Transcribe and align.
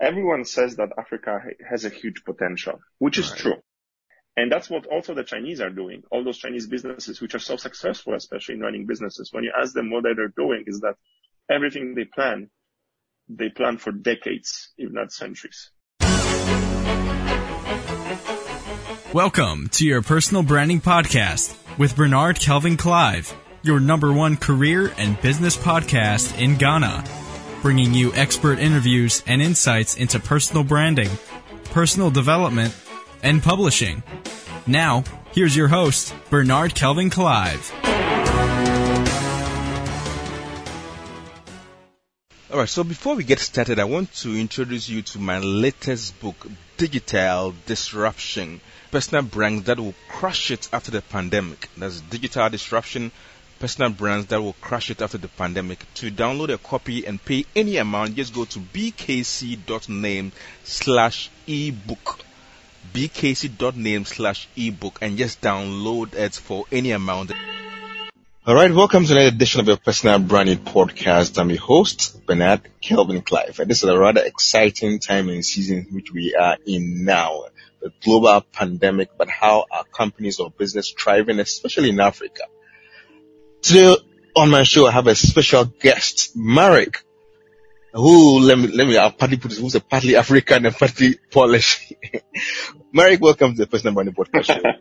everyone 0.00 0.44
says 0.44 0.76
that 0.76 0.90
Africa 0.96 1.40
has 1.68 1.84
a 1.84 1.88
huge 1.88 2.22
potential, 2.24 2.78
which 2.98 3.18
is 3.18 3.30
right. 3.30 3.38
true. 3.40 3.54
And 4.36 4.52
that's 4.52 4.70
what 4.70 4.86
also 4.86 5.14
the 5.14 5.24
Chinese 5.24 5.60
are 5.60 5.70
doing. 5.70 6.04
All 6.12 6.22
those 6.22 6.38
Chinese 6.38 6.68
businesses, 6.68 7.20
which 7.20 7.34
are 7.34 7.40
so 7.40 7.56
successful, 7.56 8.14
especially 8.14 8.54
in 8.54 8.60
running 8.60 8.86
businesses, 8.86 9.32
when 9.32 9.42
you 9.42 9.52
ask 9.60 9.74
them 9.74 9.90
what 9.90 10.04
they're 10.04 10.28
doing 10.28 10.64
is 10.68 10.80
that 10.80 10.94
everything 11.50 11.96
they 11.96 12.04
plan, 12.04 12.48
they 13.28 13.48
plan 13.48 13.78
for 13.78 13.90
decades, 13.90 14.72
if 14.78 14.92
not 14.92 15.10
centuries. 15.10 15.72
Welcome 19.12 19.68
to 19.72 19.84
your 19.84 20.02
personal 20.02 20.44
branding 20.44 20.80
podcast 20.80 21.56
with 21.76 21.96
Bernard 21.96 22.38
Kelvin 22.38 22.76
Clive, 22.76 23.34
your 23.62 23.80
number 23.80 24.12
one 24.12 24.36
career 24.36 24.92
and 24.96 25.20
business 25.20 25.56
podcast 25.56 26.40
in 26.40 26.56
Ghana, 26.56 27.02
bringing 27.62 27.94
you 27.94 28.12
expert 28.14 28.58
interviews 28.58 29.22
and 29.26 29.42
insights 29.42 29.96
into 29.96 30.20
personal 30.20 30.62
branding, 30.64 31.10
personal 31.64 32.10
development, 32.10 32.74
and 33.22 33.42
publishing. 33.42 34.02
Now, 34.66 35.04
here's 35.32 35.56
your 35.56 35.68
host, 35.68 36.14
Bernard 36.30 36.74
Kelvin 36.74 37.10
Clive. 37.10 37.72
All 42.50 42.58
right, 42.58 42.68
so 42.68 42.82
before 42.82 43.14
we 43.14 43.24
get 43.24 43.40
started, 43.40 43.78
I 43.78 43.84
want 43.84 44.12
to 44.16 44.34
introduce 44.34 44.88
you 44.88 45.02
to 45.02 45.18
my 45.18 45.38
latest 45.38 46.18
book, 46.20 46.46
Digital 46.76 47.54
Disruption 47.66 48.60
Personal 48.90 49.22
Brands 49.22 49.64
That 49.64 49.78
Will 49.78 49.94
Crush 50.08 50.50
It 50.50 50.68
After 50.72 50.90
the 50.90 51.02
Pandemic. 51.02 51.68
That's 51.76 52.00
Digital 52.00 52.48
Disruption 52.48 53.12
Personal 53.58 53.90
Brands 53.90 54.26
That 54.26 54.40
Will 54.40 54.54
Crush 54.60 54.90
It 54.90 55.02
After 55.02 55.18
the 55.18 55.28
Pandemic. 55.28 55.84
To 55.94 56.10
download 56.10 56.52
a 56.52 56.58
copy 56.58 57.06
and 57.06 57.24
pay 57.24 57.44
any 57.56 57.76
amount, 57.76 58.14
just 58.14 58.34
go 58.34 58.44
to 58.44 58.58
bkc.name 58.58 60.32
slash 60.64 61.30
ebook 61.46 62.24
bkc.name 62.92 64.04
slash 64.04 64.48
ebook 64.56 64.98
and 65.02 65.18
just 65.18 65.40
download 65.40 66.14
it 66.14 66.34
for 66.34 66.64
any 66.72 66.90
amount. 66.92 67.32
All 68.46 68.54
right, 68.54 68.72
welcome 68.72 69.04
to 69.04 69.12
another 69.12 69.28
edition 69.28 69.60
of 69.60 69.68
your 69.68 69.76
personal 69.76 70.18
branding 70.18 70.58
podcast. 70.58 71.38
I'm 71.38 71.50
your 71.50 71.60
host, 71.60 72.24
Bernard 72.24 72.62
Kelvin 72.80 73.20
Clive. 73.20 73.58
And 73.60 73.70
this 73.70 73.82
is 73.82 73.88
a 73.90 73.98
rather 73.98 74.22
exciting 74.22 75.00
time 75.00 75.28
and 75.28 75.44
season 75.44 75.86
which 75.90 76.10
we 76.12 76.34
are 76.34 76.56
in 76.66 77.04
now. 77.04 77.44
The 77.80 77.92
global 78.02 78.40
pandemic, 78.40 79.10
but 79.18 79.28
how 79.28 79.66
are 79.70 79.84
companies 79.84 80.40
or 80.40 80.50
business 80.50 80.90
thriving, 80.98 81.38
especially 81.40 81.90
in 81.90 82.00
Africa? 82.00 82.44
Today 83.68 83.94
on 84.34 84.48
my 84.48 84.62
show, 84.62 84.86
I 84.86 84.92
have 84.92 85.08
a 85.08 85.14
special 85.14 85.66
guest, 85.66 86.34
Marek, 86.34 87.04
who, 87.92 88.40
let 88.40 88.56
me, 88.56 88.68
let 88.68 88.86
me, 88.86 88.96
I'll 88.96 89.12
partly 89.12 89.36
put 89.36 89.50
this, 89.50 89.58
who's 89.58 89.74
a 89.74 89.80
partly 89.80 90.16
African 90.16 90.64
and 90.64 90.74
partly 90.74 91.18
Polish. 91.30 91.92
Marek, 92.94 93.20
welcome 93.20 93.52
to 93.52 93.58
the 93.58 93.66
First 93.66 93.84
Personal 93.84 93.92
Branding 93.92 94.14
Podcast 94.14 94.44
show. 94.44 94.62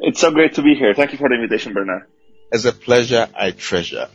It's 0.00 0.20
so 0.20 0.32
great 0.32 0.54
to 0.54 0.62
be 0.62 0.74
here. 0.74 0.94
Thank 0.94 1.12
you 1.12 1.18
for 1.18 1.28
the 1.28 1.36
invitation, 1.36 1.74
Bernard. 1.74 2.08
It's 2.50 2.64
a 2.64 2.72
pleasure 2.72 3.28
I 3.38 3.52
treasure. 3.52 4.08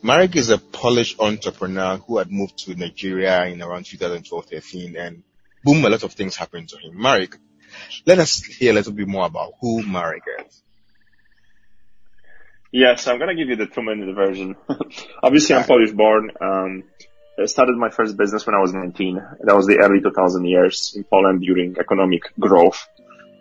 Marek 0.00 0.34
is 0.36 0.48
a 0.48 0.56
Polish 0.56 1.16
entrepreneur 1.18 1.98
who 1.98 2.16
had 2.16 2.32
moved 2.32 2.64
to 2.64 2.74
Nigeria 2.74 3.44
in 3.44 3.60
around 3.60 3.84
2012-13 3.84 4.98
and 4.98 5.22
boom, 5.64 5.84
a 5.84 5.90
lot 5.90 6.02
of 6.02 6.14
things 6.14 6.34
happened 6.34 6.70
to 6.70 6.78
him. 6.78 6.98
Marek, 6.98 7.36
let 8.06 8.20
us 8.20 8.42
hear 8.42 8.70
a 8.70 8.74
little 8.74 8.94
bit 8.94 9.06
more 9.06 9.26
about 9.26 9.52
who 9.60 9.82
Marek 9.82 10.22
is. 10.46 10.62
Yes, 12.72 13.06
I'm 13.06 13.18
gonna 13.18 13.34
give 13.34 13.48
you 13.48 13.56
the 13.56 13.66
two 13.66 13.82
minute 13.82 14.14
version. 14.14 14.56
Obviously, 15.22 15.54
I'm 15.54 15.64
Polish 15.64 15.92
born. 15.92 16.30
Um, 16.40 16.84
I 17.38 17.44
started 17.44 17.76
my 17.76 17.90
first 17.90 18.16
business 18.16 18.46
when 18.46 18.54
I 18.54 18.60
was 18.60 18.72
19. 18.72 19.16
That 19.44 19.54
was 19.54 19.66
the 19.66 19.76
early 19.78 20.00
2000 20.00 20.44
years 20.46 20.94
in 20.96 21.04
Poland 21.04 21.42
during 21.42 21.76
economic 21.78 22.22
growth. 22.40 22.88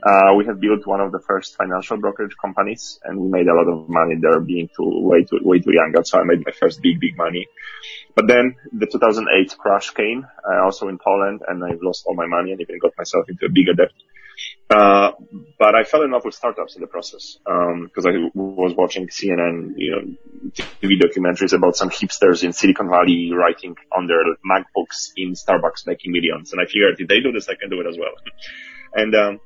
Uh, 0.03 0.33
we 0.35 0.45
had 0.45 0.59
built 0.59 0.85
one 0.85 0.99
of 0.99 1.11
the 1.13 1.19
first 1.19 1.55
financial 1.55 1.95
brokerage 1.97 2.35
companies 2.41 2.99
and 3.03 3.19
we 3.19 3.29
made 3.29 3.47
a 3.47 3.53
lot 3.53 3.67
of 3.67 3.87
money 3.87 4.15
there 4.19 4.39
being 4.39 4.67
too, 4.75 4.89
way 4.99 5.23
too, 5.23 5.39
way 5.43 5.59
too 5.59 5.71
young. 5.71 5.93
So 6.03 6.19
I 6.19 6.23
made 6.23 6.43
my 6.45 6.51
first 6.51 6.81
big, 6.81 6.99
big 6.99 7.15
money. 7.15 7.45
But 8.15 8.27
then 8.27 8.55
the 8.73 8.87
2008 8.87 9.57
crash 9.57 9.91
came, 9.91 10.25
uh, 10.43 10.63
also 10.63 10.87
in 10.87 10.97
Poland 10.97 11.41
and 11.47 11.63
I 11.63 11.77
lost 11.81 12.05
all 12.05 12.15
my 12.15 12.25
money 12.25 12.51
and 12.51 12.59
even 12.59 12.79
got 12.79 12.97
myself 12.97 13.29
into 13.29 13.45
a 13.45 13.49
bigger 13.49 13.73
debt. 13.73 13.91
Uh, 14.69 15.11
but 15.59 15.75
I 15.75 15.83
fell 15.83 16.03
in 16.03 16.11
love 16.11 16.23
with 16.23 16.33
startups 16.33 16.75
in 16.75 16.81
the 16.81 16.87
process, 16.87 17.37
um, 17.45 17.91
cause 17.93 18.05
I 18.05 18.11
was 18.33 18.73
watching 18.77 19.07
CNN, 19.07 19.73
you 19.75 19.91
know, 19.91 20.53
TV 20.81 20.99
documentaries 20.99 21.53
about 21.53 21.75
some 21.75 21.89
hipsters 21.89 22.43
in 22.43 22.53
Silicon 22.53 22.89
Valley 22.89 23.31
writing 23.33 23.75
on 23.95 24.07
their 24.07 24.23
MacBooks 24.49 25.11
in 25.17 25.33
Starbucks 25.33 25.85
making 25.85 26.13
millions. 26.13 26.53
And 26.53 26.61
I 26.61 26.65
figured 26.65 26.99
if 26.99 27.07
they 27.07 27.19
do 27.19 27.31
this, 27.31 27.49
I 27.49 27.55
can 27.55 27.69
do 27.69 27.81
it 27.81 27.87
as 27.87 27.97
well. 27.97 28.13
And, 28.93 29.15
um, 29.15 29.39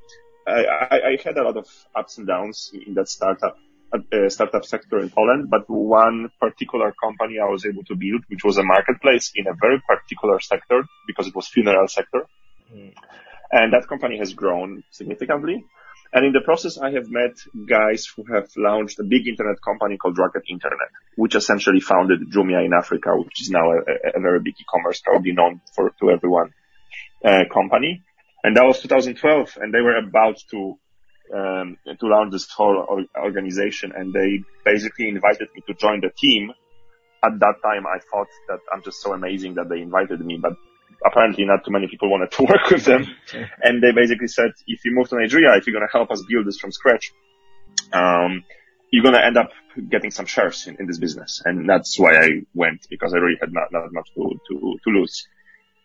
I, 0.47 0.65
I, 0.65 1.07
I 1.09 1.17
had 1.23 1.37
a 1.37 1.43
lot 1.43 1.57
of 1.57 1.67
ups 1.95 2.17
and 2.17 2.27
downs 2.27 2.71
in 2.73 2.93
that 2.95 3.09
startup, 3.09 3.57
uh, 3.93 4.29
startup 4.29 4.65
sector 4.65 4.99
in 4.99 5.09
Poland, 5.09 5.49
but 5.49 5.69
one 5.69 6.29
particular 6.39 6.93
company 7.03 7.39
I 7.39 7.49
was 7.49 7.65
able 7.65 7.83
to 7.85 7.95
build, 7.95 8.23
which 8.27 8.43
was 8.43 8.57
a 8.57 8.63
marketplace 8.63 9.31
in 9.35 9.47
a 9.47 9.53
very 9.53 9.81
particular 9.87 10.39
sector 10.39 10.83
because 11.07 11.27
it 11.27 11.35
was 11.35 11.47
funeral 11.47 11.87
sector. 11.87 12.25
Mm. 12.73 12.93
And 13.51 13.73
that 13.73 13.87
company 13.87 14.17
has 14.17 14.33
grown 14.33 14.83
significantly. 14.91 15.63
And 16.13 16.25
in 16.25 16.31
the 16.31 16.41
process, 16.41 16.77
I 16.77 16.91
have 16.91 17.09
met 17.09 17.35
guys 17.67 18.07
who 18.15 18.23
have 18.33 18.47
launched 18.55 18.99
a 18.99 19.03
big 19.03 19.27
internet 19.27 19.61
company 19.61 19.97
called 19.97 20.17
Rocket 20.17 20.43
Internet, 20.49 20.89
which 21.17 21.35
essentially 21.35 21.81
founded 21.81 22.31
Jumia 22.31 22.65
in 22.65 22.73
Africa, 22.73 23.09
which 23.17 23.41
is 23.41 23.49
now 23.49 23.71
a, 23.71 24.17
a 24.17 24.21
very 24.21 24.39
big 24.39 24.55
e-commerce, 24.59 25.01
probably 25.01 25.33
known 25.33 25.61
for 25.73 25.91
to 25.99 26.11
everyone, 26.11 26.53
uh, 27.23 27.43
company. 27.51 28.03
And 28.43 28.55
that 28.55 28.63
was 28.63 28.79
2012, 28.81 29.57
and 29.59 29.73
they 29.73 29.81
were 29.81 29.97
about 29.97 30.37
to 30.51 30.77
um, 31.33 31.77
to 31.85 32.07
launch 32.07 32.31
this 32.31 32.47
whole 32.49 33.05
organization, 33.17 33.91
and 33.95 34.13
they 34.13 34.43
basically 34.63 35.09
invited 35.09 35.49
me 35.55 35.63
to 35.67 35.73
join 35.73 36.01
the 36.01 36.11
team. 36.15 36.51
At 37.23 37.39
that 37.39 37.55
time, 37.63 37.85
I 37.87 37.97
thought 38.11 38.27
that 38.47 38.59
I'm 38.71 38.83
just 38.83 39.01
so 39.01 39.13
amazing 39.13 39.55
that 39.55 39.67
they 39.67 39.81
invited 39.81 40.21
me, 40.21 40.37
but 40.39 40.53
apparently 41.05 41.45
not 41.45 41.65
too 41.65 41.71
many 41.71 41.87
people 41.87 42.09
wanted 42.09 42.31
to 42.31 42.43
work 42.49 42.69
with 42.69 42.85
them. 42.85 43.05
and 43.61 43.81
they 43.81 43.91
basically 43.91 44.27
said, 44.27 44.51
if 44.67 44.83
you 44.85 44.93
move 44.93 45.09
to 45.09 45.19
Nigeria, 45.19 45.55
if 45.57 45.65
you're 45.65 45.75
going 45.75 45.87
to 45.87 45.97
help 45.97 46.11
us 46.11 46.23
build 46.29 46.45
this 46.45 46.57
from 46.57 46.71
scratch, 46.71 47.11
um, 47.93 48.43
you're 48.91 49.03
going 49.03 49.15
to 49.15 49.25
end 49.25 49.37
up 49.37 49.49
getting 49.89 50.11
some 50.11 50.25
shares 50.25 50.67
in, 50.67 50.77
in, 50.79 50.87
this 50.87 50.99
business. 50.99 51.41
And 51.43 51.67
that's 51.67 51.99
why 51.99 52.15
I 52.15 52.27
went 52.53 52.87
because 52.89 53.13
I 53.13 53.17
really 53.17 53.37
had 53.39 53.51
not, 53.51 53.71
not 53.71 53.91
much 53.91 54.09
to, 54.15 54.39
to, 54.49 54.77
to 54.83 54.89
lose. 54.89 55.27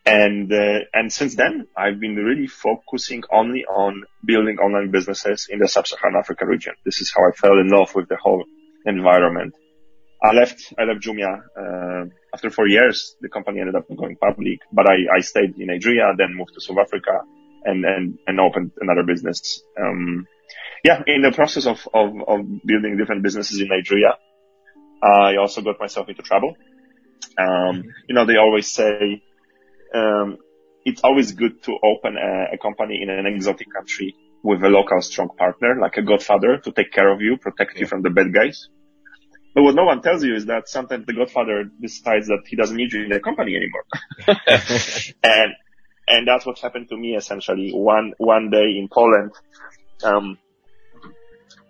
And, 0.06 0.50
uh, 0.52 0.80
and 0.94 1.12
since 1.12 1.34
then, 1.34 1.66
I've 1.76 2.00
been 2.00 2.16
really 2.16 2.46
focusing 2.46 3.22
only 3.30 3.64
on 3.64 4.04
building 4.24 4.58
online 4.58 4.90
businesses 4.90 5.48
in 5.50 5.58
the 5.58 5.68
sub-Saharan 5.68 6.16
Africa 6.16 6.46
region. 6.46 6.74
This 6.84 7.00
is 7.00 7.12
how 7.14 7.22
I 7.28 7.32
fell 7.32 7.58
in 7.58 7.68
love 7.68 7.94
with 7.94 8.08
the 8.08 8.16
whole 8.16 8.44
environment. 8.86 9.54
I 10.22 10.32
left, 10.32 10.72
I 10.78 10.84
left 10.84 11.00
Jumia, 11.02 11.40
uh, 11.56 12.08
after 12.32 12.50
four 12.50 12.68
years, 12.68 13.16
the 13.20 13.28
company 13.28 13.60
ended 13.60 13.74
up 13.74 13.86
going 13.96 14.16
public, 14.16 14.60
but 14.72 14.86
I, 14.88 15.16
I 15.16 15.20
stayed 15.20 15.58
in 15.58 15.66
Nigeria, 15.66 16.12
then 16.16 16.36
moved 16.36 16.54
to 16.54 16.60
South 16.60 16.78
Africa 16.78 17.22
and, 17.64 17.84
and, 17.84 18.18
and 18.26 18.40
opened 18.40 18.72
another 18.80 19.02
business. 19.02 19.62
Um, 19.78 20.26
yeah, 20.84 21.02
in 21.06 21.22
the 21.22 21.32
process 21.32 21.66
of, 21.66 21.86
of, 21.92 22.10
of 22.26 22.40
building 22.64 22.96
different 22.96 23.22
businesses 23.22 23.60
in 23.60 23.68
Nigeria, 23.68 24.16
I 25.02 25.36
also 25.36 25.62
got 25.62 25.80
myself 25.80 26.08
into 26.08 26.22
trouble. 26.22 26.56
Um, 27.38 27.84
you 28.08 28.14
know, 28.14 28.26
they 28.26 28.36
always 28.36 28.70
say, 28.70 29.22
um, 29.94 30.38
it's 30.84 31.02
always 31.02 31.32
good 31.32 31.62
to 31.64 31.72
open 31.82 32.16
a, 32.16 32.54
a 32.54 32.58
company 32.58 33.00
in 33.02 33.10
an 33.10 33.26
exotic 33.26 33.66
country 33.72 34.14
with 34.42 34.62
a 34.62 34.68
local 34.68 35.00
strong 35.02 35.28
partner, 35.36 35.76
like 35.80 35.96
a 35.96 36.02
godfather 36.02 36.58
to 36.58 36.72
take 36.72 36.92
care 36.92 37.12
of 37.12 37.20
you, 37.20 37.36
protect 37.36 37.78
you 37.78 37.86
from 37.86 38.02
the 38.02 38.10
bad 38.10 38.32
guys. 38.32 38.68
But 39.54 39.62
what 39.64 39.74
no 39.74 39.84
one 39.84 40.00
tells 40.00 40.22
you 40.22 40.34
is 40.34 40.46
that 40.46 40.68
sometimes 40.68 41.06
the 41.06 41.12
Godfather 41.12 41.64
decides 41.80 42.28
that 42.28 42.42
he 42.46 42.56
doesn't 42.56 42.76
need 42.76 42.92
you 42.92 43.04
in 43.04 43.10
the 43.10 43.20
company 43.20 43.56
anymore. 43.56 43.84
and, 45.24 45.52
and 46.06 46.28
that's 46.28 46.46
what 46.46 46.58
happened 46.60 46.88
to 46.90 46.96
me 46.96 47.16
essentially. 47.16 47.72
One, 47.72 48.12
one 48.18 48.50
day 48.50 48.76
in 48.78 48.88
Poland, 48.88 49.32
um, 50.04 50.38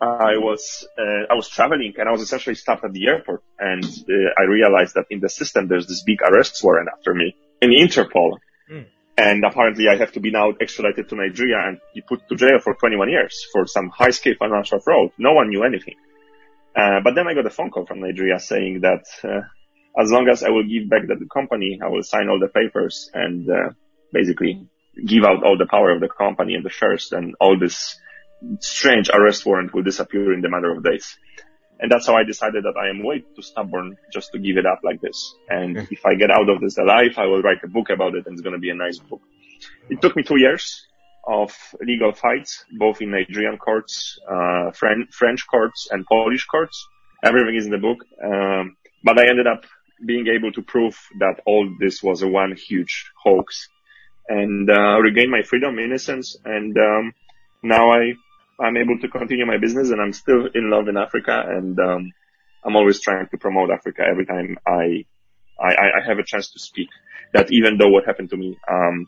I 0.00 0.36
was, 0.36 0.86
uh, 0.98 1.26
I 1.30 1.34
was 1.34 1.48
traveling 1.48 1.94
and 1.98 2.08
I 2.08 2.12
was 2.12 2.22
essentially 2.22 2.54
stopped 2.54 2.84
at 2.84 2.92
the 2.92 3.06
airport 3.06 3.42
and 3.58 3.84
uh, 3.84 4.12
I 4.38 4.44
realized 4.44 4.94
that 4.94 5.06
in 5.10 5.20
the 5.20 5.28
system 5.28 5.68
there's 5.68 5.86
this 5.86 6.02
big 6.02 6.20
arrest 6.22 6.62
warrant 6.62 6.88
after 6.94 7.14
me 7.14 7.34
in 7.62 7.70
Interpol. 7.70 8.38
Mm. 8.70 8.86
And 9.16 9.44
apparently 9.44 9.88
I 9.88 9.96
have 9.96 10.12
to 10.12 10.20
be 10.20 10.30
now 10.30 10.52
extradited 10.60 11.08
to 11.10 11.16
Nigeria 11.16 11.56
and 11.66 11.80
be 11.94 12.02
put 12.02 12.28
to 12.28 12.36
jail 12.36 12.58
for 12.62 12.74
21 12.74 13.08
years 13.10 13.46
for 13.52 13.66
some 13.66 13.90
high 13.90 14.10
scale 14.10 14.34
financial 14.38 14.80
fraud. 14.80 15.10
No 15.18 15.32
one 15.32 15.48
knew 15.48 15.64
anything. 15.64 15.94
Uh, 16.74 17.00
but 17.02 17.14
then 17.14 17.26
I 17.26 17.34
got 17.34 17.46
a 17.46 17.50
phone 17.50 17.70
call 17.70 17.86
from 17.86 18.00
Nigeria 18.00 18.38
saying 18.38 18.80
that 18.82 19.04
uh, 19.24 19.42
as 20.00 20.10
long 20.10 20.28
as 20.28 20.42
I 20.42 20.50
will 20.50 20.64
give 20.64 20.88
back 20.88 21.02
the 21.06 21.26
company, 21.32 21.80
I 21.82 21.88
will 21.88 22.02
sign 22.02 22.28
all 22.28 22.38
the 22.38 22.48
papers 22.48 23.10
and 23.12 23.48
uh, 23.50 23.70
basically 24.12 24.68
give 25.04 25.24
out 25.24 25.42
all 25.44 25.58
the 25.58 25.66
power 25.66 25.90
of 25.90 26.00
the 26.00 26.08
company 26.08 26.54
and 26.54 26.64
the 26.64 26.70
shares, 26.70 27.12
and 27.12 27.34
all 27.40 27.58
this 27.58 27.98
strange 28.60 29.10
arrest 29.10 29.44
warrant 29.44 29.74
will 29.74 29.82
disappear 29.82 30.32
in 30.32 30.40
the 30.40 30.48
matter 30.48 30.70
of 30.70 30.84
days. 30.84 31.16
And 31.80 31.90
that's 31.90 32.06
how 32.06 32.14
I 32.14 32.24
decided 32.24 32.64
that 32.64 32.78
I 32.78 32.90
am 32.90 33.02
way 33.02 33.20
too 33.20 33.42
stubborn 33.42 33.96
just 34.12 34.32
to 34.32 34.38
give 34.38 34.58
it 34.58 34.66
up 34.66 34.80
like 34.84 35.00
this. 35.00 35.34
And 35.48 35.78
if 35.90 36.04
I 36.04 36.14
get 36.14 36.30
out 36.30 36.48
of 36.48 36.60
this 36.60 36.76
alive, 36.76 37.16
I 37.16 37.24
will 37.24 37.40
write 37.40 37.64
a 37.64 37.68
book 37.68 37.88
about 37.88 38.14
it 38.14 38.26
and 38.26 38.34
it's 38.34 38.42
going 38.42 38.52
to 38.52 38.60
be 38.60 38.68
a 38.68 38.74
nice 38.74 38.98
book. 38.98 39.22
It 39.88 40.02
took 40.02 40.14
me 40.14 40.22
two 40.22 40.38
years 40.38 40.86
of 41.26 41.56
legal 41.80 42.12
fights, 42.12 42.64
both 42.78 43.00
in 43.00 43.10
Nigerian 43.10 43.58
courts, 43.58 44.18
uh, 44.28 44.70
French, 44.72 45.08
French 45.12 45.46
courts 45.46 45.88
and 45.90 46.06
Polish 46.06 46.46
courts. 46.46 46.86
Everything 47.22 47.56
is 47.56 47.66
in 47.66 47.72
the 47.72 47.78
book. 47.78 47.98
Um, 48.22 48.76
but 49.04 49.18
I 49.18 49.28
ended 49.28 49.46
up 49.46 49.64
being 50.04 50.26
able 50.28 50.52
to 50.52 50.62
prove 50.62 50.98
that 51.18 51.40
all 51.46 51.68
this 51.78 52.02
was 52.02 52.22
a 52.22 52.28
one 52.28 52.56
huge 52.56 53.10
hoax 53.22 53.68
and, 54.28 54.70
uh, 54.70 54.98
regain 55.00 55.30
my 55.30 55.42
freedom, 55.42 55.78
innocence. 55.78 56.36
And, 56.44 56.76
um, 56.78 57.12
now 57.62 57.90
I, 57.90 58.14
I'm 58.58 58.76
able 58.76 58.98
to 59.00 59.08
continue 59.08 59.46
my 59.46 59.58
business 59.58 59.90
and 59.90 60.00
I'm 60.00 60.12
still 60.12 60.48
in 60.54 60.70
love 60.70 60.88
in 60.88 60.96
Africa 60.96 61.44
and, 61.46 61.78
um, 61.78 62.12
I'm 62.64 62.76
always 62.76 63.00
trying 63.00 63.26
to 63.28 63.38
promote 63.38 63.70
Africa 63.70 64.02
every 64.02 64.26
time 64.26 64.58
I, 64.66 65.04
I, 65.60 65.72
I 65.98 66.06
have 66.06 66.18
a 66.18 66.24
chance 66.24 66.50
to 66.52 66.58
speak 66.58 66.88
that 67.32 67.50
even 67.52 67.78
though 67.78 67.88
what 67.88 68.06
happened 68.06 68.30
to 68.30 68.36
me, 68.36 68.58
um, 68.70 69.06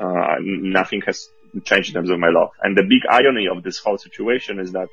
uh, 0.00 0.36
nothing 0.40 1.02
has 1.06 1.28
changed 1.64 1.90
in 1.90 1.94
terms 1.94 2.10
of 2.10 2.18
my 2.18 2.30
love. 2.30 2.50
And 2.62 2.76
the 2.76 2.82
big 2.82 3.02
irony 3.08 3.46
of 3.54 3.62
this 3.62 3.78
whole 3.78 3.98
situation 3.98 4.58
is 4.58 4.72
that 4.72 4.88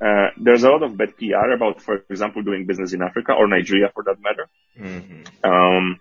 uh, 0.00 0.28
there's 0.36 0.62
a 0.62 0.68
lot 0.68 0.82
of 0.82 0.96
bad 0.96 1.16
PR 1.16 1.52
about, 1.54 1.80
for 1.80 2.04
example, 2.10 2.42
doing 2.42 2.66
business 2.66 2.92
in 2.92 3.02
Africa 3.02 3.32
or 3.32 3.48
Nigeria 3.48 3.90
for 3.94 4.04
that 4.04 4.16
matter. 4.20 4.48
Mm-hmm. 4.78 5.50
Um, 5.50 6.00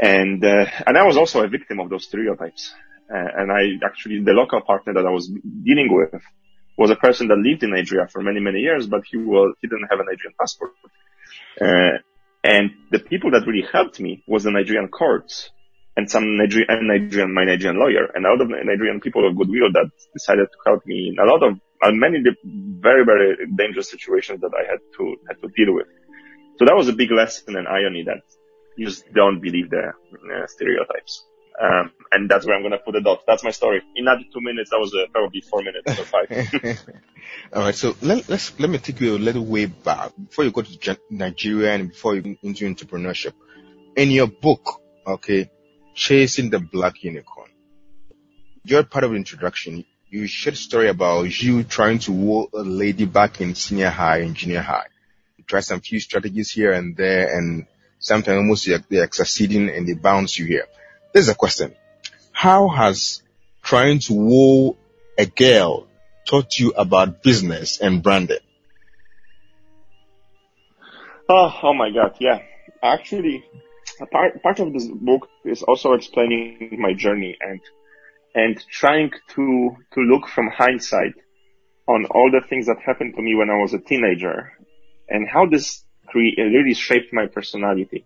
and 0.00 0.44
uh, 0.44 0.66
and 0.86 0.96
I 0.96 1.04
was 1.04 1.16
also 1.16 1.42
a 1.42 1.48
victim 1.48 1.80
of 1.80 1.90
those 1.90 2.04
stereotypes. 2.04 2.72
Uh, 3.10 3.16
and 3.16 3.50
I 3.50 3.84
actually 3.84 4.22
the 4.22 4.32
local 4.32 4.60
partner 4.60 4.94
that 4.94 5.06
I 5.06 5.10
was 5.10 5.28
dealing 5.28 5.88
with 5.90 6.20
was 6.76 6.90
a 6.90 6.96
person 6.96 7.28
that 7.28 7.38
lived 7.38 7.62
in 7.62 7.70
Nigeria 7.70 8.06
for 8.06 8.22
many 8.22 8.40
many 8.40 8.60
years, 8.60 8.86
but 8.86 9.02
he 9.10 9.16
was 9.16 9.54
he 9.60 9.68
didn't 9.68 9.88
have 9.90 9.98
a 9.98 10.04
Nigerian 10.04 10.34
passport. 10.38 10.72
Uh, 11.60 11.98
and 12.44 12.70
the 12.90 12.98
people 12.98 13.30
that 13.32 13.44
really 13.46 13.66
helped 13.72 13.98
me 13.98 14.22
was 14.26 14.44
the 14.44 14.50
Nigerian 14.50 14.88
courts 14.88 15.50
and 15.96 16.10
some 16.10 16.36
Nigerian, 16.36 16.86
Nigerian, 16.86 17.32
my 17.32 17.44
Nigerian 17.44 17.78
lawyer, 17.78 18.06
and 18.14 18.26
a 18.26 18.28
lot 18.28 18.40
of 18.42 18.48
Nigerian 18.50 19.00
people 19.00 19.26
of 19.26 19.36
goodwill 19.36 19.72
that 19.72 19.90
decided 20.12 20.48
to 20.52 20.58
help 20.66 20.84
me 20.86 21.08
in 21.08 21.18
a 21.18 21.24
lot 21.24 21.42
of, 21.42 21.58
uh, 21.82 21.90
many 21.92 22.18
very, 22.44 23.04
very 23.04 23.46
dangerous 23.56 23.90
situations 23.90 24.40
that 24.42 24.52
I 24.54 24.70
had 24.70 24.80
to, 24.98 25.16
had 25.28 25.40
to 25.40 25.48
deal 25.56 25.74
with. 25.74 25.86
So 26.58 26.64
that 26.66 26.76
was 26.76 26.88
a 26.88 26.92
big 26.92 27.10
lesson 27.10 27.56
and 27.56 27.66
irony 27.66 28.04
that 28.04 28.22
you 28.76 28.86
just 28.86 29.10
don't 29.14 29.40
believe 29.40 29.70
the 29.70 29.88
uh, 29.88 30.46
stereotypes. 30.46 31.24
Um, 31.58 31.92
and 32.12 32.30
that's 32.30 32.46
where 32.46 32.54
I'm 32.54 32.62
going 32.62 32.72
to 32.72 32.78
put 32.78 32.92
the 32.92 33.00
dot. 33.00 33.22
That's 33.26 33.42
my 33.42 33.50
story. 33.50 33.82
In 33.94 34.06
another 34.06 34.24
two 34.32 34.42
minutes, 34.42 34.70
that 34.70 34.78
was 34.78 34.94
uh, 34.94 35.06
probably 35.10 35.40
four 35.40 35.62
minutes 35.62 35.98
or 35.98 36.04
five. 36.04 36.78
All 37.54 37.62
right. 37.62 37.74
So 37.74 37.96
let, 38.02 38.28
let's, 38.28 38.58
let 38.60 38.68
me 38.68 38.76
take 38.76 39.00
you 39.00 39.16
a 39.16 39.18
little 39.18 39.44
way 39.44 39.64
back 39.64 40.12
before 40.28 40.44
you 40.44 40.50
go 40.50 40.60
to 40.60 40.98
Nigeria 41.08 41.72
and 41.72 41.88
before 41.88 42.16
you 42.16 42.36
into 42.42 42.66
entrepreneurship. 42.66 43.32
In 43.96 44.10
your 44.10 44.26
book, 44.26 44.82
okay, 45.06 45.50
Chasing 45.96 46.50
the 46.50 46.58
Black 46.58 47.02
Unicorn. 47.02 47.48
You're 48.64 48.84
part 48.84 49.04
of 49.04 49.12
the 49.12 49.16
introduction. 49.16 49.82
You 50.10 50.26
shared 50.26 50.52
a 50.52 50.58
story 50.58 50.88
about 50.88 51.22
you 51.42 51.64
trying 51.64 52.00
to 52.00 52.12
woo 52.12 52.50
a 52.52 52.58
lady 52.58 53.06
back 53.06 53.40
in 53.40 53.54
senior 53.54 53.88
high 53.88 54.18
and 54.18 54.34
junior 54.34 54.60
high. 54.60 54.88
You 55.38 55.44
try 55.44 55.60
some 55.60 55.80
few 55.80 55.98
strategies 55.98 56.50
here 56.50 56.72
and 56.72 56.94
there 56.98 57.34
and 57.34 57.66
sometimes 57.98 58.36
almost 58.36 58.68
they're 58.90 59.10
succeeding 59.10 59.70
and 59.70 59.88
they 59.88 59.94
bounce 59.94 60.38
you 60.38 60.44
here. 60.44 60.66
There's 61.14 61.30
a 61.30 61.34
question. 61.34 61.74
How 62.30 62.68
has 62.68 63.22
trying 63.62 64.00
to 64.00 64.12
woo 64.12 64.76
a 65.16 65.24
girl 65.24 65.88
taught 66.26 66.58
you 66.58 66.72
about 66.76 67.22
business 67.22 67.80
and 67.80 68.02
branding? 68.02 68.44
Oh, 71.26 71.58
oh 71.62 71.72
my 71.72 71.90
God. 71.90 72.16
Yeah. 72.20 72.42
Actually, 72.82 73.44
part 74.04 74.42
part 74.42 74.60
of 74.60 74.72
this 74.72 74.86
book 74.86 75.28
is 75.44 75.62
also 75.62 75.94
explaining 75.94 76.76
my 76.78 76.92
journey 76.92 77.36
and 77.40 77.60
and 78.34 78.62
trying 78.70 79.10
to 79.34 79.76
to 79.94 80.00
look 80.00 80.28
from 80.28 80.48
hindsight 80.48 81.14
on 81.88 82.04
all 82.10 82.30
the 82.30 82.46
things 82.46 82.66
that 82.66 82.76
happened 82.84 83.14
to 83.16 83.22
me 83.22 83.34
when 83.34 83.48
I 83.48 83.56
was 83.56 83.72
a 83.72 83.78
teenager 83.78 84.52
and 85.08 85.26
how 85.28 85.46
this 85.46 85.84
cre- 86.08 86.36
really 86.36 86.74
shaped 86.74 87.12
my 87.12 87.26
personality. 87.26 88.04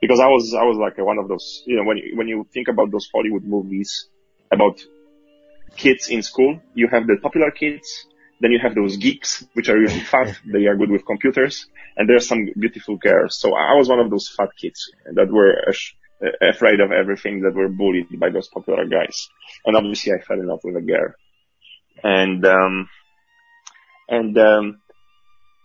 Because 0.00 0.20
I 0.20 0.28
was 0.28 0.54
I 0.54 0.62
was 0.62 0.78
like 0.78 0.96
one 0.96 1.18
of 1.18 1.28
those 1.28 1.62
you 1.66 1.76
know 1.76 1.84
when 1.84 1.98
you, 1.98 2.16
when 2.16 2.28
you 2.28 2.46
think 2.54 2.68
about 2.68 2.90
those 2.90 3.08
Hollywood 3.12 3.44
movies 3.44 4.08
about 4.50 4.80
kids 5.76 6.08
in 6.08 6.22
school, 6.22 6.60
you 6.74 6.88
have 6.88 7.06
the 7.06 7.16
popular 7.22 7.50
kids 7.50 8.06
then 8.40 8.52
you 8.52 8.58
have 8.58 8.74
those 8.74 8.96
geeks, 8.96 9.44
which 9.52 9.68
are 9.68 9.78
really 9.78 10.00
fat. 10.00 10.38
they 10.46 10.66
are 10.66 10.76
good 10.76 10.90
with 10.90 11.06
computers. 11.06 11.66
And 11.96 12.08
there 12.08 12.16
are 12.16 12.20
some 12.20 12.48
beautiful 12.58 12.96
girls. 12.96 13.38
So 13.38 13.54
I 13.54 13.74
was 13.74 13.88
one 13.88 14.00
of 14.00 14.10
those 14.10 14.28
fat 14.28 14.48
kids 14.58 14.90
that 15.12 15.30
were 15.30 15.54
afraid 16.40 16.80
of 16.80 16.90
everything 16.90 17.42
that 17.42 17.54
were 17.54 17.68
bullied 17.68 18.18
by 18.18 18.30
those 18.30 18.48
popular 18.48 18.86
guys. 18.86 19.28
And 19.64 19.76
obviously 19.76 20.12
I 20.12 20.22
fell 20.24 20.40
in 20.40 20.46
love 20.46 20.60
with 20.64 20.76
a 20.76 20.80
girl. 20.80 21.12
And, 22.02 22.44
um, 22.46 22.88
and, 24.08 24.36
um, 24.38 24.80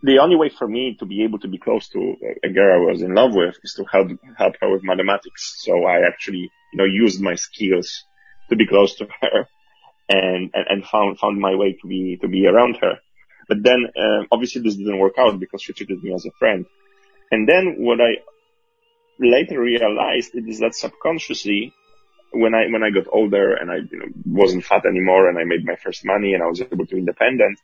the 0.04 0.20
only 0.20 0.36
way 0.36 0.50
for 0.50 0.68
me 0.68 0.96
to 1.00 1.06
be 1.06 1.24
able 1.24 1.40
to 1.40 1.48
be 1.48 1.58
close 1.58 1.88
to 1.90 2.16
a 2.44 2.50
girl 2.50 2.76
I 2.76 2.92
was 2.92 3.02
in 3.02 3.16
love 3.16 3.34
with 3.34 3.56
is 3.64 3.74
to 3.78 3.86
help, 3.92 4.10
help 4.38 4.56
her 4.62 4.72
with 4.72 4.84
mathematics. 4.84 5.56
So 5.64 5.86
I 5.86 6.06
actually, 6.06 6.52
you 6.74 6.78
know, 6.78 6.84
used 6.84 7.22
my 7.22 7.36
skills 7.36 8.04
to 8.50 8.56
be 8.56 8.68
close 8.68 8.96
to 8.98 9.08
her 9.22 9.48
and, 10.10 10.52
and, 10.54 10.66
and 10.70 10.86
found, 10.86 11.20
found 11.20 11.40
my 11.40 11.56
way 11.56 11.74
to 11.74 11.88
be, 11.88 12.18
to 12.22 12.28
be 12.28 12.48
around 12.48 12.78
her. 12.82 13.00
But 13.48 13.64
then, 13.64 13.88
uh, 13.96 14.24
obviously 14.32 14.62
this 14.62 14.76
didn't 14.76 15.00
work 15.00 15.16
out 15.20 15.40
because 15.40 15.62
she 15.62 15.74
treated 15.74 16.04
me 16.04 16.14
as 16.14 16.26
a 16.26 16.32
friend. 16.32 16.66
And 17.32 17.48
then 17.48 17.76
what 17.80 18.00
I 18.02 18.18
later 19.20 19.60
realized 19.62 20.32
is 20.34 20.60
that 20.60 20.76
subconsciously, 20.76 21.74
when 22.32 22.54
I, 22.54 22.68
when 22.72 22.84
I 22.84 22.90
got 22.90 23.06
older 23.12 23.54
and 23.54 23.72
I, 23.72 23.76
you 23.76 24.00
know, 24.00 24.08
wasn't 24.26 24.66
fat 24.66 24.86
anymore 24.86 25.30
and 25.30 25.38
I 25.38 25.44
made 25.44 25.66
my 25.66 25.76
first 25.76 26.06
money 26.06 26.34
and 26.34 26.44
I 26.44 26.48
was 26.48 26.62
able 26.62 26.86
to 26.86 26.98
independent, 26.98 27.60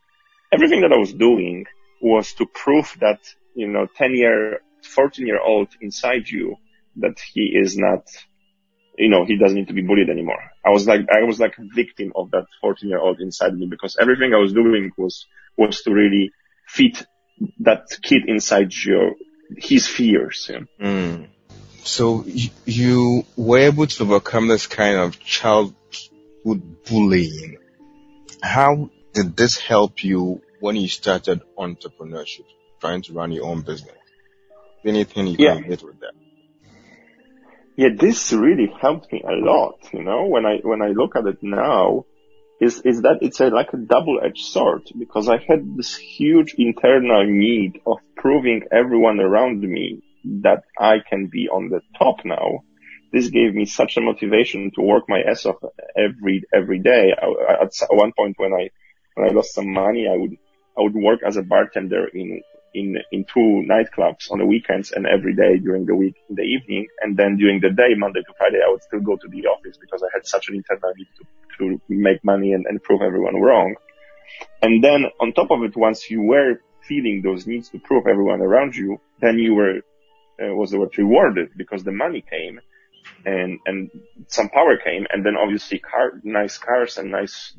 everything 0.52 0.82
that 0.82 0.94
I 0.94 0.98
was 0.98 1.14
doing 1.14 1.66
was 2.02 2.34
to 2.34 2.46
prove 2.46 2.96
that, 3.00 3.20
you 3.56 3.68
know, 3.68 3.88
10 3.98 4.16
year, 4.16 4.62
14 4.84 5.28
year 5.28 5.40
old 5.42 5.70
inside 5.82 6.28
you 6.28 6.58
that 6.98 7.20
he 7.20 7.54
is 7.56 7.78
not 7.78 8.04
you 8.98 9.10
know, 9.10 9.26
he 9.26 9.38
doesn't 9.38 9.56
need 9.56 9.68
to 9.68 9.74
be 9.74 9.82
bullied 9.82 10.10
anymore. 10.10 10.42
I 10.66 10.70
was 10.70 10.88
like, 10.88 11.02
I 11.12 11.24
was 11.24 11.40
like 11.40 11.58
a 11.58 11.64
victim 11.76 12.12
of 12.16 12.32
that 12.32 12.46
14 12.62 12.90
year 12.90 13.00
old 13.00 13.20
inside 13.20 13.54
me 13.56 13.68
because 13.68 13.98
everything 14.00 14.34
I 14.34 14.38
was 14.38 14.54
doing 14.54 14.92
was, 14.98 15.26
was 15.58 15.82
to 15.84 15.94
really 15.94 16.32
feed 16.68 16.98
that 17.60 17.88
kid 18.02 18.24
inside 18.28 18.74
you, 18.74 19.16
his 19.58 19.88
fears. 19.88 20.50
Yeah. 20.50 20.60
Mm. 20.80 21.28
So 21.84 22.26
you 22.66 23.26
were 23.36 23.60
able 23.60 23.88
to 23.88 24.04
overcome 24.04 24.48
this 24.48 24.68
kind 24.68 24.98
of 24.98 25.20
childhood 25.20 25.74
bullying. 26.88 27.58
How 28.42 28.90
did 29.14 29.36
this 29.36 29.58
help 29.58 30.04
you 30.04 30.42
when 30.60 30.76
you 30.76 30.88
started 30.88 31.42
entrepreneurship, 31.58 32.46
trying 32.80 33.02
to 33.04 33.14
run 33.14 33.32
your 33.32 33.46
own 33.46 33.62
business? 33.62 33.96
Anything 34.86 35.28
you 35.28 35.38
yeah. 35.40 35.56
can 35.56 35.64
hit 35.64 35.84
with 35.84 36.00
that? 36.02 36.14
Yeah, 37.76 37.90
this 37.98 38.34
really 38.34 38.72
helped 38.82 39.12
me 39.12 39.24
a 39.28 39.34
lot. 39.34 39.78
You 39.94 40.04
know, 40.04 40.26
when 40.28 40.46
I 40.46 40.58
when 40.64 40.82
I 40.82 40.90
look 40.90 41.16
at 41.16 41.26
it 41.26 41.40
now, 41.42 42.06
is 42.60 42.82
is 42.82 43.02
that 43.02 43.20
it's 43.22 43.40
a 43.40 43.48
like 43.48 43.74
a 43.74 43.78
double-edged 43.78 44.46
sword 44.46 44.84
because 44.98 45.28
I 45.30 45.38
had 45.38 45.78
this 45.78 45.96
huge 45.96 46.56
internal 46.58 47.26
need 47.26 47.82
of 47.86 47.98
proving 48.16 48.62
everyone 48.72 49.20
around 49.20 49.62
me 49.62 50.04
that 50.44 50.64
I 50.78 50.98
can 51.10 51.28
be 51.28 51.50
on 51.50 51.70
the 51.70 51.82
top 51.98 52.18
now. 52.24 52.64
This 53.12 53.30
gave 53.30 53.54
me 53.54 53.66
such 53.66 53.98
a 53.98 54.02
motivation 54.02 54.72
to 54.76 54.82
work 54.82 55.06
my 55.08 55.22
ass 55.22 55.46
off 55.46 55.58
every 55.98 56.44
every 56.54 56.80
day. 56.80 57.14
I, 57.20 57.64
at 57.64 57.74
one 57.90 58.14
point 58.18 58.36
when 58.38 58.54
I 58.54 58.70
when 59.16 59.30
I 59.30 59.34
lost 59.34 59.54
some 59.54 59.74
money, 59.74 60.08
I 60.08 60.16
would 60.16 60.38
I 60.78 60.82
would 60.82 60.96
work 60.96 61.22
as 61.26 61.38
a 61.38 61.44
bartender 61.44 62.08
in 62.14 62.42
in 62.74 62.98
in 63.12 63.26
two 63.26 63.64
nightclubs 63.70 64.32
on 64.32 64.40
the 64.40 64.46
weekends 64.46 64.92
and 64.92 65.06
every 65.06 65.36
day 65.36 65.58
during 65.58 65.86
the 65.86 65.96
week 65.96 66.16
in 66.30 66.36
the 66.36 66.44
evening. 66.44 66.88
And 67.02 67.18
then 67.18 67.38
during 67.38 67.60
the 67.60 67.70
day, 67.70 67.96
Monday 67.98 68.22
to 68.22 68.34
Friday, 68.38 68.60
I 68.66 68.72
would 68.72 68.84
still 68.84 69.02
go 69.02 69.18
to 69.18 69.28
the 69.28 69.48
office 69.48 69.78
because 69.78 70.04
I 70.04 70.08
had 70.14 70.26
such 70.26 70.50
an 70.50 70.56
internal 70.56 70.94
need 70.96 71.08
to, 71.18 71.24
to 71.58 71.82
make 71.90 72.24
money 72.24 72.54
and, 72.54 72.66
and 72.66 72.82
prove 72.82 73.02
everyone 73.02 73.36
wrong. 73.36 73.76
And 74.62 74.84
then 74.84 75.06
on 75.20 75.34
top 75.34 75.52
of 75.52 75.64
it, 75.64 75.76
once 75.76 76.10
you 76.10 76.22
were 76.22 76.62
feeling 76.88 77.22
those 77.24 77.46
needs 77.46 77.70
to 77.70 77.80
prove 77.80 78.08
everyone 78.08 78.42
around 78.42 78.76
you, 78.76 79.00
then 79.20 79.38
you 79.38 79.54
were 79.54 79.82
uh, 80.42 80.56
was 80.56 80.72
the 80.72 80.80
word 80.80 80.98
rewarded 80.98 81.50
because 81.56 81.84
the 81.84 81.92
money 81.92 82.24
came 82.28 82.60
and 83.26 83.60
and 83.66 83.90
some 84.28 84.50
power 84.50 84.78
came 84.78 85.06
and 85.12 85.26
then 85.26 85.36
obviously 85.36 85.80
car 85.80 86.12
nice 86.24 86.58
cars 86.58 86.98
and 86.98 87.12
nice 87.12 87.54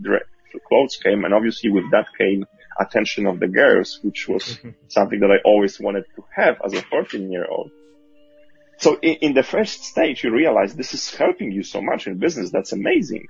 clothes 0.68 0.98
came 1.02 1.24
and 1.24 1.34
obviously 1.34 1.70
with 1.70 1.90
that 1.90 2.06
came 2.18 2.44
attention 2.78 3.26
of 3.26 3.40
the 3.40 3.48
girls, 3.48 3.98
which 4.02 4.28
was 4.28 4.44
mm-hmm. 4.44 4.70
something 4.88 5.20
that 5.20 5.30
I 5.30 5.38
always 5.44 5.78
wanted 5.80 6.04
to 6.16 6.24
have 6.34 6.56
as 6.64 6.74
a 6.74 6.82
14 6.82 7.30
year 7.30 7.46
old. 7.48 7.70
So 8.78 8.98
in, 9.00 9.14
in, 9.20 9.34
the 9.34 9.42
first 9.42 9.84
stage, 9.84 10.24
you 10.24 10.32
realize 10.32 10.74
this 10.74 10.94
is 10.94 11.14
helping 11.14 11.52
you 11.52 11.62
so 11.62 11.80
much 11.80 12.06
in 12.06 12.18
business. 12.18 12.50
That's 12.50 12.72
amazing. 12.72 13.26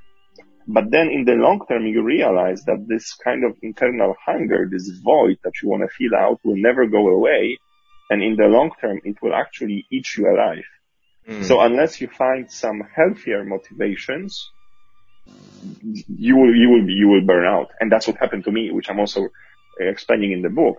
But 0.67 0.91
then 0.91 1.09
in 1.09 1.25
the 1.25 1.33
long 1.33 1.61
term, 1.69 1.87
you 1.87 2.03
realize 2.03 2.63
that 2.65 2.87
this 2.89 3.15
kind 3.15 3.45
of 3.45 3.57
internal 3.63 4.15
hunger, 4.25 4.69
this 4.71 4.89
void 5.03 5.39
that 5.45 5.53
you 5.63 5.69
want 5.69 5.83
to 5.83 5.89
fill 5.89 6.17
out 6.19 6.41
will 6.45 6.57
never 6.57 6.87
go 6.87 7.09
away. 7.09 7.59
And 8.09 8.23
in 8.23 8.37
the 8.37 8.47
long 8.47 8.71
term, 8.81 9.01
it 9.05 9.17
will 9.23 9.35
actually 9.35 9.87
eat 9.91 10.07
you 10.17 10.31
alive. 10.31 10.65
Mm. 11.29 11.45
So 11.45 11.61
unless 11.61 12.01
you 12.01 12.09
find 12.09 12.51
some 12.51 12.83
healthier 12.95 13.45
motivations, 13.45 14.51
you 15.83 16.37
will, 16.37 16.55
you 16.55 16.71
will, 16.71 16.89
you 16.89 17.09
will 17.09 17.25
burn 17.25 17.47
out. 17.47 17.71
And 17.81 17.91
that's 17.91 18.07
what 18.07 18.17
happened 18.17 18.45
to 18.45 18.53
me, 18.53 18.71
which 18.71 18.91
I'm 18.91 19.01
also 19.01 19.29
explaining 19.79 20.33
in 20.33 20.43
the 20.43 20.51
book. 20.51 20.79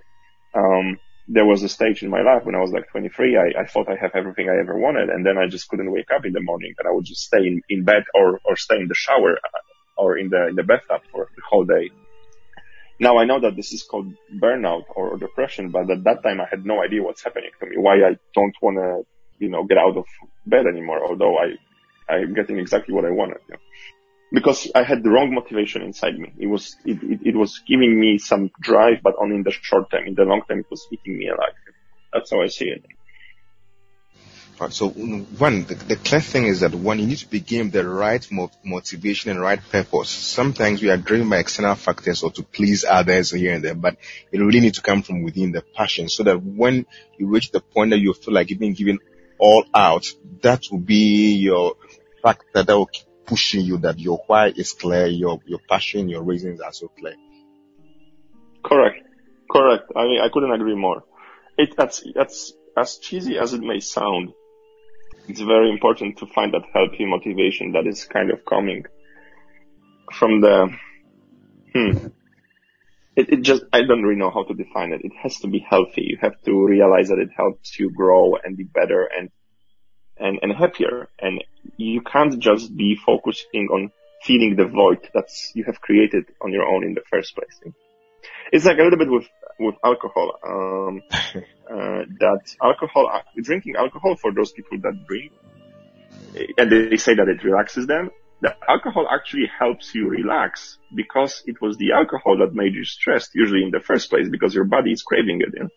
Um, 0.53 0.99
there 1.27 1.45
was 1.45 1.63
a 1.63 1.69
stage 1.69 2.03
in 2.03 2.09
my 2.09 2.21
life 2.21 2.45
when 2.45 2.55
I 2.55 2.59
was 2.59 2.71
like 2.71 2.89
23, 2.91 3.37
I, 3.37 3.61
I 3.61 3.65
thought 3.65 3.87
I 3.89 3.95
have 3.95 4.11
everything 4.13 4.49
I 4.49 4.59
ever 4.59 4.77
wanted. 4.77 5.09
And 5.09 5.25
then 5.25 5.37
I 5.37 5.47
just 5.47 5.67
couldn't 5.69 5.91
wake 5.91 6.11
up 6.13 6.25
in 6.25 6.33
the 6.33 6.41
morning 6.41 6.73
and 6.77 6.87
I 6.87 6.91
would 6.91 7.05
just 7.05 7.21
stay 7.21 7.45
in, 7.47 7.61
in 7.69 7.83
bed 7.85 8.03
or, 8.13 8.39
or 8.43 8.55
stay 8.55 8.75
in 8.75 8.87
the 8.87 8.95
shower 8.95 9.33
uh, 9.33 9.59
or 9.97 10.17
in 10.17 10.29
the, 10.29 10.47
in 10.47 10.55
the 10.55 10.63
bathtub 10.63 11.01
for 11.11 11.29
the 11.35 11.41
whole 11.49 11.65
day. 11.65 11.91
Now 12.99 13.17
I 13.17 13.25
know 13.25 13.39
that 13.39 13.55
this 13.55 13.73
is 13.73 13.83
called 13.83 14.13
burnout 14.35 14.83
or 14.95 15.17
depression, 15.17 15.69
but 15.69 15.89
at 15.89 16.03
that 16.03 16.23
time 16.23 16.41
I 16.41 16.47
had 16.49 16.65
no 16.65 16.83
idea 16.83 17.01
what's 17.01 17.23
happening 17.23 17.51
to 17.59 17.65
me, 17.67 17.77
why 17.77 17.95
I 17.95 18.17
don't 18.35 18.55
want 18.61 18.77
to, 18.77 19.03
you 19.39 19.49
know, 19.49 19.63
get 19.63 19.77
out 19.77 19.97
of 19.97 20.05
bed 20.45 20.67
anymore, 20.67 21.03
although 21.05 21.37
I, 21.37 22.13
I'm 22.13 22.33
getting 22.33 22.59
exactly 22.59 22.93
what 22.93 23.05
I 23.05 23.11
wanted. 23.11 23.39
You 23.47 23.55
know? 23.55 23.62
Because 24.33 24.71
I 24.73 24.81
had 24.81 25.03
the 25.03 25.11
wrong 25.11 25.33
motivation 25.33 25.83
inside 25.83 26.17
me. 26.17 26.33
It 26.39 26.47
was, 26.47 26.75
it, 26.85 27.03
it, 27.03 27.19
it, 27.27 27.35
was 27.35 27.61
giving 27.67 27.99
me 27.99 28.17
some 28.17 28.49
drive, 28.59 29.03
but 29.03 29.13
only 29.19 29.35
in 29.35 29.43
the 29.43 29.51
short 29.51 29.91
term. 29.91 30.07
In 30.07 30.15
the 30.15 30.23
long 30.23 30.41
term, 30.49 30.59
it 30.59 30.65
was 30.71 30.87
eating 30.91 31.19
me 31.19 31.27
alive. 31.27 31.53
That's 32.11 32.31
how 32.31 32.41
I 32.41 32.47
see 32.47 32.65
it. 32.65 32.83
So 34.69 34.89
one, 34.89 35.65
the, 35.65 35.75
the, 35.75 35.95
clear 35.97 36.21
thing 36.21 36.45
is 36.45 36.61
that 36.61 36.73
one, 36.73 36.99
you 36.99 37.07
need 37.07 37.17
to 37.17 37.29
begin 37.29 37.69
the 37.69 37.87
right 37.87 38.25
mo- 38.31 38.51
motivation 38.63 39.31
and 39.31 39.41
right 39.41 39.59
purpose. 39.59 40.09
Sometimes 40.09 40.81
we 40.81 40.89
are 40.89 40.97
driven 40.97 41.29
by 41.29 41.39
external 41.39 41.75
factors 41.75 42.23
or 42.23 42.31
to 42.31 42.43
please 42.43 42.85
others 42.85 43.31
here 43.31 43.53
and 43.53 43.63
there, 43.63 43.75
but 43.75 43.97
it 44.31 44.39
really 44.39 44.61
needs 44.61 44.77
to 44.77 44.83
come 44.83 45.01
from 45.01 45.23
within 45.23 45.51
the 45.51 45.61
passion 45.61 46.07
so 46.07 46.23
that 46.23 46.41
when 46.41 46.85
you 47.17 47.27
reach 47.27 47.51
the 47.51 47.59
point 47.59 47.91
that 47.91 47.99
you 47.99 48.13
feel 48.13 48.33
like 48.33 48.49
you've 48.49 48.59
been 48.59 48.73
given 48.73 48.99
all 49.37 49.65
out, 49.73 50.05
that 50.41 50.63
will 50.71 50.79
be 50.79 51.35
your 51.35 51.75
factor 52.21 52.63
that 52.63 52.73
will 52.75 52.89
pushing 53.25 53.61
you 53.61 53.77
that 53.79 53.99
your 53.99 54.23
why 54.27 54.47
is 54.47 54.73
clear, 54.73 55.07
your, 55.07 55.39
your 55.45 55.59
passion, 55.69 56.09
your 56.09 56.23
reasons 56.23 56.61
are 56.61 56.73
so 56.73 56.87
clear. 56.87 57.15
Correct. 58.63 59.07
Correct. 59.51 59.91
I 59.95 60.03
mean, 60.05 60.21
I 60.21 60.29
couldn't 60.29 60.51
agree 60.51 60.75
more. 60.75 61.03
It, 61.57 61.75
that's, 61.75 62.03
that's 62.15 62.53
as 62.75 62.97
cheesy 62.97 63.37
as 63.37 63.53
it 63.53 63.61
may 63.61 63.79
sound 63.79 64.33
it's 65.27 65.39
very 65.39 65.69
important 65.69 66.17
to 66.17 66.25
find 66.25 66.53
that 66.53 66.63
healthy 66.73 67.05
motivation 67.05 67.73
that 67.73 67.87
is 67.87 68.05
kind 68.05 68.31
of 68.31 68.43
coming 68.45 68.85
from 70.11 70.41
the, 70.41 70.69
hmm, 71.73 72.07
it, 73.15 73.29
it 73.29 73.41
just, 73.41 73.63
I 73.71 73.83
don't 73.83 74.03
really 74.03 74.19
know 74.19 74.31
how 74.31 74.43
to 74.43 74.53
define 74.53 74.91
it. 74.91 75.01
It 75.03 75.13
has 75.21 75.39
to 75.39 75.47
be 75.47 75.59
healthy. 75.59 76.03
You 76.09 76.17
have 76.21 76.41
to 76.43 76.65
realize 76.65 77.09
that 77.09 77.19
it 77.19 77.29
helps 77.35 77.79
you 77.79 77.89
grow 77.89 78.35
and 78.35 78.57
be 78.57 78.63
better 78.63 79.07
and, 79.17 79.29
and, 80.17 80.39
and 80.41 80.53
happier. 80.53 81.09
And 81.19 81.43
you 81.77 82.01
can't 82.01 82.39
just 82.39 82.75
be 82.75 82.97
focusing 83.05 83.67
on 83.71 83.91
feeling 84.23 84.55
the 84.55 84.65
void 84.65 85.09
that 85.13 85.29
you 85.53 85.63
have 85.65 85.81
created 85.81 86.25
on 86.41 86.51
your 86.51 86.65
own 86.65 86.83
in 86.83 86.93
the 86.93 87.01
first 87.09 87.35
place. 87.35 87.73
It's 88.51 88.65
like 88.65 88.77
a 88.77 88.83
little 88.83 88.99
bit 88.99 89.09
with 89.09 89.27
with 89.59 89.75
alcohol. 89.83 90.39
Um, 90.47 91.01
uh, 91.11 92.05
that 92.19 92.41
alcohol, 92.61 93.09
uh, 93.13 93.21
drinking 93.41 93.75
alcohol 93.77 94.15
for 94.15 94.33
those 94.33 94.51
people 94.51 94.79
that 94.81 95.05
drink, 95.07 95.31
and 96.57 96.71
they 96.71 96.97
say 96.97 97.15
that 97.15 97.27
it 97.27 97.43
relaxes 97.43 97.87
them. 97.87 98.09
The 98.41 98.55
alcohol 98.67 99.07
actually 99.09 99.49
helps 99.57 99.95
you 99.95 100.09
relax 100.09 100.77
because 100.93 101.43
it 101.45 101.61
was 101.61 101.77
the 101.77 101.93
alcohol 101.93 102.37
that 102.39 102.53
made 102.53 102.73
you 102.73 102.83
stressed, 102.83 103.31
usually 103.35 103.63
in 103.63 103.71
the 103.71 103.79
first 103.79 104.09
place, 104.09 104.27
because 104.29 104.53
your 104.53 104.65
body 104.65 104.91
is 104.91 105.01
craving 105.01 105.41
it. 105.41 105.53
Know? 105.53 105.69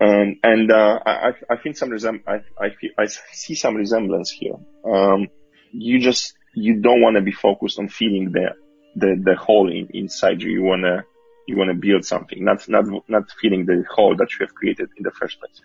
Um, 0.00 0.36
and, 0.42 0.70
uh, 0.70 0.98
I, 1.04 1.32
I 1.50 1.56
think 1.56 1.76
some 1.76 1.92
I, 2.26 2.40
I, 2.60 2.68
I 2.96 3.06
see 3.32 3.54
some 3.54 3.74
resemblance 3.74 4.30
here. 4.30 4.54
Um, 4.84 5.28
you 5.72 5.98
just 6.00 6.34
you 6.54 6.80
don't 6.80 7.02
want 7.02 7.16
to 7.16 7.22
be 7.22 7.32
focused 7.32 7.78
on 7.78 7.88
feeling 7.88 8.32
the 8.32 8.54
the 8.96 9.20
the 9.22 9.34
hole 9.36 9.70
in, 9.70 9.88
inside 9.92 10.40
you. 10.40 10.50
You 10.50 10.62
wanna 10.62 11.04
you 11.46 11.56
wanna 11.56 11.74
build 11.74 12.04
something, 12.04 12.44
not 12.44 12.68
not 12.68 12.84
not 13.08 13.24
feeling 13.40 13.66
the 13.66 13.84
hole 13.90 14.16
that 14.16 14.28
you 14.32 14.46
have 14.46 14.54
created 14.54 14.88
in 14.96 15.02
the 15.02 15.10
first 15.10 15.38
place. 15.38 15.60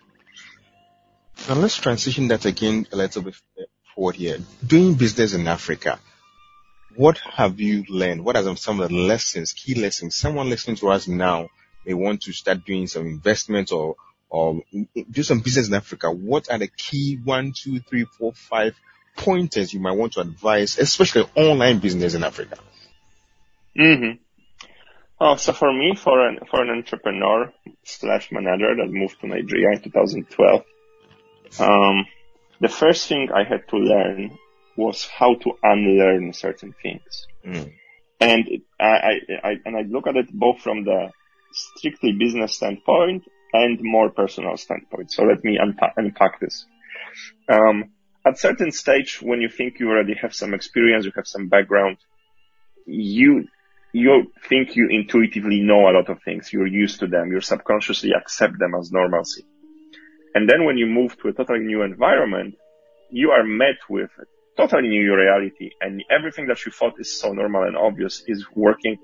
Now 1.48 1.54
let's 1.54 1.76
transition 1.76 2.28
that 2.28 2.44
again 2.44 2.86
a 2.92 2.96
little 2.96 3.22
bit 3.22 3.34
forward 3.94 4.16
here. 4.16 4.38
Doing 4.66 4.94
business 4.94 5.34
in 5.34 5.46
Africa, 5.46 5.98
what 6.96 7.18
have 7.18 7.60
you 7.60 7.84
learned? 7.88 8.24
What 8.24 8.36
are 8.36 8.56
some 8.56 8.80
of 8.80 8.88
the 8.88 8.94
lessons, 8.94 9.52
key 9.52 9.74
lessons? 9.74 10.16
Someone 10.16 10.48
listening 10.48 10.76
to 10.76 10.90
us 10.90 11.08
now 11.08 11.48
may 11.84 11.94
want 11.94 12.22
to 12.22 12.32
start 12.32 12.64
doing 12.64 12.86
some 12.86 13.06
investment 13.06 13.72
or 13.72 13.96
or 14.28 14.62
do 15.10 15.22
some 15.22 15.40
business 15.40 15.68
in 15.68 15.74
Africa. 15.74 16.10
What 16.10 16.50
are 16.50 16.58
the 16.58 16.68
key 16.68 17.18
one, 17.22 17.52
two, 17.56 17.80
three, 17.80 18.04
four, 18.04 18.32
five 18.32 18.74
pointers 19.16 19.72
you 19.72 19.80
might 19.80 19.96
want 19.96 20.14
to 20.14 20.20
advise, 20.20 20.78
especially 20.78 21.28
online 21.34 21.78
business 21.78 22.14
in 22.14 22.24
Africa? 22.24 22.58
Mm-hmm. 23.78 24.22
Oh, 25.20 25.36
so 25.36 25.52
for 25.52 25.72
me, 25.72 25.94
for 25.94 26.26
an 26.28 26.40
for 26.50 26.62
an 26.62 26.70
entrepreneur 26.70 27.52
slash 27.84 28.30
manager 28.32 28.74
that 28.76 28.90
moved 28.90 29.20
to 29.20 29.28
Nigeria 29.28 29.70
in 29.76 29.82
2012, 29.82 30.64
um, 31.60 32.06
the 32.60 32.68
first 32.68 33.08
thing 33.08 33.28
I 33.32 33.44
had 33.44 33.68
to 33.68 33.76
learn 33.76 34.38
was 34.76 35.06
how 35.06 35.34
to 35.34 35.52
unlearn 35.62 36.32
certain 36.32 36.74
things. 36.82 37.26
Mm. 37.46 37.72
And 38.20 38.48
I, 38.80 38.84
I, 38.84 39.12
I, 39.42 39.54
and 39.64 39.76
I 39.76 39.82
look 39.82 40.06
at 40.06 40.16
it 40.16 40.32
both 40.32 40.60
from 40.60 40.84
the 40.84 41.10
strictly 41.52 42.12
business 42.12 42.56
standpoint 42.56 43.24
and 43.54 43.78
more 43.80 44.10
personal 44.10 44.56
standpoint. 44.56 45.12
So 45.12 45.22
let 45.22 45.42
me 45.44 45.58
unpa- 45.58 45.92
unpack 45.96 46.40
this. 46.40 46.66
Um, 47.48 47.92
at 48.26 48.38
certain 48.38 48.72
stage, 48.72 49.22
when 49.22 49.40
you 49.40 49.48
think 49.48 49.78
you 49.78 49.88
already 49.88 50.14
have 50.20 50.34
some 50.34 50.52
experience, 50.54 51.04
you 51.06 51.12
have 51.14 51.26
some 51.26 51.48
background, 51.48 51.98
you 52.86 53.46
you 53.92 54.32
think 54.48 54.74
you 54.74 54.88
intuitively 54.90 55.60
know 55.60 55.88
a 55.88 55.94
lot 55.94 56.10
of 56.10 56.20
things. 56.24 56.52
You're 56.52 56.66
used 56.66 56.98
to 56.98 57.06
them. 57.06 57.30
You 57.30 57.40
subconsciously 57.40 58.10
accept 58.12 58.58
them 58.58 58.74
as 58.74 58.90
normalcy. 58.90 59.44
And 60.34 60.50
then 60.50 60.64
when 60.64 60.76
you 60.76 60.86
move 60.86 61.16
to 61.18 61.28
a 61.28 61.32
totally 61.32 61.60
new 61.60 61.82
environment, 61.82 62.56
you 63.10 63.30
are 63.30 63.44
met 63.44 63.78
with 63.88 64.10
a 64.18 64.24
totally 64.56 64.88
new 64.88 65.14
reality 65.14 65.70
and 65.80 66.02
everything 66.10 66.48
that 66.48 66.66
you 66.66 66.72
thought 66.72 66.94
is 66.98 67.20
so 67.20 67.32
normal 67.32 67.62
and 67.62 67.76
obvious 67.76 68.24
is 68.26 68.44
working 68.56 68.96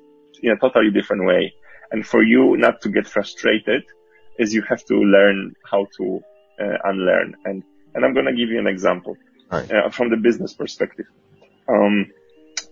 in 0.42 0.50
a 0.50 0.58
totally 0.58 0.90
different 0.90 1.24
way. 1.24 1.54
And 1.92 2.04
for 2.04 2.24
you 2.24 2.56
not 2.56 2.80
to 2.80 2.88
get 2.88 3.06
frustrated 3.06 3.84
is 4.40 4.54
you 4.54 4.62
have 4.62 4.84
to 4.86 4.94
learn 4.94 5.54
how 5.70 5.86
to 5.98 6.20
uh, 6.60 6.78
unlearn. 6.84 7.36
And, 7.44 7.62
and 7.94 8.04
I'm 8.04 8.14
going 8.14 8.26
to 8.26 8.32
give 8.32 8.48
you 8.48 8.58
an 8.58 8.66
example 8.66 9.16
right. 9.52 9.70
uh, 9.70 9.90
from 9.90 10.10
the 10.10 10.16
business 10.16 10.54
perspective. 10.54 11.06
Um, 11.68 12.06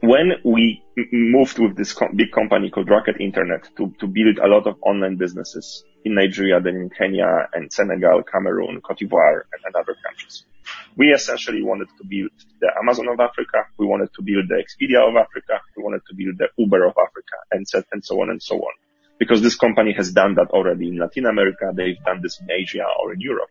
when 0.01 0.33
we 0.45 0.83
moved 1.13 1.59
with 1.59 1.77
this 1.77 1.95
big 2.15 2.31
company 2.33 2.71
called 2.71 2.89
Rocket 2.89 3.17
Internet 3.21 3.69
to, 3.77 3.93
to 3.99 4.07
build 4.07 4.39
a 4.39 4.47
lot 4.47 4.67
of 4.67 4.77
online 4.83 5.17
businesses 5.17 5.85
in 6.05 6.15
Nigeria, 6.15 6.61
then 6.61 6.77
in 6.77 6.91
Kenya 6.91 7.49
and 7.53 7.73
Senegal, 7.73 8.23
Cameroon, 8.23 8.81
Cote 8.81 8.99
d'Ivoire, 8.99 9.43
and, 9.53 9.63
and 9.67 9.75
other 9.75 9.97
countries, 10.07 10.45
we 10.97 11.09
essentially 11.09 11.63
wanted 11.63 11.89
to 11.99 12.05
build 12.05 12.31
the 12.61 12.71
Amazon 12.81 13.09
of 13.09 13.19
Africa. 13.19 13.59
We 13.79 13.87
wanted 13.87 14.11
to 14.15 14.23
build 14.23 14.49
the 14.49 14.63
Expedia 14.63 15.01
of 15.09 15.17
Africa. 15.17 15.61
We 15.77 15.83
wanted 15.83 16.03
to 16.09 16.15
build 16.15 16.39
the 16.39 16.49
Uber 16.57 16.85
of 16.85 16.95
Africa 16.97 17.37
and, 17.51 17.67
set, 17.69 17.85
and 17.91 18.05
so 18.05 18.21
on 18.23 18.31
and 18.31 18.43
so 18.43 18.57
on. 18.57 18.73
Because 19.19 19.43
this 19.43 19.57
company 19.57 19.93
has 19.97 20.13
done 20.13 20.35
that 20.35 20.51
already 20.51 20.89
in 20.89 20.99
Latin 20.99 21.27
America. 21.27 21.73
They've 21.75 22.03
done 22.05 22.21
this 22.23 22.41
in 22.41 22.51
Asia 22.51 22.87
or 23.01 23.13
in 23.13 23.21
Europe. 23.21 23.51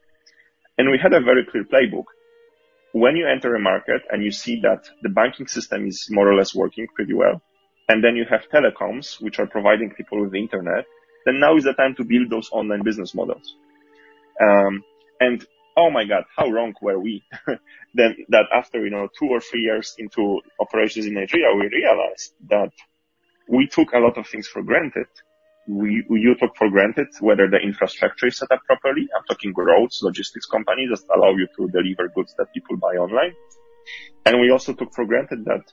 And 0.78 0.90
we 0.92 0.98
had 0.98 1.14
a 1.14 1.20
very 1.20 1.46
clear 1.46 1.66
playbook 1.66 2.06
when 2.94 3.16
you 3.16 3.28
enter 3.28 3.54
a 3.56 3.60
market 3.60 4.02
and 4.10 4.24
you 4.24 4.32
see 4.32 4.62
that 4.62 4.90
the 5.04 5.10
banking 5.10 5.48
system 5.48 5.88
is 5.88 6.08
more 6.10 6.30
or 6.32 6.36
less 6.36 6.56
working 6.56 6.88
pretty 6.96 7.14
well, 7.14 7.42
and 7.88 8.04
then 8.04 8.16
you 8.16 8.26
have 8.30 8.42
telecoms, 8.54 9.22
which 9.22 9.40
are 9.40 9.48
providing 9.48 9.92
people 9.92 10.22
with 10.22 10.32
the 10.32 10.40
internet, 10.40 10.86
then 11.26 11.40
now 11.40 11.56
is 11.56 11.64
the 11.64 11.74
time 11.74 11.96
to 11.96 12.04
build 12.04 12.30
those 12.30 12.50
online 12.52 12.84
business 12.84 13.14
models. 13.14 13.56
Um, 14.42 14.84
and 15.20 15.46
oh 15.78 15.90
my 15.92 16.06
God, 16.06 16.24
how 16.36 16.50
wrong 16.50 16.74
were 16.82 17.00
we? 17.00 17.24
then 17.94 18.16
that 18.30 18.46
after, 18.54 18.80
you 18.84 18.90
know, 18.90 19.08
two 19.20 19.28
or 19.28 19.42
three 19.42 19.62
years 19.62 19.96
into 20.00 20.42
operations 20.60 21.06
in 21.06 21.14
Nigeria, 21.14 21.56
we 21.56 21.68
realized 21.68 22.34
that 22.50 22.72
we 23.48 23.68
took 23.68 23.94
a 23.94 24.00
lot 24.00 24.18
of 24.18 24.28
things 24.28 24.48
for 24.48 24.64
granted 24.64 25.08
we, 25.68 26.06
you 26.10 26.36
took 26.40 26.56
for 26.56 26.70
granted 26.70 27.08
whether 27.20 27.50
the 27.50 27.58
infrastructure 27.58 28.28
is 28.28 28.38
set 28.38 28.52
up 28.52 28.64
properly. 28.66 29.08
I'm 29.16 29.24
talking 29.28 29.54
roads, 29.56 30.00
logistics 30.02 30.46
companies 30.46 30.90
that 30.92 31.16
allow 31.16 31.32
you 31.32 31.48
to 31.58 31.68
deliver 31.68 32.08
goods 32.16 32.34
that 32.38 32.54
people 32.54 32.78
buy 32.78 32.96
online. 32.96 33.34
And 34.26 34.40
we 34.40 34.50
also 34.52 34.74
took 34.74 34.94
for 34.94 35.06
granted 35.06 35.46
that 35.46 35.64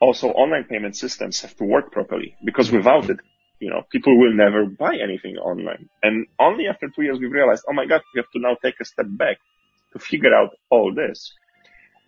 also 0.00 0.28
online 0.28 0.64
payment 0.64 0.96
systems 0.96 1.40
have 1.42 1.56
to 1.56 1.64
work 1.64 1.92
properly 1.92 2.36
because 2.44 2.70
without 2.70 3.10
it, 3.10 3.18
you 3.60 3.70
know, 3.70 3.82
people 3.90 4.18
will 4.18 4.34
never 4.34 4.66
buy 4.66 4.96
anything 4.96 5.36
online. 5.36 5.88
And 6.02 6.26
only 6.38 6.66
after 6.68 6.88
two 6.88 7.02
years 7.02 7.18
we 7.18 7.26
realized, 7.26 7.64
oh 7.68 7.72
my 7.72 7.86
God, 7.86 8.02
we 8.14 8.20
have 8.20 8.30
to 8.30 8.38
now 8.38 8.56
take 8.62 8.80
a 8.80 8.84
step 8.84 9.06
back 9.08 9.38
to 9.92 9.98
figure 9.98 10.34
out 10.34 10.50
all 10.70 10.94
this. 10.94 11.32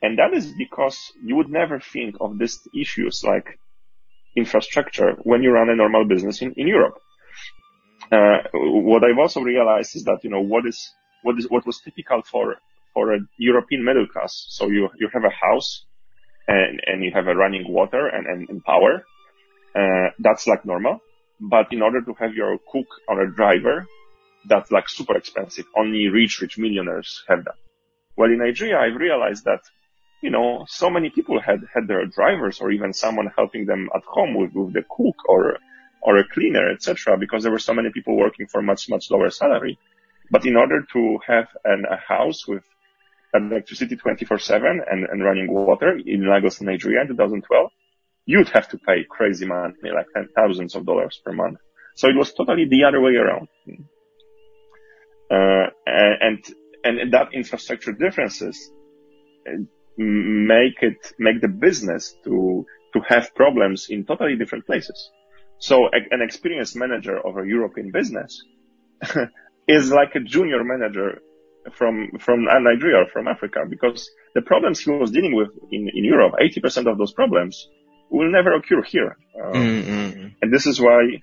And 0.03 0.19
that 0.19 0.33
is 0.33 0.53
because 0.53 1.13
you 1.23 1.37
would 1.37 1.51
never 1.51 1.81
think 1.81 2.17
of 2.21 2.39
these 2.39 2.67
issues 2.75 3.23
like 3.25 3.59
infrastructure 4.37 5.17
when 5.23 5.43
you 5.43 5.51
run 5.51 5.69
a 5.69 5.77
normal 5.77 6.07
business 6.07 6.41
in, 6.41 6.55
in 6.57 6.67
Europe. 6.67 6.99
Uh, 8.11 8.39
what 8.55 9.05
I've 9.05 9.19
also 9.19 9.41
realized 9.41 9.95
is 9.95 10.05
that, 10.05 10.19
you 10.25 10.31
know, 10.31 10.41
what 10.41 10.67
is, 10.67 10.93
what 11.23 11.39
is, 11.39 11.47
what 11.49 11.65
was 11.67 11.81
typical 11.81 12.23
for, 12.23 12.57
for 12.93 13.15
a 13.15 13.19
European 13.39 13.85
middle 13.85 14.07
class. 14.07 14.47
So 14.49 14.67
you, 14.67 14.89
you 14.99 15.09
have 15.13 15.25
a 15.25 15.31
house 15.31 15.85
and, 16.49 16.81
and 16.87 17.05
you 17.05 17.13
have 17.15 17.29
a 17.29 17.35
running 17.35 17.73
water 17.73 18.09
and, 18.09 18.49
and, 18.49 18.65
power. 18.65 19.05
Uh, 19.77 20.11
that's 20.19 20.47
like 20.49 20.65
normal. 20.65 20.99
But 21.41 21.73
in 21.73 21.83
order 21.83 22.03
to 22.03 22.15
have 22.15 22.35
your 22.35 22.59
cook 22.71 22.87
or 23.09 23.23
a 23.23 23.33
driver, 23.33 23.87
that's 24.49 24.71
like 24.71 24.89
super 24.89 25.17
expensive. 25.17 25.67
Only 25.77 26.09
rich, 26.09 26.41
rich 26.41 26.59
millionaires 26.59 27.23
have 27.29 27.45
that. 27.45 27.55
Well, 28.17 28.31
in 28.31 28.39
Nigeria, 28.39 28.79
I've 28.79 29.01
realized 29.01 29.45
that, 29.45 29.61
you 30.21 30.31
know, 30.31 30.65
so 30.69 30.91
many 30.91 31.11
people 31.11 31.41
had, 31.41 31.61
had 31.73 31.87
their 31.87 32.05
drivers 32.07 32.61
or 32.61 32.73
even 32.73 32.93
someone 32.93 33.31
helping 33.37 33.67
them 33.67 33.89
at 33.95 34.03
home 34.05 34.35
with, 34.35 34.53
with 34.53 34.75
the 34.75 34.83
cook 34.83 35.17
or, 35.29 35.59
or 36.03 36.19
a 36.19 36.29
cleaner, 36.29 36.71
etc., 36.71 37.17
because 37.19 37.43
there 37.43 37.53
were 37.53 37.59
so 37.59 37.75
many 37.75 37.91
people 37.91 38.17
working 38.17 38.47
for 38.47 38.63
much, 38.63 38.89
much 38.89 39.11
lower 39.11 39.31
salary. 39.31 39.79
But 40.31 40.47
in 40.47 40.57
order 40.57 40.83
to 40.93 41.19
have 41.27 41.49
an, 41.65 41.85
a 41.91 41.97
house 41.97 42.47
with 42.47 42.63
electricity 43.35 43.97
24-7 43.97 44.79
and, 44.91 45.05
and 45.05 45.25
running 45.25 45.53
water 45.53 45.99
in 46.05 46.29
Lagos, 46.29 46.59
and 46.59 46.69
Nigeria 46.69 47.03
in 47.03 47.09
2012, 47.09 47.71
you'd 48.27 48.49
have 48.51 48.69
to 48.69 48.79
pay 48.79 49.05
crazy 49.09 49.47
money, 49.47 49.75
like 49.83 50.07
thousands 50.35 50.75
of 50.75 50.87
dollars 50.87 51.21
per 51.25 51.33
month. 51.33 51.59
So 51.97 52.09
it 52.09 52.17
was 52.17 52.33
totally 52.33 52.67
the 52.69 52.85
other 52.85 53.01
way 53.01 53.15
around. 53.17 53.49
Uh, 55.31 55.71
and, 55.87 56.45
and 56.83 57.13
that 57.13 57.35
infrastructure 57.35 57.93
differences 57.93 58.71
uh, 59.49 59.63
make 59.97 60.83
it, 60.83 61.13
make 61.19 61.41
the 61.41 61.49
business 61.49 62.17
to, 62.25 62.67
to 62.95 63.01
have 63.09 63.35
problems 63.35 63.89
in 63.91 64.07
totally 64.07 64.37
different 64.37 64.67
places. 64.67 65.11
So 65.61 65.89
an 65.93 66.23
experienced 66.23 66.75
manager 66.75 67.17
of 67.19 67.37
a 67.37 67.47
European 67.47 67.91
business 67.91 68.43
is 69.69 69.93
like 69.93 70.15
a 70.15 70.21
junior 70.21 70.65
manager 70.65 71.21
from, 71.75 72.13
from 72.19 72.45
Nigeria 72.45 73.05
or 73.05 73.07
from 73.13 73.29
Africa 73.29 73.61
because 73.69 74.11
the 74.35 74.41
problems 74.41 74.81
he 74.81 74.91
was 74.91 75.11
dealing 75.11 75.35
with 75.35 75.51
in, 75.71 75.89
in 75.95 76.05
Europe, 76.05 76.35
80% 76.41 76.91
of 76.91 76.97
those 76.97 77.13
problems 77.13 77.69
will 78.09 78.33
never 78.33 78.55
occur 78.55 78.83
here. 78.83 79.19
Um, 79.45 79.53
mm-hmm. 79.53 80.27
And 80.41 80.53
this 80.53 80.67
is 80.67 80.81
why 80.81 81.21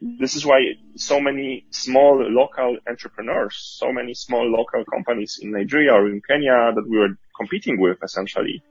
this 0.00 0.34
is 0.34 0.46
why 0.46 0.60
so 0.96 1.20
many 1.20 1.66
small 1.70 2.22
local 2.22 2.78
entrepreneurs, 2.88 3.56
so 3.78 3.92
many 3.92 4.14
small 4.14 4.50
local 4.50 4.84
companies 4.84 5.38
in 5.42 5.52
Nigeria 5.52 5.92
or 5.92 6.08
in 6.08 6.22
Kenya 6.26 6.72
that 6.74 6.86
we 6.88 6.96
were 6.98 7.18
competing 7.36 7.78
with 7.78 7.98
essentially, 8.02 8.62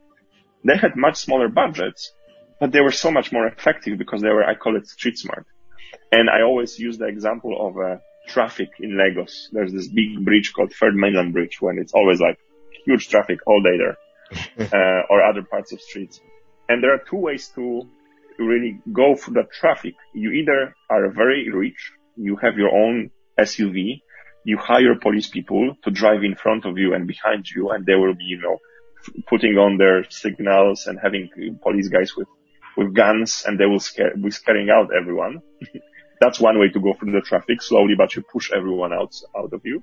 they 0.64 0.76
had 0.76 0.96
much 0.96 1.16
smaller 1.16 1.48
budgets, 1.48 2.12
but 2.60 2.72
they 2.72 2.80
were 2.80 2.92
so 2.92 3.10
much 3.10 3.32
more 3.32 3.46
effective 3.46 3.98
because 3.98 4.20
they 4.20 4.28
were, 4.28 4.44
I 4.44 4.54
call 4.54 4.76
it 4.76 4.86
street 4.86 5.18
smart. 5.18 5.46
And 6.12 6.28
I 6.28 6.42
always 6.42 6.78
use 6.78 6.98
the 6.98 7.06
example 7.06 7.56
of 7.66 7.78
uh, 7.78 7.96
traffic 8.28 8.68
in 8.78 8.96
Lagos. 8.96 9.48
There's 9.52 9.72
this 9.72 9.88
big 9.88 10.24
bridge 10.24 10.52
called 10.52 10.72
Third 10.72 10.94
Mainland 10.94 11.32
Bridge 11.32 11.60
when 11.60 11.78
it's 11.78 11.94
always 11.94 12.20
like 12.20 12.38
huge 12.84 13.08
traffic 13.08 13.38
all 13.46 13.62
day 13.62 13.76
there, 13.78 14.68
uh, 14.72 15.02
or 15.10 15.22
other 15.22 15.42
parts 15.42 15.72
of 15.72 15.80
streets. 15.80 16.20
And 16.68 16.82
there 16.82 16.94
are 16.94 17.02
two 17.10 17.16
ways 17.16 17.48
to 17.56 17.82
really 18.38 18.80
go 18.92 19.16
through 19.16 19.34
the 19.34 19.48
traffic. 19.60 19.94
You 20.14 20.30
either 20.32 20.74
are 20.88 21.10
very 21.10 21.50
rich, 21.50 21.92
you 22.16 22.36
have 22.36 22.56
your 22.56 22.70
own 22.74 23.10
SUV, 23.38 24.02
you 24.44 24.56
hire 24.58 24.94
police 24.94 25.28
people 25.28 25.76
to 25.84 25.90
drive 25.90 26.22
in 26.22 26.34
front 26.34 26.64
of 26.64 26.78
you 26.78 26.94
and 26.94 27.06
behind 27.06 27.48
you, 27.48 27.70
and 27.70 27.84
they 27.84 27.94
will 27.94 28.14
be, 28.14 28.24
you 28.24 28.40
know, 28.40 28.58
putting 29.28 29.56
on 29.56 29.78
their 29.78 30.04
signals 30.10 30.86
and 30.86 30.98
having 31.00 31.28
police 31.62 31.88
guys 31.88 32.16
with, 32.16 32.28
with 32.76 32.94
guns, 32.94 33.44
and 33.46 33.58
they 33.58 33.66
will 33.66 33.80
scare, 33.80 34.14
be 34.16 34.30
scaring 34.30 34.70
out 34.70 34.90
everyone. 34.94 35.42
That's 36.20 36.38
one 36.38 36.58
way 36.58 36.68
to 36.68 36.80
go 36.80 36.94
through 36.94 37.12
the 37.12 37.22
traffic 37.22 37.62
slowly, 37.62 37.94
but 37.96 38.14
you 38.14 38.22
push 38.22 38.50
everyone 38.52 38.92
out, 38.92 39.14
out 39.36 39.52
of 39.52 39.62
you. 39.64 39.82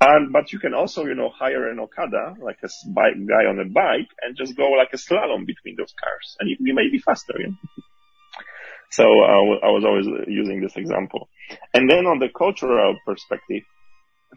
And, 0.00 0.32
but 0.32 0.52
you 0.52 0.58
can 0.58 0.74
also, 0.74 1.04
you 1.04 1.14
know, 1.14 1.30
hire 1.30 1.70
an 1.70 1.80
Okada, 1.80 2.34
like 2.40 2.58
a 2.62 2.68
bike 2.88 3.14
guy 3.26 3.48
on 3.48 3.58
a 3.58 3.64
bike 3.64 4.08
and 4.22 4.36
just 4.36 4.56
go 4.56 4.70
like 4.70 4.90
a 4.92 4.96
slalom 4.96 5.46
between 5.46 5.76
those 5.76 5.94
cars 5.98 6.36
and 6.38 6.50
you, 6.50 6.56
you 6.60 6.74
may 6.74 6.90
be 6.90 6.98
faster. 6.98 7.34
You 7.38 7.46
know? 7.48 7.56
so 8.90 9.04
uh, 9.04 9.66
I 9.66 9.70
was 9.70 9.84
always 9.86 10.06
using 10.28 10.60
this 10.60 10.76
example. 10.76 11.28
And 11.72 11.90
then 11.90 12.06
on 12.06 12.18
the 12.18 12.28
cultural 12.28 12.96
perspective, 13.06 13.62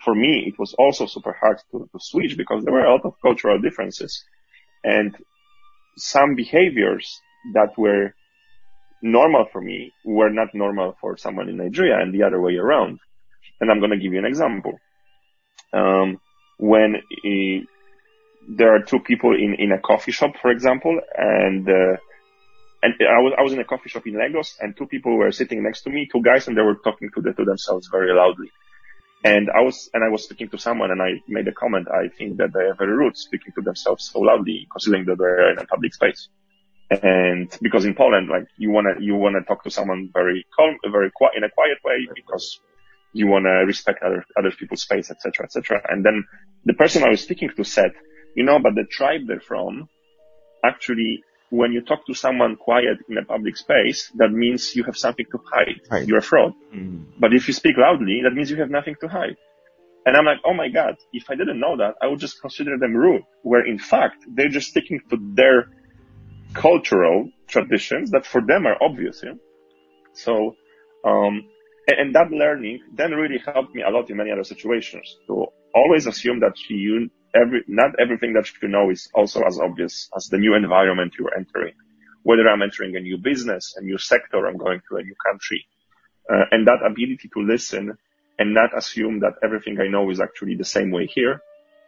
for 0.03 0.15
me, 0.15 0.45
it 0.47 0.57
was 0.57 0.73
also 0.75 1.05
super 1.07 1.33
hard 1.33 1.59
to, 1.71 1.89
to 1.91 1.99
switch 1.99 2.37
because 2.37 2.63
there 2.63 2.73
were 2.73 2.85
a 2.85 2.91
lot 2.91 3.05
of 3.05 3.15
cultural 3.21 3.59
differences 3.59 4.23
and 4.83 5.15
some 5.97 6.35
behaviors 6.35 7.19
that 7.53 7.77
were 7.77 8.13
normal 9.01 9.45
for 9.51 9.61
me 9.61 9.93
were 10.03 10.29
not 10.29 10.49
normal 10.53 10.95
for 10.99 11.17
someone 11.17 11.49
in 11.49 11.57
Nigeria 11.57 11.99
and 11.99 12.13
the 12.13 12.23
other 12.23 12.41
way 12.41 12.55
around. 12.55 12.99
And 13.61 13.71
I'm 13.71 13.79
going 13.79 13.91
to 13.91 13.97
give 13.97 14.13
you 14.13 14.19
an 14.19 14.25
example 14.25 14.79
um, 15.73 16.19
when 16.57 16.95
a, 17.25 17.63
there 18.47 18.75
are 18.75 18.81
two 18.81 18.99
people 18.99 19.33
in, 19.35 19.55
in 19.59 19.71
a 19.71 19.79
coffee 19.79 20.11
shop, 20.11 20.31
for 20.41 20.51
example, 20.51 20.99
and 21.15 21.67
uh, 21.67 21.97
and 22.81 22.93
I 23.01 23.19
was 23.19 23.33
I 23.37 23.41
was 23.41 23.53
in 23.53 23.59
a 23.59 23.65
coffee 23.65 23.89
shop 23.89 24.07
in 24.07 24.17
Lagos, 24.17 24.57
and 24.59 24.75
two 24.75 24.87
people 24.87 25.17
were 25.17 25.31
sitting 25.31 25.61
next 25.63 25.81
to 25.81 25.89
me, 25.89 26.07
two 26.11 26.21
guys, 26.21 26.47
and 26.47 26.57
they 26.57 26.61
were 26.61 26.75
talking 26.75 27.09
to 27.15 27.21
the, 27.21 27.33
to 27.33 27.43
themselves 27.43 27.89
very 27.91 28.13
loudly. 28.13 28.49
And 29.23 29.49
I 29.49 29.61
was 29.61 29.89
and 29.93 30.03
I 30.03 30.09
was 30.09 30.23
speaking 30.23 30.49
to 30.49 30.57
someone, 30.57 30.91
and 30.91 31.01
I 31.01 31.21
made 31.27 31.47
a 31.47 31.51
comment. 31.51 31.87
I 31.89 32.07
think 32.07 32.37
that 32.37 32.53
they 32.53 32.61
are 32.61 32.75
very 32.75 32.93
rude, 32.93 33.17
speaking 33.17 33.51
to 33.55 33.61
themselves 33.61 34.09
so 34.11 34.19
loudly, 34.19 34.67
considering 34.71 35.05
that 35.05 35.17
they're 35.17 35.51
in 35.51 35.59
a 35.59 35.65
public 35.65 35.93
space. 35.93 36.29
And 36.89 37.55
because 37.61 37.85
in 37.85 37.93
Poland, 37.95 38.29
like 38.29 38.47
you 38.57 38.71
wanna 38.71 38.95
you 38.99 39.15
wanna 39.15 39.41
talk 39.41 39.63
to 39.63 39.71
someone 39.71 40.09
very 40.13 40.45
calm, 40.55 40.77
very 40.91 41.11
quiet 41.11 41.33
in 41.37 41.43
a 41.43 41.49
quiet 41.49 41.77
way, 41.83 42.07
because 42.15 42.59
you 43.13 43.27
want 43.27 43.45
to 43.45 43.65
respect 43.65 44.03
other 44.03 44.23
other 44.37 44.51
people's 44.51 44.81
space, 44.81 45.09
etc., 45.11 45.45
etc. 45.45 45.81
And 45.89 46.05
then 46.05 46.25
the 46.65 46.73
person 46.73 47.03
I 47.03 47.09
was 47.09 47.21
speaking 47.21 47.49
to 47.55 47.63
said, 47.63 47.91
you 48.35 48.43
know, 48.43 48.59
but 48.59 48.75
the 48.75 48.85
tribe 48.89 49.21
they're 49.27 49.39
from, 49.39 49.89
actually, 50.63 51.23
when 51.49 51.71
you 51.71 51.81
talk 51.81 52.05
to 52.05 52.13
someone 52.13 52.55
quiet 52.55 52.97
in 53.09 53.17
a 53.17 53.25
public 53.25 53.57
space, 53.57 54.11
that 54.15 54.31
means 54.31 54.75
you 54.75 54.83
have 54.83 54.97
something 54.97 55.25
to 55.31 55.39
hide. 55.51 55.81
hide. 55.89 56.07
You're 56.07 56.19
a 56.19 56.21
fraud. 56.21 56.53
Mm. 56.73 57.05
But 57.19 57.33
if 57.33 57.47
you 57.47 57.53
speak 57.53 57.75
loudly, 57.77 58.21
that 58.23 58.31
means 58.31 58.51
you 58.51 58.57
have 58.57 58.69
nothing 58.69 58.95
to 59.01 59.07
hide. 59.07 59.37
And 60.05 60.15
I'm 60.15 60.25
like, 60.25 60.37
oh 60.45 60.53
my 60.53 60.69
God, 60.69 60.95
if 61.11 61.29
I 61.29 61.35
didn't 61.35 61.59
know 61.59 61.77
that, 61.77 61.95
I 62.01 62.07
would 62.07 62.19
just 62.19 62.39
consider 62.39 62.77
them 62.77 62.95
rude, 62.95 63.23
where 63.43 63.65
in 63.65 63.79
fact, 63.79 64.25
they're 64.27 64.49
just 64.49 64.69
sticking 64.69 65.01
to 65.09 65.17
their 65.33 65.69
cultural 66.53 67.29
traditions 67.47 68.11
that 68.11 68.25
for 68.25 68.41
them 68.41 68.65
are 68.65 68.77
obvious. 68.81 69.21
Yeah? 69.23 69.33
So, 70.13 70.55
um, 71.05 71.43
and 71.87 72.13
that 72.15 72.31
learning 72.31 72.81
then 72.93 73.11
really 73.11 73.39
helped 73.43 73.73
me 73.73 73.81
a 73.81 73.89
lot 73.89 74.09
in 74.09 74.17
many 74.17 74.31
other 74.31 74.43
situations 74.43 75.17
to 75.27 75.47
always 75.73 76.05
assume 76.07 76.39
that 76.41 76.53
you, 76.69 77.09
every, 77.35 77.63
not 77.67 77.91
everything 77.99 78.33
that 78.33 78.47
you 78.61 78.67
know 78.67 78.89
is 78.89 79.09
also 79.13 79.41
as 79.43 79.59
obvious 79.59 80.09
as 80.15 80.27
the 80.27 80.37
new 80.37 80.55
environment 80.55 81.13
you're 81.17 81.35
entering. 81.35 81.73
Whether 82.23 82.47
I'm 82.47 82.61
entering 82.61 82.95
a 82.95 82.99
new 82.99 83.17
business, 83.17 83.75
a 83.77 83.81
new 83.81 83.97
sector, 83.97 84.45
I'm 84.45 84.57
going 84.57 84.81
to 84.89 84.97
a 84.97 85.03
new 85.03 85.15
country. 85.25 85.65
Uh, 86.31 86.45
and 86.51 86.67
that 86.67 86.85
ability 86.85 87.29
to 87.33 87.41
listen 87.41 87.97
and 88.37 88.53
not 88.53 88.77
assume 88.77 89.21
that 89.21 89.33
everything 89.43 89.79
I 89.79 89.87
know 89.87 90.09
is 90.11 90.19
actually 90.19 90.55
the 90.55 90.65
same 90.65 90.91
way 90.91 91.07
here 91.07 91.41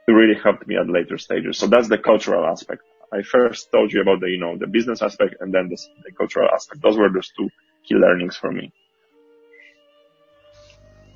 it 0.07 0.11
really 0.11 0.39
helped 0.41 0.67
me 0.67 0.75
at 0.77 0.89
later 0.89 1.17
stages. 1.17 1.57
So 1.57 1.67
that's 1.67 1.87
the 1.87 1.97
cultural 1.97 2.45
aspect. 2.45 2.81
I 3.13 3.23
first 3.23 3.71
told 3.71 3.91
you 3.91 4.01
about 4.01 4.21
the, 4.21 4.29
you 4.29 4.39
know, 4.39 4.57
the 4.57 4.67
business 4.67 5.01
aspect 5.01 5.35
and 5.41 5.53
then 5.53 5.69
the, 5.69 5.77
the 6.05 6.11
cultural 6.11 6.49
aspect. 6.53 6.81
Those 6.81 6.97
were 6.97 7.09
those 7.11 7.31
two 7.37 7.49
key 7.85 7.95
learnings 7.95 8.37
for 8.37 8.51
me. 8.51 8.71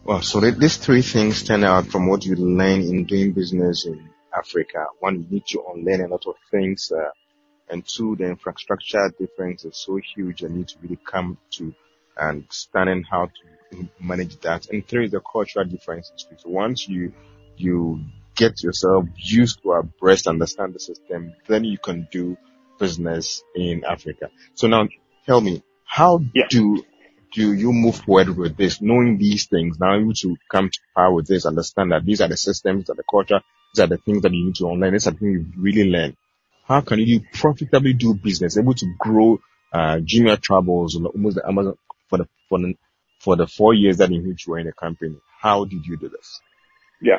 Well, 0.03 0.21
so 0.21 0.39
these 0.39 0.77
three 0.77 1.01
things 1.01 1.37
stand 1.37 1.63
out 1.63 1.87
from 1.87 2.07
what 2.07 2.25
you 2.25 2.35
learn 2.35 2.81
in 2.81 3.05
doing 3.05 3.31
business 3.31 3.85
in 3.85 4.09
Africa. 4.37 4.85
One, 4.99 5.21
you 5.21 5.25
need 5.31 5.45
to 5.47 5.63
unlearn 5.73 6.01
a 6.01 6.07
lot 6.07 6.27
of 6.27 6.35
things. 6.51 6.91
Uh, 6.91 7.09
and 7.69 7.83
two, 7.87 8.15
the 8.15 8.25
infrastructure 8.25 9.11
difference 9.17 9.65
is 9.65 9.77
so 9.77 9.97
huge 10.15 10.43
and 10.43 10.57
need 10.57 10.67
to 10.67 10.75
really 10.81 10.99
come 11.03 11.37
to 11.51 11.73
understanding 12.19 13.03
how 13.09 13.27
to 13.71 13.87
manage 13.99 14.39
that. 14.41 14.69
And 14.69 14.87
three, 14.87 15.07
the 15.07 15.21
cultural 15.21 15.65
differences. 15.65 16.27
So 16.37 16.49
once 16.49 16.87
you, 16.87 17.13
you 17.57 18.01
get 18.35 18.61
yourself 18.63 19.05
used 19.17 19.61
to 19.63 19.71
abreast, 19.71 20.27
understand 20.27 20.73
the 20.73 20.79
system, 20.79 21.33
then 21.47 21.63
you 21.63 21.77
can 21.77 22.07
do 22.11 22.37
business 22.79 23.43
in 23.55 23.83
Africa. 23.85 24.29
So 24.53 24.67
now 24.67 24.87
tell 25.25 25.41
me, 25.41 25.63
how 25.85 26.19
yeah. 26.33 26.45
do 26.49 26.83
do 27.33 27.53
you 27.53 27.73
move 27.73 27.97
forward 27.97 28.37
with 28.37 28.55
this, 28.55 28.81
knowing 28.81 29.17
these 29.17 29.47
things, 29.47 29.77
now 29.79 29.99
able 29.99 30.13
to 30.13 30.37
come 30.49 30.69
to 30.69 30.79
power 30.95 31.13
with 31.13 31.27
this, 31.27 31.45
understand 31.45 31.91
that 31.91 32.05
these 32.05 32.21
are 32.21 32.29
the 32.29 32.37
systems, 32.37 32.85
that 32.85 32.95
the 32.95 33.03
culture, 33.09 33.41
these 33.73 33.83
are 33.83 33.87
the 33.87 33.97
things 33.97 34.21
that 34.21 34.31
you 34.31 34.45
need 34.45 34.55
to 34.55 34.67
learn, 34.67 34.93
these 34.93 35.07
are 35.07 35.11
the 35.11 35.17
things 35.17 35.33
you 35.33 35.61
really 35.61 35.89
learn. 35.89 36.15
How 36.63 36.79
can 36.79 36.99
you 36.99 37.21
profitably 37.33 37.93
do 37.93 38.13
business, 38.13 38.57
able 38.57 38.73
to 38.73 38.93
grow, 38.97 39.41
uh, 39.73 39.97
Jumia 39.97 40.41
Travels, 40.41 40.95
almost 40.95 41.35
the 41.35 41.45
Amazon 41.45 41.77
for 42.09 42.19
the, 42.19 42.27
for 42.47 42.59
the, 42.59 42.73
for 43.19 43.35
the 43.35 43.47
four 43.47 43.73
years 43.73 43.97
that 43.97 44.11
in 44.11 44.25
which 44.25 44.47
you 44.47 44.53
were 44.53 44.59
in 44.59 44.67
the 44.67 44.73
company? 44.73 45.17
How 45.41 45.65
did 45.65 45.85
you 45.85 45.97
do 45.97 46.07
this? 46.07 46.39
Yeah. 47.01 47.17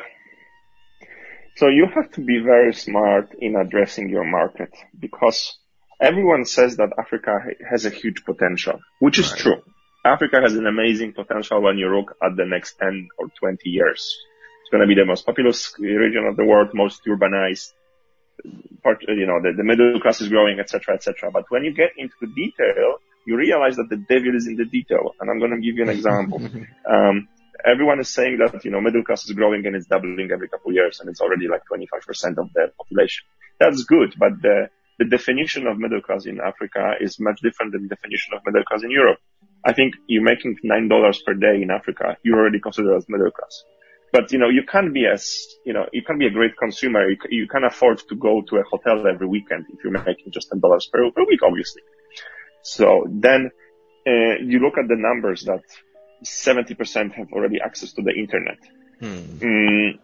So 1.57 1.69
you 1.69 1.87
have 1.93 2.11
to 2.11 2.21
be 2.21 2.37
very 2.37 2.71
smart 2.71 3.33
in 3.39 3.55
addressing 3.55 4.09
your 4.09 4.23
market 4.23 4.69
because 4.99 5.57
everyone 5.99 6.45
says 6.45 6.77
that 6.77 6.89
Africa 6.99 7.39
has 7.67 7.83
a 7.85 7.89
huge 7.89 8.23
potential, 8.25 8.79
which 8.99 9.17
is 9.17 9.31
right. 9.31 9.39
true. 9.39 9.61
Africa 10.05 10.39
has 10.39 10.53
an 10.53 10.67
amazing 10.67 11.13
potential 11.13 11.61
when 11.63 11.79
you 11.79 11.87
look 11.87 12.15
at 12.21 12.37
the 12.37 12.45
next 12.45 12.77
10 12.77 13.09
or 13.17 13.27
20 13.39 13.69
years. 13.69 14.17
It's 14.61 14.69
going 14.69 14.81
to 14.81 14.87
be 14.87 14.93
the 14.93 15.05
most 15.05 15.25
populous 15.25 15.73
region 15.79 16.25
of 16.25 16.37
the 16.37 16.45
world, 16.45 16.69
most 16.75 17.01
urbanized, 17.07 17.73
part, 18.83 19.01
you 19.07 19.25
know, 19.25 19.41
the, 19.41 19.53
the 19.57 19.63
middle 19.63 19.99
class 19.99 20.21
is 20.21 20.29
growing, 20.29 20.59
etc., 20.59 20.93
etc. 20.93 21.31
But 21.31 21.45
when 21.49 21.63
you 21.63 21.73
get 21.73 21.89
into 21.97 22.13
the 22.21 22.27
detail, 22.27 23.01
you 23.25 23.35
realize 23.35 23.77
that 23.77 23.89
the 23.89 23.97
devil 23.97 24.35
is 24.35 24.45
in 24.45 24.57
the 24.57 24.65
detail. 24.65 25.15
And 25.19 25.31
I'm 25.31 25.39
going 25.39 25.51
to 25.51 25.57
give 25.57 25.75
you 25.75 25.83
an 25.83 25.89
example. 25.89 26.39
um, 26.87 27.27
everyone 27.65 27.99
is 27.99 28.13
saying 28.13 28.39
that, 28.39 28.63
you 28.65 28.71
know, 28.71 28.81
middle 28.81 29.03
class 29.03 29.25
is 29.25 29.31
growing 29.31 29.65
and 29.65 29.75
it's 29.75 29.87
doubling 29.87 30.29
every 30.31 30.49
couple 30.49 30.71
of 30.71 30.75
years 30.75 30.99
and 30.99 31.09
it's 31.09 31.21
already 31.21 31.47
like 31.47 31.61
25% 31.71 32.37
of 32.37 32.51
the 32.53 32.71
population. 32.77 33.25
That's 33.59 33.83
good, 33.83 34.15
but 34.17 34.41
the, 34.41 34.69
the 34.99 35.05
definition 35.05 35.67
of 35.67 35.77
middle 35.77 36.01
class 36.01 36.25
in 36.25 36.39
Africa 36.39 36.93
is 36.99 37.19
much 37.19 37.39
different 37.41 37.73
than 37.73 37.83
the 37.83 37.95
definition 37.95 38.33
of 38.35 38.41
middle 38.45 38.63
class 38.63 38.83
in 38.83 38.91
Europe. 38.91 39.19
I 39.65 39.73
think 39.73 39.95
you're 40.07 40.23
making 40.23 40.57
$9 40.63 41.25
per 41.25 41.33
day 41.33 41.61
in 41.61 41.71
Africa. 41.71 42.17
You're 42.23 42.39
already 42.39 42.59
considered 42.59 42.95
as 42.95 43.05
middle 43.09 43.31
class. 43.31 43.63
But, 44.13 44.31
you 44.31 44.39
know, 44.39 44.47
you 44.47 44.63
can't 44.63 44.93
be 44.93 45.05
as, 45.05 45.27
you 45.65 45.73
know, 45.73 45.85
you 45.91 46.01
can't 46.01 46.19
be 46.19 46.27
a 46.27 46.31
great 46.31 46.55
consumer. 46.57 47.09
You, 47.09 47.17
you 47.29 47.47
can 47.47 47.65
afford 47.65 47.99
to 48.07 48.15
go 48.15 48.41
to 48.47 48.55
a 48.57 48.63
hotel 48.63 49.05
every 49.05 49.27
weekend 49.27 49.65
if 49.69 49.83
you're 49.83 49.91
making 49.91 50.31
just 50.31 50.49
$10 50.49 50.61
per, 50.61 51.11
per 51.11 51.25
week, 51.25 51.41
obviously. 51.43 51.81
So 52.61 53.05
then, 53.09 53.51
uh, 54.07 54.39
you 54.41 54.59
look 54.59 54.77
at 54.77 54.87
the 54.87 54.95
numbers 54.95 55.43
that 55.43 55.63
70% 56.23 57.13
have 57.13 57.31
already 57.31 57.59
access 57.63 57.93
to 57.93 58.01
the 58.01 58.11
internet. 58.11 58.57
Hmm. 58.99 59.37
Mm, 59.37 59.99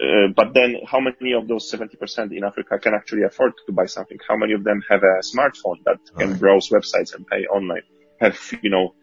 uh, 0.00 0.32
but 0.34 0.54
then 0.54 0.76
how 0.86 1.00
many 1.00 1.32
of 1.32 1.48
those 1.48 1.70
70% 1.72 2.36
in 2.36 2.44
Africa 2.44 2.78
can 2.78 2.94
actually 2.94 3.22
afford 3.22 3.52
to 3.66 3.72
buy 3.72 3.86
something? 3.86 4.18
How 4.28 4.36
many 4.36 4.52
of 4.52 4.64
them 4.64 4.82
have 4.88 5.02
a 5.02 5.22
smartphone 5.22 5.82
that 5.84 5.98
can 6.18 6.30
right. 6.30 6.40
browse 6.40 6.68
websites 6.70 7.14
and 7.14 7.26
pay 7.26 7.46
online? 7.46 7.82
Have, 8.20 8.38
you 8.62 8.70
know, 8.70 8.94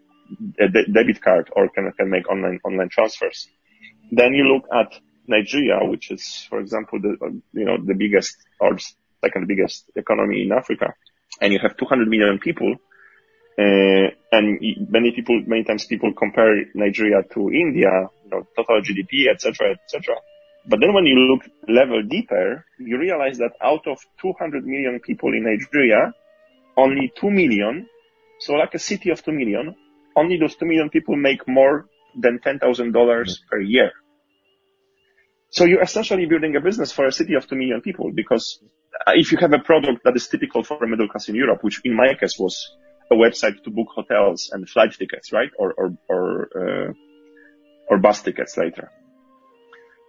a 0.60 0.67
de- 0.67 0.91
debit 0.91 1.21
card 1.21 1.49
or 1.56 1.69
can, 1.69 1.91
can 1.93 2.10
make 2.10 2.30
online, 2.30 2.60
online 2.63 2.89
transfers? 2.89 3.47
Then 4.12 4.34
you 4.34 4.43
look 4.43 4.65
at 4.73 4.99
Nigeria, 5.28 5.80
which 5.84 6.12
is, 6.12 6.45
for 6.49 6.60
example, 6.60 6.99
the, 6.99 7.41
you 7.54 7.65
know, 7.65 7.78
the 7.84 7.93
biggest 7.93 8.36
or 8.60 8.78
second 9.23 9.47
biggest 9.47 9.89
economy 9.95 10.43
in 10.43 10.52
Africa, 10.52 10.93
and 11.41 11.54
you 11.54 11.60
have 11.60 11.78
200 11.78 12.08
million 12.08 12.39
people. 12.39 12.76
Uh, 13.58 14.10
and 14.32 14.60
many 14.89 15.12
people, 15.12 15.42
many 15.46 15.63
times 15.63 15.86
people 15.86 16.12
compare 16.13 16.66
Nigeria 16.74 17.22
to 17.34 17.52
India, 17.52 18.10
you 18.24 18.30
know, 18.32 18.48
total 18.56 18.82
GDP, 18.82 19.30
etc., 19.32 19.74
etc. 19.74 20.16
But 20.66 20.80
then 20.80 20.94
when 20.94 21.06
you 21.06 21.16
look 21.16 21.44
level 21.68 22.02
deeper, 22.04 22.66
you 22.80 22.98
realize 22.98 23.38
that 23.38 23.52
out 23.62 23.86
of 23.86 24.00
200 24.22 24.66
million 24.66 25.00
people 25.00 25.34
in 25.34 25.44
Nigeria, 25.44 26.13
only 26.78 27.12
2 27.20 27.30
million, 27.30 27.88
so 28.39 28.54
like 28.54 28.74
a 28.74 28.80
city 28.80 29.12
of 29.12 29.24
2 29.24 29.32
million, 29.32 29.76
only 30.16 30.38
those 30.38 30.56
2 30.56 30.66
million 30.66 30.89
people 30.89 31.16
make 31.16 31.48
more 31.48 31.86
than 32.20 32.39
$10,000 32.39 33.30
per 33.52 33.60
year. 33.60 33.92
So 35.50 35.66
you're 35.66 35.84
essentially 35.84 36.26
building 36.26 36.56
a 36.56 36.62
business 36.62 36.92
for 36.92 37.06
a 37.06 37.12
city 37.12 37.36
of 37.36 37.48
2 37.48 37.56
million 37.56 37.82
people 37.82 38.12
because 38.12 38.60
if 39.08 39.32
you 39.32 39.38
have 39.39 39.54
a 39.54 39.60
product 39.60 40.04
that 40.04 40.16
is 40.16 40.28
typical 40.28 40.63
for 40.63 40.84
a 40.84 40.88
middle 40.88 41.08
class 41.08 41.30
in 41.30 41.36
Europe, 41.36 41.63
which 41.63 41.82
in 41.84 41.96
my 41.96 42.16
case 42.20 42.39
was 42.39 42.76
a 43.13 43.17
website 43.26 43.63
to 43.63 43.69
book 43.69 43.89
hotels 43.95 44.49
and 44.52 44.69
flight 44.69 44.93
tickets, 44.93 45.32
right? 45.32 45.52
Or, 45.58 45.73
or, 45.80 45.88
or, 46.10 46.23
uh, 46.62 46.93
or 47.89 47.97
bus 47.99 48.21
tickets 48.21 48.58
later. 48.58 48.91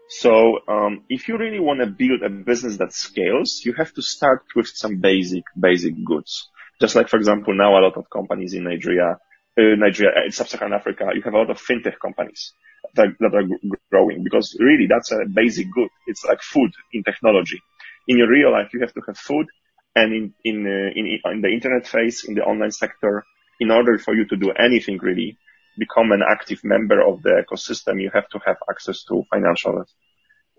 So 0.08 0.58
um, 0.68 1.04
if 1.08 1.28
you 1.28 1.38
really 1.38 1.60
want 1.60 1.80
to 1.80 1.86
build 1.86 2.22
a 2.22 2.28
business 2.28 2.76
that 2.76 2.92
scales, 2.92 3.62
you 3.64 3.72
have 3.80 3.92
to 3.94 4.02
start 4.02 4.44
with 4.54 4.68
some 4.68 5.00
basic 5.00 5.44
basic 5.58 5.94
goods. 6.04 6.48
Just 6.80 6.94
like, 6.94 7.08
for 7.08 7.16
example, 7.16 7.54
now 7.56 7.78
a 7.78 7.82
lot 7.86 7.96
of 7.96 8.10
companies 8.10 8.52
in 8.52 8.64
Nigeria, 8.64 9.18
uh, 9.58 9.74
Nigeria, 9.76 10.12
uh, 10.26 10.30
sub-Saharan 10.30 10.74
Africa, 10.74 11.04
you 11.14 11.22
have 11.22 11.34
a 11.34 11.38
lot 11.38 11.50
of 11.50 11.58
fintech 11.58 11.98
companies 12.02 12.52
that, 12.94 13.08
that 13.20 13.34
are 13.34 13.46
growing 13.90 14.22
because 14.22 14.56
really 14.60 14.86
that's 14.88 15.10
a 15.12 15.24
basic 15.32 15.66
good. 15.72 15.88
It's 16.06 16.24
like 16.24 16.42
food 16.42 16.70
in 16.92 17.02
technology. 17.02 17.60
In 18.06 18.18
your 18.18 18.28
real 18.28 18.52
life, 18.52 18.70
you 18.74 18.80
have 18.80 18.92
to 18.94 19.00
have 19.06 19.16
food, 19.16 19.46
and 19.94 20.12
in 20.12 20.34
in 20.44 20.66
uh, 20.66 20.90
in, 20.94 21.20
in 21.32 21.40
the 21.40 21.48
internet 21.48 21.86
phase, 21.86 22.24
in 22.24 22.34
the 22.34 22.42
online 22.42 22.72
sector, 22.72 23.24
in 23.60 23.70
order 23.70 23.98
for 23.98 24.14
you 24.14 24.26
to 24.26 24.36
do 24.36 24.50
anything 24.50 24.98
really, 24.98 25.38
become 25.78 26.12
an 26.12 26.22
active 26.28 26.60
member 26.64 27.00
of 27.00 27.22
the 27.22 27.44
ecosystem, 27.44 28.00
you 28.00 28.10
have 28.12 28.28
to 28.30 28.40
have 28.46 28.56
access 28.68 29.04
to 29.04 29.24
financial 29.30 29.84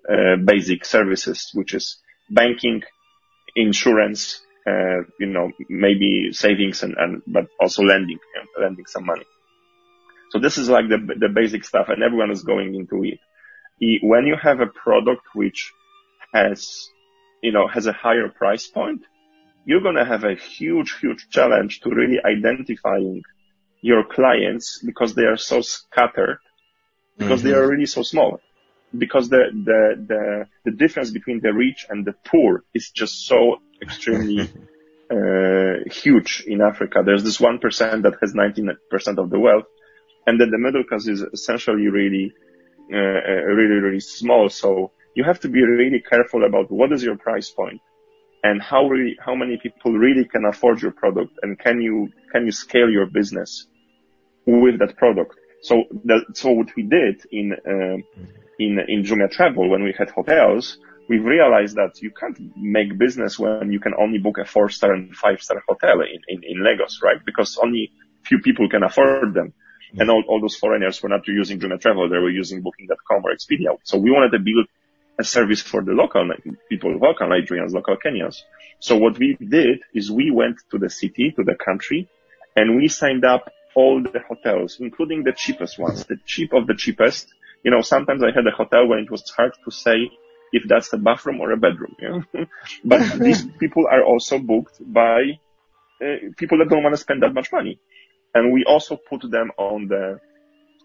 uh, 0.09 0.35
basic 0.43 0.85
services, 0.85 1.51
which 1.53 1.73
is 1.73 1.97
banking, 2.29 2.83
insurance, 3.55 4.41
uh, 4.67 5.01
you 5.19 5.27
know, 5.27 5.51
maybe 5.69 6.29
savings 6.31 6.83
and, 6.83 6.95
and 6.97 7.21
but 7.27 7.45
also 7.59 7.83
lending, 7.83 8.19
you 8.35 8.41
know, 8.41 8.65
lending 8.65 8.85
some 8.85 9.05
money. 9.05 9.25
So 10.31 10.39
this 10.39 10.57
is 10.57 10.69
like 10.69 10.89
the, 10.89 10.97
the 10.97 11.29
basic 11.29 11.63
stuff 11.63 11.87
and 11.89 12.03
everyone 12.03 12.31
is 12.31 12.43
going 12.43 12.75
into 12.75 13.03
it. 13.03 13.19
When 14.01 14.25
you 14.25 14.35
have 14.41 14.59
a 14.59 14.67
product 14.67 15.23
which 15.33 15.71
has, 16.33 16.89
you 17.43 17.51
know, 17.51 17.67
has 17.67 17.85
a 17.87 17.93
higher 17.93 18.29
price 18.29 18.67
point, 18.67 19.01
you're 19.65 19.81
going 19.81 19.95
to 19.95 20.05
have 20.05 20.23
a 20.23 20.35
huge, 20.35 20.97
huge 20.99 21.27
challenge 21.29 21.81
to 21.81 21.89
really 21.89 22.19
identifying 22.23 23.23
your 23.81 24.03
clients 24.03 24.81
because 24.85 25.15
they 25.15 25.23
are 25.23 25.37
so 25.37 25.61
scattered, 25.61 26.39
because 27.17 27.41
mm-hmm. 27.41 27.49
they 27.49 27.55
are 27.55 27.67
really 27.67 27.85
so 27.85 28.01
small, 28.01 28.39
because 28.97 29.29
the, 29.29 29.43
the, 29.51 30.05
the, 30.07 30.45
the 30.65 30.71
difference 30.71 31.11
between 31.11 31.41
the 31.41 31.53
rich 31.53 31.85
and 31.89 32.05
the 32.05 32.13
poor 32.25 32.63
is 32.73 32.91
just 32.91 33.27
so 33.27 33.57
extremely 33.81 34.41
uh, 35.11 35.89
huge 35.91 36.43
in 36.47 36.61
Africa. 36.61 37.01
There's 37.05 37.23
this 37.23 37.37
1% 37.37 37.59
that 38.03 38.13
has 38.21 38.33
19% 38.33 39.17
of 39.17 39.29
the 39.29 39.39
wealth 39.39 39.65
and 40.27 40.39
then 40.39 40.49
the 40.49 40.57
middle 40.57 40.83
class 40.83 41.07
is 41.07 41.21
essentially 41.21 41.87
really, 41.87 42.33
uh, 42.91 42.97
uh, 42.97 43.43
really, 43.59 43.79
really 43.79 43.99
small. 43.99 44.49
So 44.49 44.91
you 45.15 45.23
have 45.23 45.39
to 45.41 45.49
be 45.49 45.61
really 45.61 46.01
careful 46.01 46.45
about 46.45 46.71
what 46.71 46.91
is 46.91 47.03
your 47.03 47.17
price 47.17 47.49
point 47.49 47.81
and 48.45 48.61
how 48.61 48.87
really, 48.87 49.17
how 49.25 49.33
many 49.33 49.57
people 49.57 49.91
really 50.05 50.25
can 50.33 50.45
afford 50.45 50.79
your 50.83 50.91
product 50.91 51.33
and 51.41 51.57
can 51.57 51.81
you, 51.81 52.09
can 52.31 52.45
you 52.45 52.51
scale 52.51 52.89
your 52.97 53.07
business 53.07 53.65
with 54.45 54.77
that 54.81 54.95
product. 54.97 55.33
So 55.63 55.83
what 56.59 56.69
we 56.77 56.83
did 56.83 57.15
in, 57.31 57.47
uh, 57.73 57.97
in, 58.59 58.71
in 58.87 59.03
Jumia 59.07 59.31
Travel 59.31 59.67
when 59.67 59.83
we 59.83 59.93
had 59.97 60.11
hotels, 60.11 60.77
we 61.09 61.17
realized 61.17 61.75
that 61.77 61.93
you 62.03 62.11
can't 62.11 62.37
make 62.55 62.95
business 63.05 63.39
when 63.39 63.71
you 63.71 63.79
can 63.79 63.93
only 63.99 64.19
book 64.19 64.37
a 64.37 64.45
four 64.45 64.69
star 64.69 64.93
and 64.93 65.15
five 65.15 65.41
star 65.41 65.63
hotel 65.67 66.01
in, 66.01 66.21
in, 66.27 66.43
in 66.43 66.63
Lagos, 66.63 66.99
right? 67.03 67.17
Because 67.25 67.57
only 67.57 67.91
few 68.23 68.39
people 68.39 68.69
can 68.69 68.83
afford 68.83 69.33
them. 69.33 69.53
And 69.97 70.09
all, 70.11 70.23
all 70.27 70.41
those 70.41 70.55
foreigners 70.55 71.01
were 71.01 71.09
not 71.09 71.27
using 71.27 71.59
Jumia 71.59 71.79
Travel. 71.81 72.09
They 72.09 72.17
were 72.17 72.29
using 72.29 72.61
booking.com 72.61 73.23
or 73.25 73.31
Expedia. 73.33 73.75
So 73.83 73.97
we 73.97 74.11
wanted 74.11 74.31
to 74.37 74.39
build 74.39 74.67
a 75.19 75.23
service 75.23 75.61
for 75.61 75.81
the 75.81 75.91
local 75.91 76.29
people, 76.69 76.91
local 76.97 77.27
Nigerians, 77.27 77.71
local 77.73 77.97
Kenyans. 77.97 78.41
So 78.79 78.97
what 78.97 79.17
we 79.17 79.37
did 79.39 79.81
is 79.93 80.11
we 80.11 80.31
went 80.31 80.57
to 80.71 80.77
the 80.77 80.89
city, 80.89 81.31
to 81.35 81.43
the 81.43 81.55
country, 81.55 82.09
and 82.55 82.77
we 82.77 82.87
signed 82.87 83.23
up 83.25 83.49
all 83.75 84.01
the 84.01 84.19
hotels, 84.27 84.77
including 84.79 85.23
the 85.23 85.33
cheapest 85.33 85.77
ones, 85.77 86.05
the 86.05 86.17
cheap 86.25 86.53
of 86.53 86.67
the 86.67 86.75
cheapest. 86.75 87.27
You 87.63 87.71
know, 87.71 87.81
sometimes 87.81 88.23
I 88.23 88.27
had 88.27 88.47
a 88.47 88.55
hotel 88.55 88.87
where 88.87 88.99
it 88.99 89.11
was 89.11 89.29
hard 89.29 89.53
to 89.63 89.71
say 89.71 90.11
if 90.51 90.63
that's 90.67 90.91
a 90.93 90.97
bathroom 90.97 91.41
or 91.41 91.51
a 91.51 91.57
bedroom. 91.57 91.95
Yeah? 91.99 92.45
but 92.85 93.19
these 93.19 93.45
people 93.59 93.85
are 93.89 94.03
also 94.03 94.39
booked 94.39 94.79
by 94.81 95.39
uh, 96.01 96.31
people 96.37 96.59
that 96.59 96.69
don't 96.69 96.83
want 96.83 96.93
to 96.93 97.01
spend 97.01 97.23
that 97.23 97.33
much 97.33 97.51
money. 97.51 97.79
And 98.33 98.53
we 98.53 98.65
also 98.65 98.97
put 98.97 99.29
them 99.29 99.51
on 99.57 99.87
the, 99.87 100.19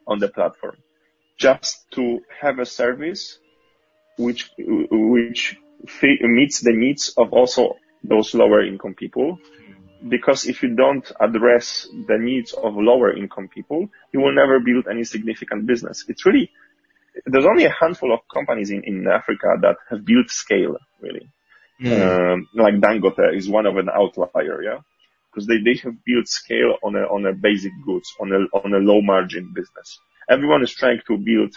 on 0.06 0.18
the 0.18 0.28
platform 0.28 0.76
just 1.36 1.90
to 1.92 2.20
have 2.40 2.58
a 2.58 2.66
service 2.66 3.38
which, 4.20 4.50
which 4.58 5.56
meets 6.02 6.60
the 6.60 6.72
needs 6.72 7.14
of 7.16 7.32
also 7.32 7.76
those 8.02 8.34
lower 8.34 8.64
income 8.64 8.94
people 8.94 9.38
because 10.08 10.46
if 10.46 10.62
you 10.62 10.74
don't 10.74 11.10
address 11.20 11.86
the 12.08 12.16
needs 12.18 12.52
of 12.52 12.74
lower 12.76 13.14
income 13.16 13.48
people, 13.48 13.88
you 14.12 14.20
will 14.20 14.34
never 14.34 14.60
build 14.60 14.86
any 14.90 15.04
significant 15.04 15.66
business. 15.66 16.04
It's 16.08 16.24
really, 16.24 16.50
there's 17.26 17.44
only 17.44 17.64
a 17.64 17.74
handful 17.78 18.12
of 18.12 18.20
companies 18.32 18.70
in, 18.70 18.82
in 18.84 19.06
Africa 19.06 19.48
that 19.60 19.76
have 19.90 20.04
built 20.04 20.30
scale, 20.30 20.76
really. 21.00 21.28
Mm. 21.82 22.32
Um, 22.32 22.48
like 22.54 22.74
Dangote 22.74 23.36
is 23.36 23.48
one 23.48 23.66
of 23.66 23.76
an 23.76 23.88
outlier, 23.88 24.62
yeah? 24.62 24.78
Because 25.30 25.46
they, 25.46 25.58
they 25.58 25.78
have 25.82 26.04
built 26.04 26.28
scale 26.28 26.76
on 26.82 26.96
a, 26.96 27.00
on 27.00 27.26
a 27.26 27.32
basic 27.32 27.72
goods, 27.84 28.12
on 28.20 28.32
a, 28.32 28.56
on 28.56 28.72
a 28.74 28.78
low 28.78 29.00
margin 29.00 29.52
business. 29.54 29.98
Everyone 30.28 30.62
is 30.62 30.72
trying 30.72 31.00
to 31.06 31.18
build 31.18 31.54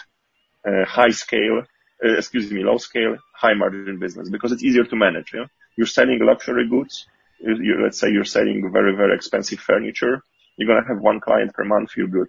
a 0.66 0.84
high 0.84 1.10
scale, 1.10 1.60
uh, 1.60 1.64
excuse 2.04 2.50
me, 2.50 2.62
low 2.62 2.78
scale, 2.78 3.16
high 3.34 3.54
margin 3.54 3.98
business 3.98 4.28
because 4.30 4.52
it's 4.52 4.62
easier 4.62 4.84
to 4.84 4.96
manage, 4.96 5.32
yeah? 5.34 5.46
You're 5.76 5.86
selling 5.86 6.20
luxury 6.22 6.68
goods 6.68 7.06
you, 7.44 7.80
let's 7.82 7.98
say 7.98 8.10
you're 8.10 8.24
selling 8.24 8.70
very, 8.72 8.96
very 8.96 9.14
expensive 9.14 9.60
furniture, 9.60 10.22
you're 10.56 10.80
to 10.80 10.88
have 10.88 11.00
one 11.00 11.20
client 11.20 11.52
per 11.52 11.64
month, 11.64 11.90
feel 11.90 12.06
good. 12.06 12.28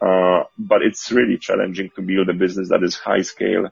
Uh, 0.00 0.44
but 0.58 0.82
it's 0.82 1.12
really 1.12 1.36
challenging 1.36 1.90
to 1.94 2.02
build 2.02 2.28
a 2.28 2.32
business 2.32 2.70
that 2.70 2.82
is 2.82 2.96
high 2.96 3.22
scale 3.22 3.66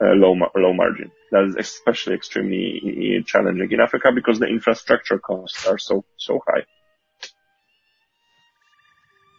uh, 0.00 0.12
low 0.14 0.34
low 0.56 0.72
margin. 0.72 1.10
That 1.30 1.44
is 1.44 1.56
especially 1.56 2.14
extremely 2.14 3.22
challenging 3.26 3.70
in 3.70 3.80
Africa 3.80 4.10
because 4.12 4.38
the 4.40 4.46
infrastructure 4.46 5.18
costs 5.18 5.66
are 5.66 5.78
so 5.78 6.04
so 6.16 6.40
high. 6.48 6.64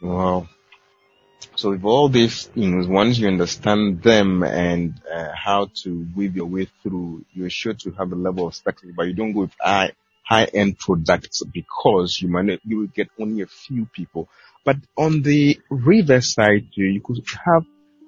Wow. 0.02 0.48
So 1.60 1.72
with 1.72 1.84
all 1.84 2.08
these 2.08 2.46
things, 2.46 2.88
once 2.88 3.20
you 3.20 3.28
understand 3.28 4.02
them 4.02 4.44
and 4.44 4.94
uh, 5.14 5.34
how 5.36 5.70
to 5.84 6.08
weave 6.16 6.38
your 6.38 6.46
way 6.46 6.70
through, 6.82 7.26
you're 7.34 7.50
sure 7.50 7.74
to 7.74 7.92
have 7.92 8.14
a 8.14 8.16
level 8.16 8.48
of 8.48 8.56
spectacle, 8.56 8.94
but 8.96 9.08
you 9.08 9.14
don't 9.14 9.34
go 9.34 9.42
with 9.42 9.52
high, 9.60 9.92
high-end 10.24 10.80
products 10.80 11.44
because 11.44 12.18
you 12.22 12.30
might, 12.30 12.62
you 12.64 12.78
will 12.78 12.88
get 12.88 13.10
only 13.20 13.42
a 13.42 13.46
few 13.46 13.86
people. 13.88 14.30
But 14.64 14.78
on 14.96 15.22
the 15.22 15.60
reverse 15.70 16.34
side, 16.34 16.70
you 16.76 17.02
could 17.02 17.26
have 17.44 17.66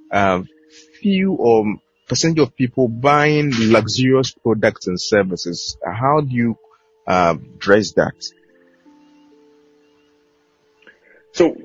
a 0.10 0.46
few 1.02 1.34
or 1.34 1.76
percentage 2.08 2.40
of 2.40 2.56
people 2.56 2.88
buying 2.88 3.52
luxurious 3.54 4.32
products 4.32 4.88
and 4.88 4.98
services. 4.98 5.76
How 5.84 6.22
do 6.22 6.34
you 6.34 6.58
uh, 7.06 7.36
dress 7.58 7.92
that? 7.98 8.16
So 11.34 11.56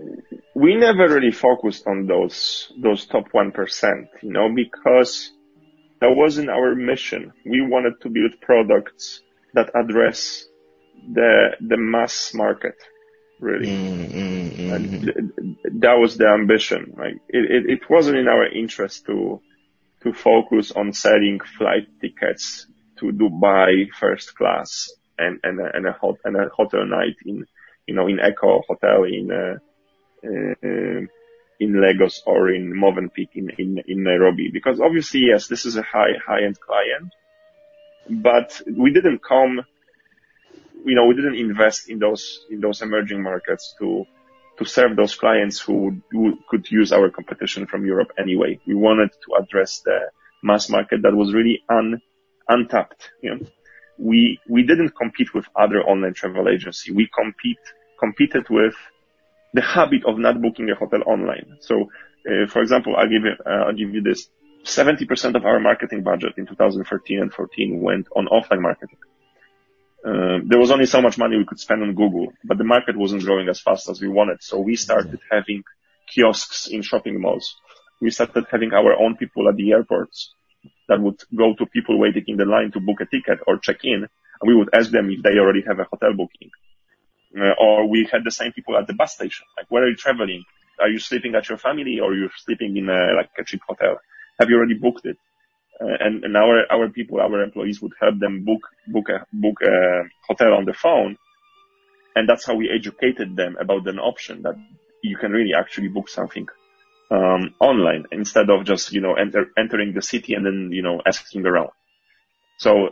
we 0.57 0.75
never 0.75 1.07
really 1.14 1.33
focused 1.33 1.87
on 1.87 2.07
those 2.07 2.73
those 2.81 3.05
top 3.05 3.27
one 3.33 3.53
percent, 3.53 4.09
you 4.23 4.33
know, 4.33 4.49
because 4.55 5.31
that 6.01 6.16
wasn't 6.16 6.49
our 6.49 6.75
mission. 6.75 7.33
We 7.45 7.61
wanted 7.61 8.01
to 8.01 8.09
build 8.09 8.40
products 8.40 9.21
that 9.53 9.69
address 9.75 10.47
the 11.12 11.57
the 11.61 11.77
mass 11.77 12.33
market, 12.33 12.77
really. 13.38 13.69
Mm, 13.69 14.11
mm, 14.11 14.57
mm, 14.57 14.73
and 14.75 15.03
th- 15.03 15.73
that 15.85 15.99
was 16.01 16.16
the 16.16 16.29
ambition. 16.29 16.95
Right? 16.97 17.21
It, 17.29 17.45
it 17.57 17.71
it 17.75 17.90
wasn't 17.90 18.16
in 18.16 18.27
our 18.27 18.47
interest 18.47 19.05
to 19.07 19.42
to 20.05 20.14
focus 20.14 20.73
on 20.73 20.95
selling 20.95 21.38
flight 21.59 21.87
tickets 22.01 22.66
to 23.01 23.12
Dubai 23.12 23.90
first 24.01 24.35
class 24.35 24.88
and 25.19 25.38
and 25.42 25.61
a, 25.61 25.69
and 25.75 25.87
a, 25.87 25.92
hot, 25.92 26.16
and 26.25 26.35
a 26.35 26.49
hotel 26.49 26.87
night 26.87 27.16
in 27.27 27.45
you 27.87 27.95
know 27.95 28.07
in 28.07 28.16
Eko 28.16 28.62
Hotel 28.66 29.05
in. 29.05 29.31
Uh, 29.31 29.59
Uh, 30.25 31.07
in 31.59 31.81
Lagos 31.81 32.23
or 32.27 32.51
in 32.51 32.73
Movenpick 32.73 33.31
in, 33.35 33.51
in, 33.59 33.83
in 33.87 34.03
Nairobi. 34.03 34.51
Because 34.53 34.81
obviously, 34.81 35.21
yes, 35.29 35.49
this 35.49 35.65
is 35.65 35.77
a 35.77 35.83
high, 35.83 36.13
high-end 36.25 36.59
client, 36.61 37.13
but 38.09 38.61
we 38.71 38.93
didn't 38.93 39.23
come, 39.23 39.65
you 40.85 40.95
know, 40.95 41.07
we 41.07 41.15
didn't 41.15 41.37
invest 41.37 41.89
in 41.89 41.99
those, 41.99 42.45
in 42.51 42.61
those 42.61 42.83
emerging 42.83 43.23
markets 43.23 43.75
to, 43.79 44.05
to 44.59 44.65
serve 44.65 44.97
those 44.97 45.15
clients 45.15 45.59
who, 45.61 46.01
who 46.11 46.39
could 46.49 46.71
use 46.71 46.93
our 46.93 47.11
competition 47.11 47.67
from 47.67 47.85
Europe 47.85 48.13
anyway. 48.19 48.59
We 48.67 48.75
wanted 48.75 49.11
to 49.13 49.43
address 49.43 49.81
the 49.85 50.11
mass 50.43 50.69
market 50.69 51.03
that 51.03 51.15
was 51.15 51.35
really 51.35 51.63
un, 51.69 52.01
untapped. 52.49 53.11
You 53.23 53.31
know, 53.31 53.47
we, 53.99 54.39
we 54.49 54.63
didn't 54.63 54.91
compete 54.91 55.35
with 55.35 55.47
other 55.57 55.81
online 55.83 56.15
travel 56.15 56.49
agency. 56.49 56.93
We 56.93 57.09
compete, 57.19 57.59
competed 57.99 58.49
with 58.51 58.75
the 59.55 59.63
habit 59.63 60.05
of 60.07 60.19
not 60.19 60.41
booking 60.41 60.69
a 60.71 60.75
hotel 60.75 61.01
online. 61.07 61.57
So, 61.61 61.91
uh, 62.29 62.47
for 62.49 62.63
example, 62.63 62.95
I'll 62.97 63.09
give 63.09 63.25
you, 63.25 63.35
uh, 63.45 63.67
I'll 63.67 63.75
give 63.77 63.95
you 63.95 64.03
this. 64.03 64.29
70% 64.65 65.37
of 65.37 65.45
our 65.45 65.61
marketing 65.61 66.03
budget 66.03 66.35
in 66.37 66.47
2013 66.47 67.21
and 67.21 67.33
14 67.33 67.81
went 67.81 68.09
on 68.17 68.27
offline 68.27 68.61
marketing. 68.61 68.99
Uh, 70.05 70.39
there 70.45 70.59
was 70.59 70.71
only 70.71 70.87
so 70.87 71.01
much 71.01 71.19
money 71.19 71.37
we 71.37 71.45
could 71.45 71.59
spend 71.59 71.83
on 71.83 71.95
Google, 71.95 72.33
but 72.45 72.59
the 72.59 72.65
market 72.65 72.97
wasn't 72.97 73.25
growing 73.25 73.49
as 73.49 73.61
fast 73.61 73.89
as 73.89 74.01
we 74.01 74.09
wanted. 74.09 74.43
So 74.43 74.59
we 74.59 74.77
started 74.77 75.19
having 75.31 75.63
kiosks 76.13 76.69
in 76.69 76.83
shopping 76.83 77.21
malls. 77.21 77.57
We 78.01 78.11
started 78.11 78.47
having 78.51 78.73
our 78.73 78.95
own 78.95 79.17
people 79.17 79.49
at 79.49 79.57
the 79.57 79.73
airports 79.73 80.33
that 80.89 81.01
would 81.01 81.21
go 81.35 81.55
to 81.55 81.67
people 81.67 81.99
waiting 81.99 82.25
in 82.29 82.37
the 82.37 82.45
line 82.45 82.71
to 82.73 82.81
book 82.81 83.01
a 83.01 83.07
ticket 83.07 83.41
or 83.47 83.59
check 83.59 83.79
in. 83.85 84.07
And 84.41 84.47
we 84.47 84.55
would 84.55 84.71
ask 84.73 84.91
them 84.91 85.11
if 85.11 85.23
they 85.23 85.39
already 85.39 85.63
have 85.67 85.79
a 85.79 85.85
hotel 85.85 86.13
booking. 86.13 86.51
Uh, 87.37 87.53
or 87.61 87.87
we 87.87 88.09
had 88.11 88.25
the 88.25 88.31
same 88.31 88.53
people 88.53 88.77
at 88.79 88.87
the 88.87 88.94
bus 88.94 89.14
station. 89.14 89.44
Like, 89.59 89.66
where 89.68 89.85
are 89.85 89.88
you 89.88 89.96
traveling? 89.96 90.44
Are 90.81 90.88
you 90.88 90.99
sleeping 90.99 91.35
at 91.35 91.49
your 91.49 91.59
family 91.59 92.01
or 92.01 92.14
you're 92.14 92.31
sleeping 92.44 92.77
in 92.77 92.88
a, 92.88 93.14
like 93.14 93.31
a 93.38 93.44
cheap 93.44 93.61
hotel? 93.68 93.99
Have 94.40 94.49
you 94.49 94.57
already 94.57 94.75
booked 94.75 95.05
it? 95.05 95.18
Uh, 95.79 95.96
and, 96.01 96.25
and 96.25 96.35
our, 96.37 96.64
our 96.70 96.88
people, 96.88 97.20
our 97.20 97.42
employees 97.42 97.83
would 97.83 97.92
help 98.01 98.18
them 98.18 98.44
book, 98.44 98.62
book 98.87 99.09
a, 99.11 99.27
book 99.33 99.61
a 99.62 100.05
hotel 100.27 100.55
on 100.55 100.64
the 100.64 100.72
phone. 100.72 101.18
And 102.14 102.27
that's 102.27 102.46
how 102.46 102.55
we 102.55 102.70
educated 102.70 103.37
them 103.37 103.57
about 103.61 103.87
an 103.87 103.99
option 103.99 104.42
that 104.42 104.55
you 105.03 105.18
can 105.18 105.33
really 105.33 105.53
actually 105.53 105.88
book 105.88 106.09
something, 106.09 106.49
um, 107.11 107.55
online 107.61 108.05
instead 108.12 108.49
of 108.49 108.64
just, 108.64 108.92
you 108.92 109.03
know, 109.03 109.14
enter, 109.14 109.49
entering 109.59 109.92
the 109.92 110.01
city 110.01 110.33
and 110.33 110.46
then, 110.46 110.70
you 110.72 110.83
know, 110.83 111.03
asking 111.05 111.44
around. 111.44 111.70
So 112.59 112.90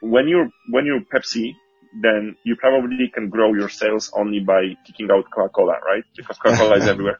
when 0.00 0.26
you're, 0.26 0.50
when 0.68 0.86
you're 0.86 1.02
Pepsi, 1.02 1.54
then 2.00 2.36
you 2.44 2.56
probably 2.56 3.10
can 3.12 3.28
grow 3.28 3.54
your 3.54 3.68
sales 3.68 4.10
only 4.14 4.40
by 4.40 4.74
kicking 4.86 5.08
out 5.10 5.24
Coca-Cola, 5.30 5.78
right? 5.86 6.04
Because 6.16 6.38
Coca-Cola 6.38 6.76
is 6.76 6.86
everywhere. 6.88 7.18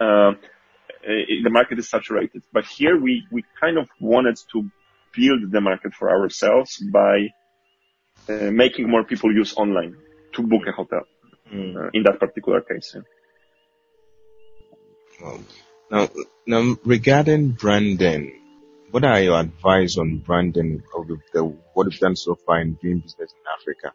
Um, 0.00 0.38
the 1.02 1.50
market 1.50 1.78
is 1.78 1.88
saturated, 1.88 2.42
but 2.52 2.64
here 2.64 3.00
we, 3.00 3.26
we 3.30 3.44
kind 3.60 3.78
of 3.78 3.88
wanted 4.00 4.38
to 4.52 4.70
build 5.14 5.50
the 5.50 5.60
market 5.60 5.94
for 5.94 6.10
ourselves 6.10 6.82
by 6.92 7.28
uh, 8.28 8.50
making 8.50 8.88
more 8.88 9.04
people 9.04 9.32
use 9.32 9.54
online 9.56 9.96
to 10.34 10.42
book 10.42 10.62
a 10.68 10.72
hotel 10.72 11.02
mm. 11.52 11.76
uh, 11.76 11.90
in 11.92 12.02
that 12.04 12.20
particular 12.20 12.60
case. 12.60 12.94
Yeah. 12.94 13.02
Well, 15.22 15.40
now, 15.90 16.08
now 16.46 16.76
regarding 16.84 17.52
branding, 17.52 18.39
what 18.90 19.04
are 19.04 19.20
your 19.20 19.38
advice 19.38 19.96
on 19.98 20.18
branding 20.18 20.82
of 20.94 21.06
the, 21.32 21.44
what 21.74 21.86
you've 21.90 22.00
done 22.00 22.16
so 22.16 22.34
far 22.34 22.60
in 22.60 22.74
doing 22.74 22.98
business 22.98 23.32
in 23.32 23.60
Africa? 23.60 23.92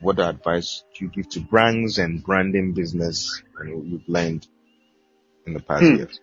What 0.00 0.18
advice 0.18 0.84
do 0.94 1.06
you 1.06 1.10
give 1.10 1.30
to 1.30 1.40
brands 1.40 1.98
and 1.98 2.22
branding 2.22 2.74
business 2.74 3.42
and 3.58 3.90
you've 3.90 4.08
learned 4.08 4.46
in 5.46 5.54
the 5.54 5.60
past 5.60 5.84
hmm. 5.84 5.96
years? 5.96 6.20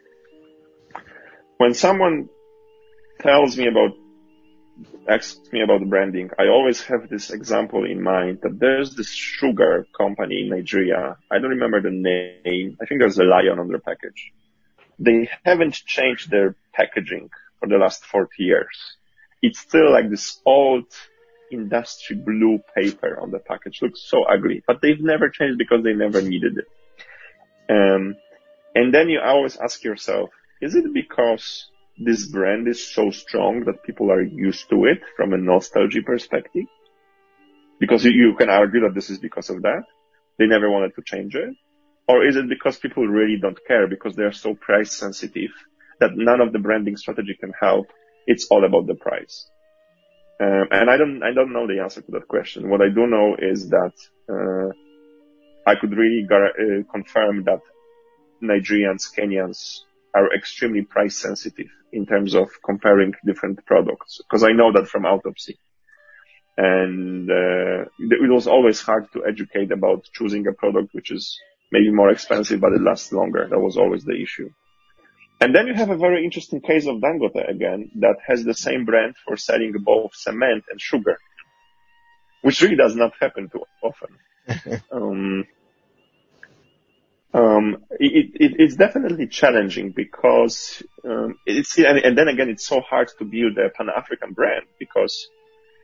When 1.57 1.73
someone 1.73 2.29
tells 3.21 3.57
me 3.57 3.67
about, 3.67 3.97
asks 5.09 5.51
me 5.51 5.61
about 5.63 5.87
branding, 5.89 6.29
I 6.37 6.47
always 6.47 6.81
have 6.83 7.09
this 7.09 7.31
example 7.31 7.85
in 7.85 8.03
mind 8.03 8.39
that 8.43 8.59
there's 8.59 8.95
this 8.95 9.09
sugar 9.11 9.87
company 9.97 10.43
in 10.43 10.49
Nigeria. 10.49 11.17
I 11.31 11.39
don't 11.39 11.51
remember 11.51 11.81
the 11.81 11.91
name. 11.91 12.77
I 12.81 12.85
think 12.85 13.01
there's 13.01 13.17
a 13.17 13.23
lion 13.23 13.57
on 13.57 13.67
their 13.67 13.79
package. 13.79 14.31
They 14.99 15.29
haven't 15.43 15.73
changed 15.73 16.29
their 16.29 16.55
packaging 16.73 17.31
for 17.61 17.69
the 17.69 17.77
last 17.77 18.03
40 18.03 18.29
years. 18.39 18.97
It's 19.41 19.59
still 19.59 19.91
like 19.91 20.09
this 20.09 20.41
old 20.45 20.85
industry 21.51 22.15
blue 22.15 22.59
paper 22.75 23.19
on 23.21 23.31
the 23.31 23.39
package. 23.39 23.81
Looks 23.81 24.01
so 24.03 24.23
ugly, 24.23 24.63
but 24.65 24.81
they've 24.81 24.99
never 24.99 25.29
changed 25.29 25.57
because 25.57 25.83
they 25.83 25.93
never 25.93 26.21
needed 26.21 26.57
it. 26.57 26.67
Um, 27.69 28.15
and 28.75 28.93
then 28.93 29.09
you 29.09 29.19
always 29.19 29.57
ask 29.57 29.83
yourself, 29.83 30.31
is 30.61 30.75
it 30.75 30.93
because 30.93 31.67
this 31.97 32.27
brand 32.27 32.67
is 32.67 32.83
so 32.93 33.11
strong 33.11 33.65
that 33.65 33.83
people 33.83 34.11
are 34.11 34.21
used 34.21 34.69
to 34.69 34.85
it 34.85 35.01
from 35.15 35.33
a 35.33 35.37
nostalgia 35.37 36.01
perspective? 36.03 36.65
Because 37.79 38.03
you, 38.03 38.11
you 38.11 38.35
can 38.37 38.49
argue 38.49 38.81
that 38.81 38.95
this 38.95 39.09
is 39.09 39.19
because 39.19 39.49
of 39.49 39.61
that. 39.63 39.83
They 40.37 40.45
never 40.45 40.69
wanted 40.69 40.95
to 40.95 41.01
change 41.05 41.35
it. 41.35 41.55
Or 42.07 42.25
is 42.25 42.35
it 42.35 42.49
because 42.49 42.77
people 42.77 43.07
really 43.07 43.37
don't 43.39 43.57
care 43.67 43.87
because 43.87 44.15
they're 44.15 44.31
so 44.31 44.53
price 44.55 44.91
sensitive 44.91 45.51
that 46.01 46.11
none 46.15 46.41
of 46.41 46.51
the 46.51 46.59
branding 46.59 46.97
strategy 46.97 47.37
can 47.39 47.53
help. 47.59 47.87
It's 48.27 48.47
all 48.51 48.65
about 48.65 48.87
the 48.87 48.95
price. 48.95 49.49
Um, 50.41 50.67
and 50.71 50.89
I 50.89 50.97
don't, 50.97 51.21
I 51.23 51.33
don't 51.33 51.53
know 51.53 51.67
the 51.67 51.81
answer 51.81 52.01
to 52.01 52.11
that 52.13 52.27
question. 52.27 52.69
What 52.69 52.81
I 52.81 52.89
do 52.89 53.07
know 53.07 53.35
is 53.39 53.69
that, 53.69 53.93
uh, 54.27 54.69
I 55.69 55.75
could 55.79 55.95
really 55.95 56.25
gar- 56.27 56.57
uh, 56.63 56.83
confirm 56.91 57.43
that 57.45 57.61
Nigerians, 58.43 59.03
Kenyans 59.15 59.81
are 60.15 60.33
extremely 60.33 60.81
price 60.81 61.15
sensitive 61.17 61.69
in 61.93 62.07
terms 62.07 62.33
of 62.33 62.49
comparing 62.65 63.13
different 63.23 63.63
products. 63.65 64.19
Cause 64.31 64.43
I 64.43 64.53
know 64.53 64.71
that 64.73 64.87
from 64.87 65.05
autopsy. 65.05 65.59
And, 66.57 67.29
uh, 67.29 67.85
it 67.99 68.31
was 68.31 68.47
always 68.47 68.81
hard 68.81 69.11
to 69.13 69.25
educate 69.27 69.71
about 69.71 70.09
choosing 70.13 70.47
a 70.47 70.53
product 70.53 70.89
which 70.93 71.11
is 71.11 71.39
maybe 71.71 71.91
more 71.91 72.09
expensive, 72.09 72.59
but 72.59 72.73
it 72.73 72.81
lasts 72.81 73.11
longer. 73.11 73.47
That 73.47 73.59
was 73.59 73.77
always 73.77 74.03
the 74.03 74.19
issue. 74.19 74.49
And 75.41 75.55
then 75.55 75.65
you 75.65 75.73
have 75.73 75.89
a 75.89 75.97
very 75.97 76.23
interesting 76.23 76.61
case 76.61 76.85
of 76.85 76.97
Dangote 76.97 77.49
again 77.49 77.89
that 77.95 78.17
has 78.27 78.43
the 78.43 78.53
same 78.53 78.85
brand 78.85 79.15
for 79.25 79.35
selling 79.35 79.73
both 79.79 80.11
cement 80.13 80.65
and 80.69 80.79
sugar, 80.79 81.17
which 82.43 82.61
really 82.61 82.75
does 82.75 82.95
not 82.95 83.13
happen 83.19 83.49
too 83.49 83.63
often. 83.81 84.81
um, 84.91 85.45
um, 87.33 87.77
it, 87.99 88.31
it, 88.35 88.51
it's 88.59 88.75
definitely 88.75 89.25
challenging 89.25 89.91
because 89.91 90.83
um, 91.03 91.35
it's 91.47 91.75
and, 91.79 91.97
and, 91.97 92.15
then 92.15 92.27
again 92.27 92.49
it's 92.49 92.67
so 92.67 92.81
hard 92.81 93.09
to 93.17 93.25
build 93.25 93.57
a 93.57 93.69
Pan 93.69 93.87
African 93.89 94.33
brand 94.33 94.65
because 94.79 95.27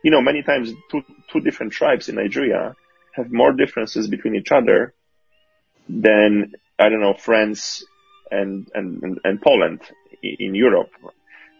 you 0.04 0.10
know 0.10 0.20
many 0.20 0.42
times 0.42 0.72
two 0.90 1.02
two 1.32 1.40
different 1.40 1.72
tribes 1.72 2.08
in 2.08 2.16
Nigeria 2.16 2.76
have 3.14 3.32
more 3.32 3.52
differences 3.52 4.08
between 4.08 4.34
each 4.36 4.52
other 4.52 4.94
than 5.88 6.52
I 6.78 6.90
don't 6.90 7.00
know 7.00 7.14
France 7.14 7.82
and, 8.30 8.68
and, 8.74 9.20
and 9.24 9.42
Poland 9.42 9.80
in 10.22 10.54
Europe. 10.54 10.90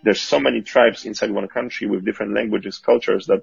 there's 0.05 0.21
so 0.21 0.39
many 0.39 0.63
tribes 0.63 1.05
inside 1.05 1.31
one 1.31 1.49
country 1.49 1.87
with 1.87 2.05
different 2.05 2.35
languages, 2.35 2.79
cultures 2.79 3.27
that, 3.27 3.43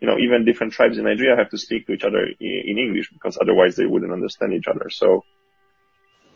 you 0.00 0.08
know, 0.08 0.18
even 0.18 0.44
different 0.44 0.72
tribes 0.72 0.98
in 0.98 1.04
Nigeria 1.04 1.36
have 1.36 1.50
to 1.50 1.58
speak 1.58 1.86
to 1.86 1.92
each 1.92 2.04
other 2.04 2.26
in 2.40 2.78
English 2.78 3.10
because 3.12 3.38
otherwise 3.40 3.76
they 3.76 3.86
wouldn't 3.86 4.12
understand 4.12 4.52
each 4.52 4.68
other. 4.68 4.90
So, 4.90 5.24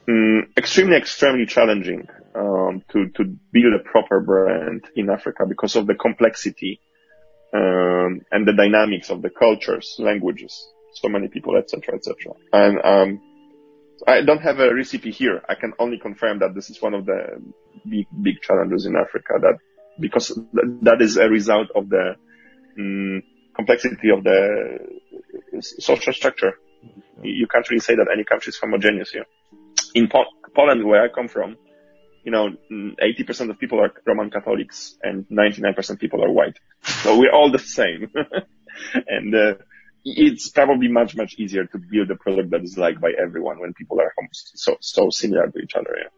um, 0.08 0.48
extremely, 0.56 0.96
extremely 0.96 1.44
challenging, 1.44 2.08
um, 2.34 2.82
to, 2.92 3.08
to 3.10 3.24
build 3.52 3.74
a 3.74 3.90
proper 3.90 4.20
brand 4.20 4.84
in 4.96 5.10
Africa 5.10 5.44
because 5.46 5.76
of 5.76 5.86
the 5.86 5.94
complexity, 5.94 6.80
um, 7.52 8.22
and 8.30 8.46
the 8.46 8.54
dynamics 8.56 9.10
of 9.10 9.20
the 9.20 9.30
cultures, 9.30 9.96
languages, 9.98 10.66
so 10.94 11.08
many 11.08 11.28
people, 11.28 11.56
etc., 11.56 11.94
etc. 11.96 12.32
And, 12.52 12.78
um, 12.82 13.27
I 14.06 14.22
don't 14.22 14.42
have 14.42 14.60
a 14.60 14.74
recipe 14.74 15.10
here. 15.10 15.42
I 15.48 15.54
can 15.54 15.72
only 15.78 15.98
confirm 15.98 16.38
that 16.40 16.54
this 16.54 16.70
is 16.70 16.80
one 16.80 16.94
of 16.94 17.06
the 17.06 17.42
big, 17.88 18.06
big 18.22 18.40
challenges 18.42 18.86
in 18.86 18.96
Africa 18.96 19.34
that 19.40 19.58
because 20.00 20.28
that 20.82 20.98
is 21.00 21.16
a 21.16 21.28
result 21.28 21.68
of 21.74 21.88
the 21.88 22.14
um, 22.78 23.22
complexity 23.56 24.10
of 24.10 24.22
the 24.22 24.78
social 25.60 26.12
structure. 26.12 26.52
You 27.22 27.48
can't 27.48 27.68
really 27.68 27.80
say 27.80 27.96
that 27.96 28.06
any 28.12 28.24
country 28.24 28.50
is 28.50 28.58
homogeneous 28.58 29.10
here. 29.10 29.26
In 29.94 30.08
po- 30.08 30.30
Poland, 30.54 30.84
where 30.86 31.02
I 31.02 31.08
come 31.08 31.26
from, 31.26 31.56
you 32.24 32.30
know, 32.30 32.50
80% 32.70 33.50
of 33.50 33.58
people 33.58 33.80
are 33.80 33.92
Roman 34.06 34.30
Catholics 34.30 34.96
and 35.02 35.26
99% 35.28 35.90
of 35.90 35.98
people 35.98 36.22
are 36.24 36.30
white. 36.30 36.58
So 36.82 37.18
we're 37.18 37.32
all 37.32 37.50
the 37.50 37.58
same. 37.58 38.12
and, 39.08 39.34
uh, 39.34 39.54
it's 40.04 40.48
probably 40.50 40.88
much, 40.88 41.16
much 41.16 41.34
easier 41.38 41.64
to 41.64 41.78
build 41.78 42.10
a 42.10 42.16
product 42.16 42.50
that 42.50 42.62
is 42.62 42.76
liked 42.76 43.00
by 43.00 43.12
everyone 43.20 43.60
when 43.60 43.74
people 43.74 44.00
are 44.00 44.12
so, 44.32 44.76
so 44.80 45.10
similar 45.10 45.48
to 45.48 45.58
each 45.58 45.74
other. 45.74 45.96
Yeah. 45.96 46.08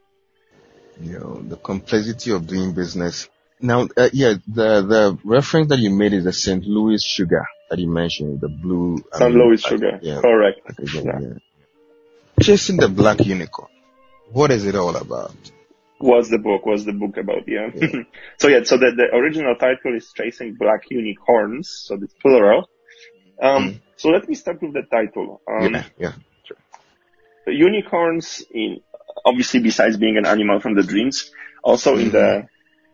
You 1.03 1.19
know, 1.19 1.43
the 1.43 1.57
complexity 1.57 2.31
of 2.33 2.47
doing 2.47 2.73
business. 2.73 3.29
Now, 3.61 3.89
uh, 3.97 4.11
yeah, 4.13 4.35
the, 4.47 4.83
the 4.83 5.19
reference 5.25 5.69
that 5.69 5.79
you 5.79 5.91
made 5.91 6.13
is 6.13 6.25
the 6.25 6.33
St. 6.33 6.65
Louis 6.65 7.03
sugar 7.03 7.47
that 7.71 7.79
you 7.79 7.89
mentioned, 7.89 8.41
the 8.41 8.49
blue. 8.49 9.03
St. 9.13 9.35
Louis 9.35 9.61
sugar. 9.61 9.99
Yeah. 10.03 10.21
Correct. 10.21 10.61
yeah. 10.79 11.03
yeah. 11.21 11.29
Chasing 12.43 12.77
the 12.77 12.89
black 12.89 13.25
unicorn. 13.25 13.69
What 14.33 14.51
is 14.51 14.65
it 14.65 14.75
all 14.75 14.97
about? 14.97 15.35
What's 15.99 16.31
the 16.31 16.39
book? 16.39 16.65
What's 16.65 16.85
the 16.85 16.93
book 16.93 17.17
about? 17.19 17.47
Yeah. 17.47 17.69
yeah. 17.75 17.89
so 18.39 18.49
yeah, 18.49 18.63
so 18.65 18.79
the, 18.79 18.93
the 18.97 19.15
original 19.15 19.55
title 19.57 19.95
is 19.95 20.11
Chasing 20.17 20.55
Black 20.59 20.85
Unicorns. 20.91 21.69
So 21.87 21.99
it's 22.01 22.15
plural. 22.15 22.69
Um, 23.41 23.69
mm. 23.69 23.81
So 23.97 24.09
let 24.11 24.29
me 24.29 24.35
start 24.35 24.63
with 24.63 24.73
the 24.73 24.83
title. 24.83 25.41
Um, 25.49 25.75
yeah, 25.75 25.85
yeah, 25.99 26.13
sure. 26.45 26.57
Unicorns, 27.53 28.43
in 28.51 28.81
obviously 29.25 29.61
besides 29.61 29.97
being 29.97 30.17
an 30.17 30.27
animal 30.27 30.61
from 30.61 30.75
the 30.75 30.83
dreams, 30.83 31.31
also 31.63 31.93
mm-hmm. 31.93 32.07
in 32.07 32.11
the 32.13 32.19
mm-hmm. 32.19 32.47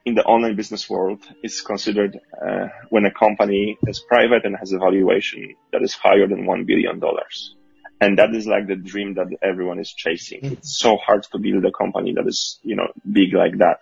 in 0.05 0.15
the 0.15 0.25
online 0.25 0.57
business 0.57 0.89
world 0.89 1.23
is 1.43 1.61
considered 1.61 2.19
uh, 2.41 2.69
when 2.91 3.05
a 3.07 3.11
company 3.11 3.77
is 3.87 4.01
private 4.01 4.45
and 4.45 4.57
has 4.57 4.73
a 4.73 4.79
valuation 4.79 5.55
that 5.73 5.83
is 5.83 5.95
higher 5.95 6.27
than 6.27 6.47
one 6.47 6.65
billion 6.65 6.99
dollars. 7.01 7.55
And 8.01 8.19
that 8.19 8.35
is 8.35 8.47
like 8.47 8.67
the 8.67 8.77
dream 8.77 9.15
that 9.15 9.29
everyone 9.43 9.79
is 9.79 9.91
chasing. 9.91 10.41
Mm-hmm. 10.43 10.53
It's 10.55 10.79
so 10.79 10.97
hard 10.97 11.23
to 11.33 11.39
build 11.39 11.65
a 11.65 11.73
company 11.73 12.13
that 12.15 12.27
is, 12.27 12.59
you 12.63 12.77
know, 12.77 12.89
big 13.11 13.33
like 13.33 13.59
that. 13.59 13.79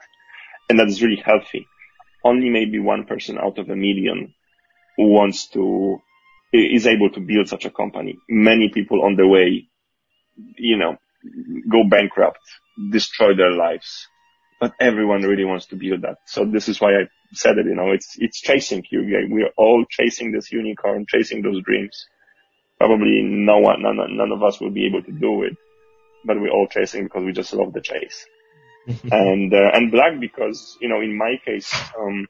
And 0.68 0.78
that 0.78 0.86
is 0.86 1.02
really 1.02 1.20
healthy. 1.24 1.66
Only 2.22 2.48
maybe 2.48 2.78
one 2.78 3.04
person 3.04 3.38
out 3.38 3.58
of 3.58 3.68
a 3.68 3.76
million 3.76 4.34
wants 4.96 5.48
to 5.48 6.00
is 6.58 6.86
able 6.86 7.10
to 7.10 7.20
build 7.20 7.48
such 7.48 7.64
a 7.64 7.70
company. 7.70 8.18
Many 8.28 8.70
people 8.72 9.02
on 9.04 9.16
the 9.16 9.26
way, 9.26 9.68
you 10.56 10.76
know, 10.76 10.96
go 11.70 11.84
bankrupt, 11.88 12.38
destroy 12.90 13.34
their 13.36 13.52
lives, 13.52 14.06
but 14.60 14.72
everyone 14.80 15.22
really 15.22 15.44
wants 15.44 15.66
to 15.66 15.76
build 15.76 16.02
that. 16.02 16.18
So 16.26 16.44
this 16.44 16.68
is 16.68 16.80
why 16.80 16.90
I 16.90 17.08
said 17.32 17.58
it, 17.58 17.66
you 17.66 17.74
know, 17.74 17.90
it's, 17.90 18.16
it's 18.18 18.40
chasing 18.40 18.84
you. 18.90 19.02
We're 19.28 19.50
all 19.56 19.84
chasing 19.88 20.32
this 20.32 20.52
unicorn, 20.52 21.06
chasing 21.08 21.42
those 21.42 21.62
dreams. 21.62 22.06
Probably 22.78 23.22
no 23.22 23.58
one, 23.58 23.82
none, 23.82 23.96
none 24.16 24.32
of 24.32 24.42
us 24.42 24.60
will 24.60 24.70
be 24.70 24.86
able 24.86 25.02
to 25.02 25.12
do 25.12 25.42
it, 25.44 25.56
but 26.24 26.40
we're 26.40 26.50
all 26.50 26.68
chasing 26.68 27.04
because 27.04 27.24
we 27.24 27.32
just 27.32 27.52
love 27.52 27.72
the 27.72 27.80
chase. 27.80 28.26
and, 28.86 29.52
uh, 29.52 29.70
and 29.72 29.90
black 29.90 30.20
because, 30.20 30.76
you 30.80 30.88
know, 30.88 31.00
in 31.00 31.16
my 31.16 31.36
case, 31.44 31.74
um, 31.98 32.26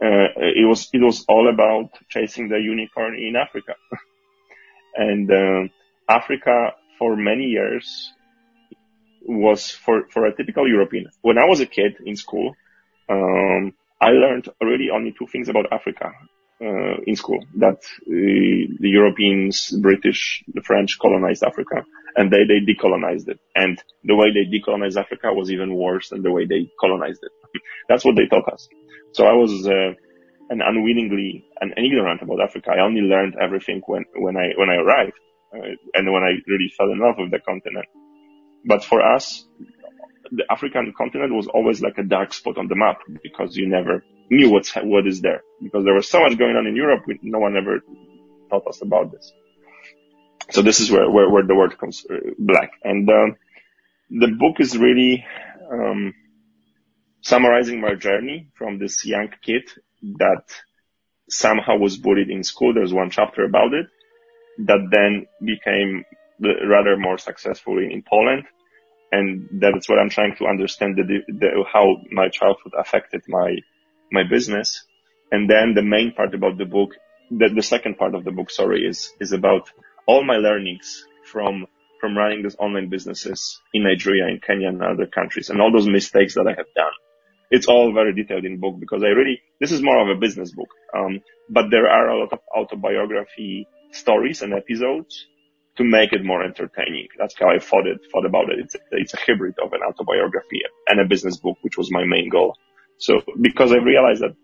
it 0.00 0.66
was 0.68 0.88
it 0.92 1.02
was 1.02 1.24
all 1.28 1.48
about 1.48 1.90
chasing 2.08 2.48
the 2.48 2.58
unicorn 2.58 3.14
in 3.16 3.36
Africa, 3.36 3.74
and 4.96 5.30
uh, 5.30 5.68
Africa 6.08 6.74
for 6.98 7.16
many 7.16 7.44
years 7.44 8.12
was 9.22 9.70
for 9.70 10.08
for 10.08 10.26
a 10.26 10.34
typical 10.34 10.68
European. 10.68 11.06
When 11.22 11.38
I 11.38 11.44
was 11.44 11.60
a 11.60 11.66
kid 11.66 11.96
in 12.04 12.16
school, 12.16 12.54
um, 13.08 13.74
I 14.00 14.10
learned 14.10 14.48
really 14.60 14.88
only 14.90 15.14
two 15.16 15.26
things 15.26 15.48
about 15.48 15.72
Africa 15.72 16.06
uh, 16.06 16.39
in 16.60 17.16
school: 17.16 17.40
that 17.56 17.78
uh, 17.78 18.04
the 18.06 18.88
Europeans, 18.88 19.70
British, 19.80 20.44
the 20.52 20.62
French 20.62 20.98
colonized 21.00 21.42
Africa, 21.42 21.84
and 22.16 22.30
they 22.30 22.44
they 22.44 22.60
decolonized 22.60 23.28
it. 23.28 23.40
And 23.54 23.82
the 24.04 24.14
way 24.14 24.28
they 24.32 24.46
decolonized 24.50 25.00
Africa 25.00 25.32
was 25.32 25.50
even 25.50 25.74
worse 25.74 26.10
than 26.10 26.22
the 26.22 26.30
way 26.30 26.46
they 26.46 26.70
colonized 26.80 27.20
it. 27.22 27.32
That's 27.88 28.04
what 28.04 28.16
they 28.16 28.26
taught 28.26 28.52
us. 28.52 28.68
So 29.12 29.24
I 29.26 29.32
was 29.32 29.66
uh, 29.66 29.94
an 30.50 30.60
unwillingly 30.60 31.46
and 31.60 31.72
ignorant 31.76 32.22
about 32.22 32.40
Africa. 32.40 32.72
I 32.72 32.80
only 32.80 33.02
learned 33.02 33.36
everything 33.40 33.82
when 33.86 34.04
when 34.14 34.36
I 34.36 34.50
when 34.56 34.68
I 34.68 34.76
arrived 34.76 35.18
uh, 35.54 35.74
and 35.94 36.12
when 36.12 36.22
I 36.22 36.32
really 36.46 36.70
fell 36.76 36.90
in 36.90 36.98
love 36.98 37.16
with 37.18 37.30
the 37.30 37.40
continent. 37.40 37.86
But 38.66 38.84
for 38.84 39.00
us, 39.00 39.46
the 40.30 40.44
African 40.50 40.92
continent 40.96 41.34
was 41.34 41.46
always 41.48 41.80
like 41.80 41.98
a 41.98 42.02
dark 42.02 42.34
spot 42.34 42.58
on 42.58 42.68
the 42.68 42.76
map 42.76 42.98
because 43.22 43.56
you 43.56 43.68
never 43.68 44.04
knew 44.30 44.50
what's 44.50 44.72
what 44.74 45.06
is 45.06 45.20
there 45.20 45.42
because 45.62 45.84
there 45.84 45.94
was 45.94 46.08
so 46.08 46.20
much 46.20 46.38
going 46.38 46.56
on 46.56 46.66
in 46.66 46.76
Europe. 46.76 47.04
No 47.22 47.38
one 47.38 47.56
ever 47.56 47.80
taught 48.48 48.66
us 48.66 48.80
about 48.82 49.12
this. 49.12 49.32
So 50.50 50.62
this 50.62 50.80
is 50.80 50.90
where 50.90 51.10
where, 51.10 51.28
where 51.28 51.46
the 51.46 51.54
word 51.54 51.78
comes 51.78 52.06
uh, 52.10 52.16
black 52.38 52.70
and. 52.84 53.08
Um, 53.08 53.36
the 54.10 54.28
book 54.38 54.56
is 54.58 54.76
really 54.76 55.24
um, 55.72 56.12
summarizing 57.22 57.80
my 57.80 57.94
journey 57.94 58.50
from 58.56 58.78
this 58.78 59.04
young 59.06 59.28
kid 59.42 59.62
that 60.18 60.42
somehow 61.28 61.76
was 61.76 61.96
bullied 61.96 62.28
in 62.28 62.42
school. 62.42 62.74
There's 62.74 62.92
one 62.92 63.10
chapter 63.10 63.44
about 63.44 63.72
it 63.72 63.86
that 64.66 64.88
then 64.90 65.26
became 65.44 66.04
rather 66.40 66.96
more 66.96 67.18
successful 67.18 67.78
in, 67.78 68.02
Poland. 68.02 68.44
And 69.12 69.48
that's 69.60 69.88
what 69.88 69.98
I'm 69.98 70.10
trying 70.10 70.36
to 70.36 70.46
understand 70.46 70.96
the, 70.96 71.20
the, 71.28 71.64
how 71.72 71.96
my 72.10 72.28
childhood 72.28 72.72
affected 72.78 73.22
my, 73.28 73.56
my 74.12 74.24
business. 74.28 74.84
And 75.32 75.50
then 75.50 75.74
the 75.74 75.82
main 75.82 76.12
part 76.14 76.34
about 76.34 76.58
the 76.58 76.66
book, 76.66 76.92
the, 77.30 77.50
the 77.54 77.62
second 77.62 77.98
part 77.98 78.14
of 78.14 78.24
the 78.24 78.32
book, 78.32 78.50
sorry, 78.50 78.86
is, 78.86 79.12
is 79.20 79.32
about 79.32 79.70
all 80.06 80.24
my 80.24 80.36
learnings 80.36 81.04
from 81.24 81.66
from 82.00 82.16
running 82.18 82.42
these 82.42 82.56
online 82.58 82.90
businesses 82.90 83.60
in 83.74 83.84
Nigeria, 83.84 84.26
in 84.28 84.40
Kenya 84.40 84.68
and 84.68 84.82
other 84.82 85.06
countries 85.06 85.50
and 85.50 85.60
all 85.60 85.72
those 85.72 85.88
mistakes 85.88 86.34
that 86.34 86.46
I 86.46 86.52
have 86.52 86.66
done 86.76 86.92
it's 87.50 87.66
all 87.66 87.94
very 87.94 88.14
detailed 88.14 88.44
in 88.46 88.60
book 88.60 88.76
because 88.80 89.02
I 89.04 89.08
really, 89.08 89.40
this 89.60 89.72
is 89.72 89.82
more 89.82 90.00
of 90.02 90.16
a 90.16 90.20
business 90.20 90.52
book. 90.52 90.68
Um, 90.96 91.22
but 91.50 91.66
there 91.70 91.88
are 91.88 92.10
a 92.10 92.20
lot 92.20 92.32
of 92.34 92.40
autobiography 92.56 93.68
stories 93.92 94.42
and 94.42 94.54
episodes 94.54 95.26
to 95.78 95.84
make 95.84 96.12
it 96.12 96.24
more 96.24 96.44
entertaining. 96.44 97.08
That's 97.18 97.36
how 97.38 97.50
I 97.50 97.60
thought 97.60 97.88
it, 97.88 98.00
thought 98.12 98.26
about 98.26 98.50
it. 98.50 98.60
It's, 98.60 98.76
it's 98.92 99.14
a 99.14 99.18
hybrid 99.18 99.56
of 99.64 99.72
an 99.72 99.80
autobiography 99.88 100.62
and 100.88 101.00
a 101.00 101.06
business 101.06 101.38
book, 101.38 101.58
which 101.62 101.78
was 101.78 101.90
my 101.92 102.04
main 102.04 102.30
goal. 102.30 102.56
So 103.00 103.20
because 103.40 103.72
I 103.72 103.76
realized 103.76 104.22
that, 104.22 104.36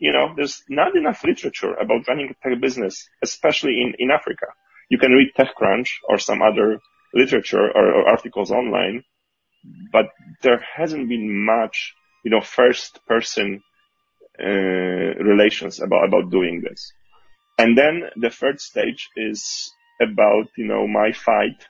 you 0.00 0.12
know, 0.12 0.32
there's 0.34 0.62
not 0.68 0.96
enough 0.96 1.22
literature 1.24 1.74
about 1.74 2.08
running 2.08 2.30
a 2.30 2.48
tech 2.48 2.60
business, 2.60 3.08
especially 3.22 3.80
in, 3.80 3.94
in 3.98 4.10
Africa. 4.10 4.46
You 4.88 4.98
can 4.98 5.12
read 5.12 5.32
TechCrunch 5.38 5.88
or 6.08 6.18
some 6.18 6.42
other 6.42 6.80
literature 7.14 7.70
or, 7.70 7.86
or 7.94 8.08
articles 8.08 8.50
online, 8.50 9.04
but 9.92 10.06
there 10.42 10.64
hasn't 10.76 11.08
been 11.08 11.44
much 11.44 11.94
you 12.24 12.30
know, 12.30 12.40
first 12.40 13.00
person 13.06 13.62
uh, 14.38 14.46
relations 14.46 15.80
about, 15.80 16.06
about 16.06 16.30
doing 16.30 16.62
this. 16.62 16.92
And 17.58 17.76
then 17.76 18.04
the 18.16 18.30
third 18.30 18.60
stage 18.60 19.08
is 19.16 19.72
about, 20.00 20.48
you 20.56 20.66
know, 20.66 20.86
my 20.86 21.12
fight 21.12 21.66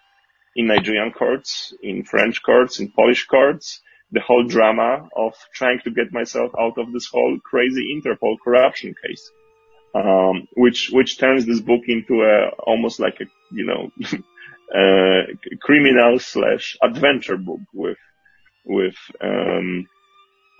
in 0.54 0.66
Nigerian 0.66 1.12
courts, 1.12 1.72
in 1.82 2.04
French 2.04 2.42
courts, 2.42 2.78
in 2.80 2.92
Polish 2.92 3.26
courts, 3.26 3.80
the 4.12 4.20
whole 4.20 4.44
drama 4.44 5.08
of 5.16 5.34
trying 5.54 5.80
to 5.84 5.90
get 5.90 6.12
myself 6.12 6.50
out 6.58 6.78
of 6.78 6.92
this 6.92 7.06
whole 7.06 7.38
crazy 7.44 7.94
Interpol 7.94 8.36
corruption 8.42 8.94
case, 9.04 9.30
um, 9.94 10.48
which, 10.54 10.90
which 10.92 11.18
turns 11.18 11.46
this 11.46 11.60
book 11.60 11.82
into 11.86 12.22
a, 12.22 12.50
almost 12.58 12.98
like 13.00 13.20
a, 13.20 13.24
you 13.52 13.66
know, 13.66 13.90
criminal 15.60 16.18
slash 16.18 16.76
adventure 16.82 17.36
book 17.36 17.60
with, 17.72 17.98
with, 18.64 18.96
um, 19.20 19.86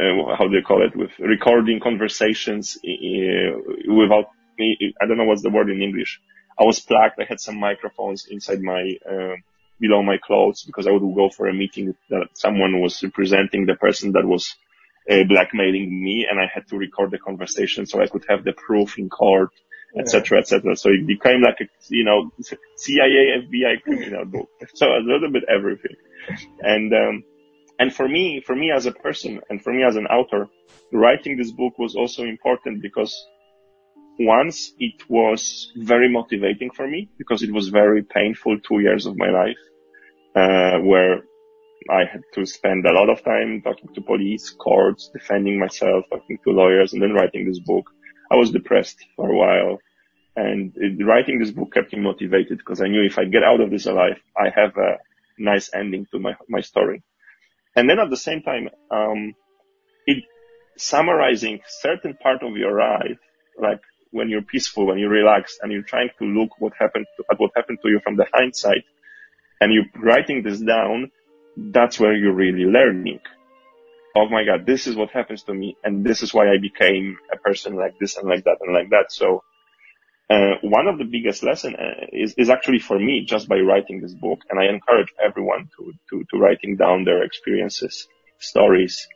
uh, 0.00 0.34
how 0.36 0.48
do 0.48 0.56
you 0.56 0.62
call 0.62 0.84
it, 0.84 0.96
with 0.96 1.10
recording 1.18 1.80
conversations 1.80 2.78
uh, 2.84 3.92
without 3.92 4.30
me. 4.58 4.94
I 5.00 5.06
don't 5.06 5.18
know 5.18 5.24
what's 5.24 5.42
the 5.42 5.50
word 5.50 5.70
in 5.70 5.82
English. 5.82 6.20
I 6.58 6.64
was 6.64 6.80
plugged. 6.80 7.20
I 7.20 7.24
had 7.24 7.40
some 7.40 7.58
microphones 7.58 8.26
inside 8.30 8.60
my, 8.60 8.96
uh, 9.08 9.36
below 9.80 10.02
my 10.02 10.18
clothes 10.18 10.62
because 10.64 10.86
I 10.86 10.92
would 10.92 11.14
go 11.14 11.30
for 11.30 11.48
a 11.48 11.54
meeting 11.54 11.94
that 12.10 12.28
someone 12.34 12.80
was 12.80 13.02
representing 13.02 13.66
the 13.66 13.74
person 13.74 14.12
that 14.12 14.26
was 14.26 14.54
uh, 15.10 15.24
blackmailing 15.28 15.88
me 16.02 16.26
and 16.30 16.38
I 16.38 16.46
had 16.52 16.68
to 16.68 16.76
record 16.76 17.10
the 17.10 17.18
conversation 17.18 17.86
so 17.86 18.00
I 18.00 18.06
could 18.06 18.24
have 18.28 18.44
the 18.44 18.52
proof 18.52 18.98
in 18.98 19.08
court, 19.08 19.50
etc., 19.98 20.36
yeah. 20.36 20.40
etc. 20.40 20.72
Et 20.72 20.78
so 20.78 20.90
it 20.90 21.06
became 21.06 21.42
like 21.42 21.60
a, 21.60 21.64
you 21.88 22.04
know, 22.04 22.30
CIA, 22.76 23.42
FBI 23.48 23.82
criminal 23.82 24.24
book. 24.24 24.48
So 24.74 24.86
a 24.86 25.02
little 25.02 25.32
bit 25.32 25.44
everything. 25.48 25.96
And, 26.60 26.92
um, 26.92 27.24
and 27.78 27.92
for 27.92 28.06
me, 28.06 28.42
for 28.44 28.54
me 28.54 28.70
as 28.70 28.86
a 28.86 28.92
person 28.92 29.40
and 29.48 29.62
for 29.62 29.72
me 29.72 29.82
as 29.82 29.96
an 29.96 30.06
author, 30.06 30.48
writing 30.92 31.38
this 31.38 31.50
book 31.50 31.78
was 31.78 31.96
also 31.96 32.24
important 32.24 32.82
because 32.82 33.26
once 34.18 34.72
it 34.78 35.08
was 35.08 35.72
very 35.76 36.12
motivating 36.12 36.70
for 36.70 36.86
me 36.86 37.08
because 37.16 37.42
it 37.42 37.50
was 37.50 37.68
very 37.68 38.02
painful 38.02 38.60
two 38.60 38.80
years 38.80 39.06
of 39.06 39.16
my 39.16 39.30
life, 39.30 39.56
where 40.34 41.22
I 41.88 42.04
had 42.10 42.22
to 42.34 42.44
spend 42.46 42.84
a 42.86 42.92
lot 42.92 43.08
of 43.08 43.24
time 43.24 43.62
talking 43.62 43.94
to 43.94 44.00
police, 44.00 44.50
courts, 44.50 45.10
defending 45.12 45.58
myself, 45.58 46.04
talking 46.10 46.38
to 46.44 46.50
lawyers, 46.50 46.92
and 46.92 47.02
then 47.02 47.12
writing 47.12 47.46
this 47.46 47.58
book. 47.58 47.90
I 48.30 48.36
was 48.36 48.50
depressed 48.50 48.98
for 49.16 49.30
a 49.30 49.36
while. 49.36 49.78
And 50.36 50.72
it, 50.76 51.04
writing 51.04 51.38
this 51.38 51.50
book 51.50 51.72
kept 51.74 51.92
me 51.92 52.00
motivated 52.00 52.58
because 52.58 52.80
I 52.80 52.86
knew 52.86 53.04
if 53.04 53.18
I 53.18 53.24
get 53.24 53.42
out 53.42 53.60
of 53.60 53.70
this 53.70 53.86
alive, 53.86 54.20
I 54.36 54.50
have 54.54 54.76
a 54.76 54.98
nice 55.38 55.70
ending 55.74 56.06
to 56.12 56.18
my, 56.18 56.34
my 56.48 56.60
story. 56.60 57.02
And 57.74 57.88
then 57.88 57.98
at 57.98 58.10
the 58.10 58.16
same 58.16 58.42
time, 58.42 58.68
um, 58.90 59.34
it 60.06 60.24
summarizing 60.76 61.60
certain 61.66 62.14
part 62.14 62.42
of 62.42 62.56
your 62.56 62.78
life, 62.78 63.18
like 63.58 63.80
when 64.12 64.28
you're 64.28 64.42
peaceful, 64.42 64.86
when 64.86 64.98
you're 64.98 65.10
relaxed 65.10 65.58
and 65.62 65.72
you're 65.72 65.82
trying 65.82 66.10
to 66.18 66.24
look 66.24 66.50
what 66.58 66.72
happened 66.78 67.06
to, 67.16 67.24
at 67.30 67.38
what 67.40 67.50
happened 67.56 67.78
to 67.82 67.88
you 67.88 68.00
from 68.02 68.16
the 68.16 68.26
hindsight 68.32 68.84
and 69.60 69.72
you're 69.72 70.02
writing 70.02 70.42
this 70.42 70.60
down, 70.60 71.10
that's 71.56 72.00
where 72.00 72.14
you're 72.14 72.34
really 72.34 72.64
learning. 72.64 73.20
Oh 74.16 74.28
my 74.28 74.44
God, 74.44 74.66
this 74.66 74.86
is 74.86 74.96
what 74.96 75.10
happens 75.10 75.44
to 75.44 75.54
me. 75.54 75.76
And 75.84 76.04
this 76.04 76.22
is 76.22 76.34
why 76.34 76.48
I 76.48 76.58
became 76.60 77.18
a 77.32 77.36
person 77.36 77.76
like 77.76 77.98
this 77.98 78.16
and 78.16 78.28
like 78.28 78.44
that 78.44 78.58
and 78.60 78.74
like 78.74 78.90
that. 78.90 79.12
So, 79.12 79.44
uh, 80.30 80.54
one 80.62 80.86
of 80.86 80.98
the 80.98 81.04
biggest 81.04 81.42
lesson 81.42 81.74
uh, 81.76 82.06
is, 82.12 82.34
is 82.38 82.50
actually 82.50 82.78
for 82.78 82.98
me 82.98 83.24
just 83.26 83.48
by 83.48 83.58
writing 83.58 84.00
this 84.00 84.14
book. 84.14 84.40
And 84.48 84.58
I 84.58 84.66
encourage 84.66 85.08
everyone 85.24 85.68
to, 85.76 85.92
to, 86.10 86.24
to 86.30 86.38
writing 86.38 86.76
down 86.76 87.04
their 87.04 87.22
experiences, 87.22 88.06
stories, 88.38 89.06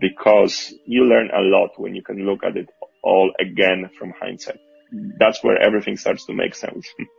because 0.00 0.72
you 0.86 1.04
learn 1.04 1.30
a 1.30 1.40
lot 1.40 1.70
when 1.78 1.94
you 1.94 2.02
can 2.02 2.24
look 2.26 2.44
at 2.44 2.56
it 2.56 2.68
all 3.02 3.32
again 3.40 3.90
from 3.98 4.12
hindsight. 4.18 4.58
That's 5.18 5.42
where 5.42 5.60
everything 5.60 5.96
starts 5.96 6.26
to 6.26 6.32
make 6.32 6.54
sense. 6.54 6.88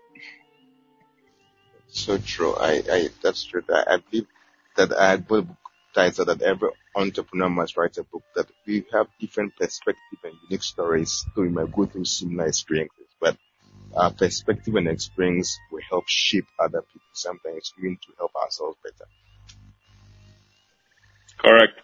so 1.89 2.17
true. 2.17 2.55
I, 2.55 2.83
I, 2.91 3.09
that's 3.21 3.43
true. 3.43 3.63
I, 3.69 3.83
I 3.93 3.97
believe 3.97 4.27
that 4.75 4.93
I 4.93 5.11
had 5.11 5.27
book 5.27 5.47
title 5.93 6.25
that 6.25 6.41
every 6.41 6.69
entrepreneur 6.95 7.49
must 7.49 7.77
write 7.77 7.97
a 7.97 8.03
book 8.03 8.23
that 8.35 8.47
we 8.65 8.85
have 8.93 9.07
different 9.19 9.55
perspective 9.55 10.19
and 10.23 10.33
unique 10.49 10.63
stories, 10.63 11.25
so 11.33 11.41
we 11.41 11.49
might 11.49 11.71
go 11.71 11.85
through 11.85 12.05
similar 12.05 12.47
experiences, 12.47 13.07
but 13.19 13.37
our 13.95 14.11
perspective 14.11 14.75
and 14.75 14.87
experience 14.87 15.57
will 15.71 15.81
help 15.89 16.03
shape 16.07 16.45
other 16.59 16.81
people. 16.81 17.07
Sometimes 17.13 17.73
we 17.81 17.89
need 17.89 18.01
to 18.01 18.13
help 18.17 18.35
ourselves 18.35 18.77
better. 18.83 19.09
Correct. 21.37 21.79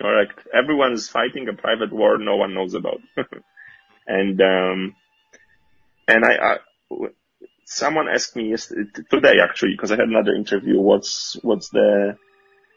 Correct. 0.00 0.40
Everyone 0.52 0.92
is 0.92 1.08
fighting 1.08 1.48
a 1.48 1.52
private 1.52 1.92
war 1.92 2.18
no 2.18 2.36
one 2.36 2.54
knows 2.54 2.74
about. 2.74 3.00
and, 4.06 4.40
um, 4.40 4.96
and 6.08 6.24
I, 6.24 6.34
I, 6.34 6.56
someone 7.64 8.08
asked 8.08 8.36
me 8.36 8.50
yesterday, 8.50 8.90
today 9.10 9.34
actually, 9.42 9.72
because 9.72 9.92
I 9.92 9.96
had 9.96 10.08
another 10.08 10.34
interview, 10.34 10.80
what's, 10.80 11.36
what's 11.42 11.70
the 11.70 12.16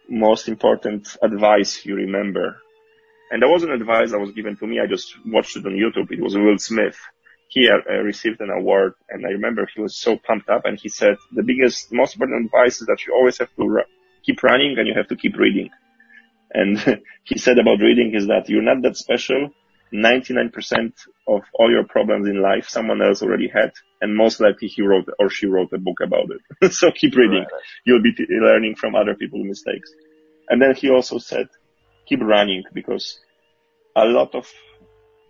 most 0.10 0.48
important 0.48 1.18
advice 1.22 1.86
you 1.86 1.96
remember? 1.96 2.58
And 3.32 3.42
there 3.42 3.50
wasn't 3.50 3.72
advice 3.72 4.12
that 4.12 4.20
was 4.20 4.32
given 4.32 4.56
to 4.58 4.68
me. 4.68 4.80
I 4.80 4.88
just 4.88 5.16
watched 5.26 5.58
it 5.58 5.66
on 5.66 5.74
YouTube. 5.74 6.12
It 6.12 6.22
was 6.22 6.36
Will 6.36 6.58
Smith. 6.58 6.98
He 7.48 7.70
uh, 7.70 7.94
received 8.02 8.42
an 8.42 8.50
award 8.50 8.94
and 9.10 9.26
I 9.26 9.30
remember 9.30 9.68
he 9.74 9.82
was 9.82 9.96
so 9.96 10.18
pumped 10.18 10.50
up 10.50 10.66
and 10.66 10.80
he 10.80 10.90
said, 10.90 11.18
the 11.32 11.44
biggest, 11.44 11.92
most 11.92 12.16
important 12.16 12.46
advice 12.46 12.82
is 12.82 12.88
that 12.88 13.06
you 13.06 13.14
always 13.14 13.38
have 13.40 13.50
to 13.56 13.80
keep 14.26 14.42
running 14.44 14.76
and 14.78 14.88
you 14.88 14.94
have 14.96 15.08
to 15.08 15.16
keep 15.16 15.38
reading. 15.38 15.70
And 16.54 16.80
he 17.24 17.38
said 17.38 17.60
about 17.60 17.80
reading 17.80 18.14
is 18.16 18.28
that 18.28 18.50
you're 18.50 18.62
not 18.62 18.82
that 18.84 18.98
special. 18.98 19.50
99% 20.04 20.94
of 21.28 21.42
all 21.54 21.72
your 21.72 21.86
problems 21.86 22.28
in 22.28 22.42
life, 22.42 22.68
someone 22.68 23.02
else 23.02 23.22
already 23.22 23.48
had. 23.48 23.72
And 24.02 24.16
most 24.16 24.40
likely 24.40 24.68
he 24.68 24.82
wrote 24.82 25.08
or 25.20 25.30
she 25.30 25.48
wrote 25.48 25.74
a 25.74 25.78
book 25.78 25.98
about 26.04 26.30
it. 26.32 26.74
so 26.74 26.92
keep 26.92 27.16
reading. 27.16 27.46
Right. 27.52 27.62
You'll 27.86 28.04
be 28.04 28.14
t- 28.14 28.26
learning 28.30 28.76
from 28.76 28.96
other 28.96 29.16
people's 29.16 29.48
mistakes. 29.48 29.92
And 30.50 30.62
then 30.62 30.76
he 30.76 30.90
also 30.90 31.18
said, 31.18 31.48
keep 32.08 32.22
running 32.22 32.64
because 32.74 33.20
a 33.96 34.06
lot 34.06 34.36
of 34.36 34.48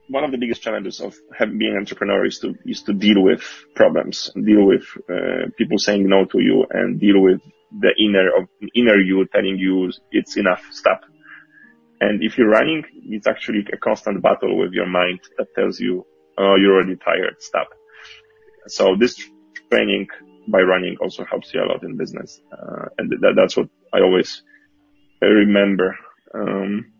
one 0.07 0.24
of 0.24 0.32
the 0.32 0.38
biggest 0.38 0.61
challenges 0.61 1.01
of 1.01 1.16
being 1.39 1.74
an 1.74 1.80
entrepreneur 1.80 2.26
is 2.26 2.39
to 2.39 2.55
is 2.66 2.84
to 2.84 2.93
deal 2.93 3.24
with 3.24 3.41
problems, 3.76 4.30
deal 4.36 4.66
with 4.66 4.84
uh, 5.09 5.49
people 5.57 5.78
saying 5.78 6.07
no 6.07 6.26
to 6.26 6.39
you, 6.39 6.66
and 6.70 6.99
deal 6.99 7.20
with 7.22 7.41
the 7.80 7.91
inner 7.97 8.28
of 8.38 8.47
inner 8.76 8.97
you 8.99 9.26
telling 9.34 9.57
you 9.57 9.91
it's 10.11 10.38
enough, 10.38 10.63
stop. 10.72 11.01
And 12.01 12.23
if 12.23 12.37
you're 12.37 12.49
running, 12.49 12.83
it's 13.03 13.27
actually 13.27 13.65
a 13.71 13.77
constant 13.77 14.21
battle 14.21 14.57
with 14.57 14.73
your 14.73 14.87
mind 14.87 15.21
that 15.37 15.47
tells 15.55 15.79
you, 15.79 16.05
oh, 16.37 16.55
you're 16.55 16.75
already 16.75 16.97
tired, 16.97 17.41
stop. 17.41 17.69
So 18.67 18.95
this 18.99 19.21
training 19.71 20.07
by 20.47 20.59
running 20.59 20.97
also 21.01 21.23
helps 21.25 21.53
you 21.53 21.63
a 21.63 21.65
lot 21.65 21.83
in 21.83 21.97
business. 21.97 22.39
Uh, 22.51 22.87
and 22.97 23.09
that, 23.09 23.33
that's 23.35 23.55
what 23.55 23.69
I 23.93 24.01
always 24.01 24.43
remember, 25.21 25.97
um, 26.33 26.91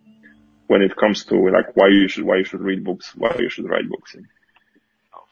when 0.68 0.82
it 0.82 0.96
comes 0.96 1.26
to 1.26 1.36
like 1.50 1.76
why 1.76 1.90
you 1.90 2.08
should, 2.08 2.24
why 2.24 2.38
you 2.38 2.44
should 2.46 2.62
read 2.62 2.84
books, 2.84 3.12
why 3.16 3.36
you 3.38 3.50
should 3.50 3.70
write 3.70 3.88
books. 3.90 4.16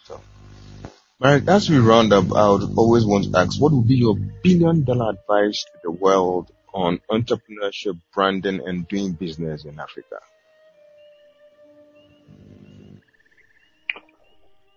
So, 0.03 0.19
Marek, 1.19 1.47
as 1.47 1.69
we 1.69 1.77
round 1.77 2.11
up, 2.11 2.25
I 2.33 2.49
would 2.49 2.77
always 2.77 3.05
want 3.05 3.31
to 3.31 3.39
ask, 3.39 3.59
what 3.59 3.71
would 3.71 3.87
be 3.87 3.95
your 3.95 4.15
billion 4.43 4.83
dollar 4.83 5.11
advice 5.11 5.63
to 5.63 5.79
the 5.83 5.91
world 5.91 6.51
on 6.73 6.99
entrepreneurship, 7.09 7.99
branding, 8.13 8.61
and 8.65 8.87
doing 8.87 9.13
business 9.13 9.65
in 9.65 9.79
Africa? 9.79 10.19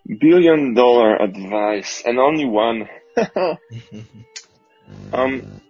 Billion 0.07 0.75
dollar 0.75 1.17
advice, 1.17 2.03
and 2.07 2.19
only 2.19 2.45
one. 2.45 2.89
um, 5.13 5.61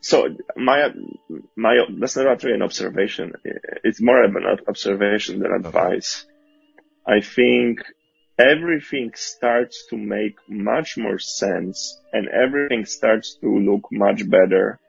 so 0.00 0.28
my 0.56 0.88
my 1.56 1.76
that's 1.98 2.16
not 2.16 2.42
really 2.42 2.56
an 2.56 2.62
observation. 2.62 3.34
It's 3.84 4.02
more 4.02 4.24
of 4.24 4.34
an 4.34 4.44
observation 4.68 5.38
than 5.38 5.52
advice. 5.52 6.26
I 7.06 7.20
think 7.20 7.80
everything 8.38 9.12
starts 9.14 9.86
to 9.90 9.96
make 9.96 10.36
much 10.48 10.96
more 10.96 11.18
sense 11.18 12.00
and 12.12 12.28
everything 12.28 12.84
starts 12.84 13.36
to 13.36 13.48
look 13.48 13.88
much 13.92 14.28
better 14.28 14.80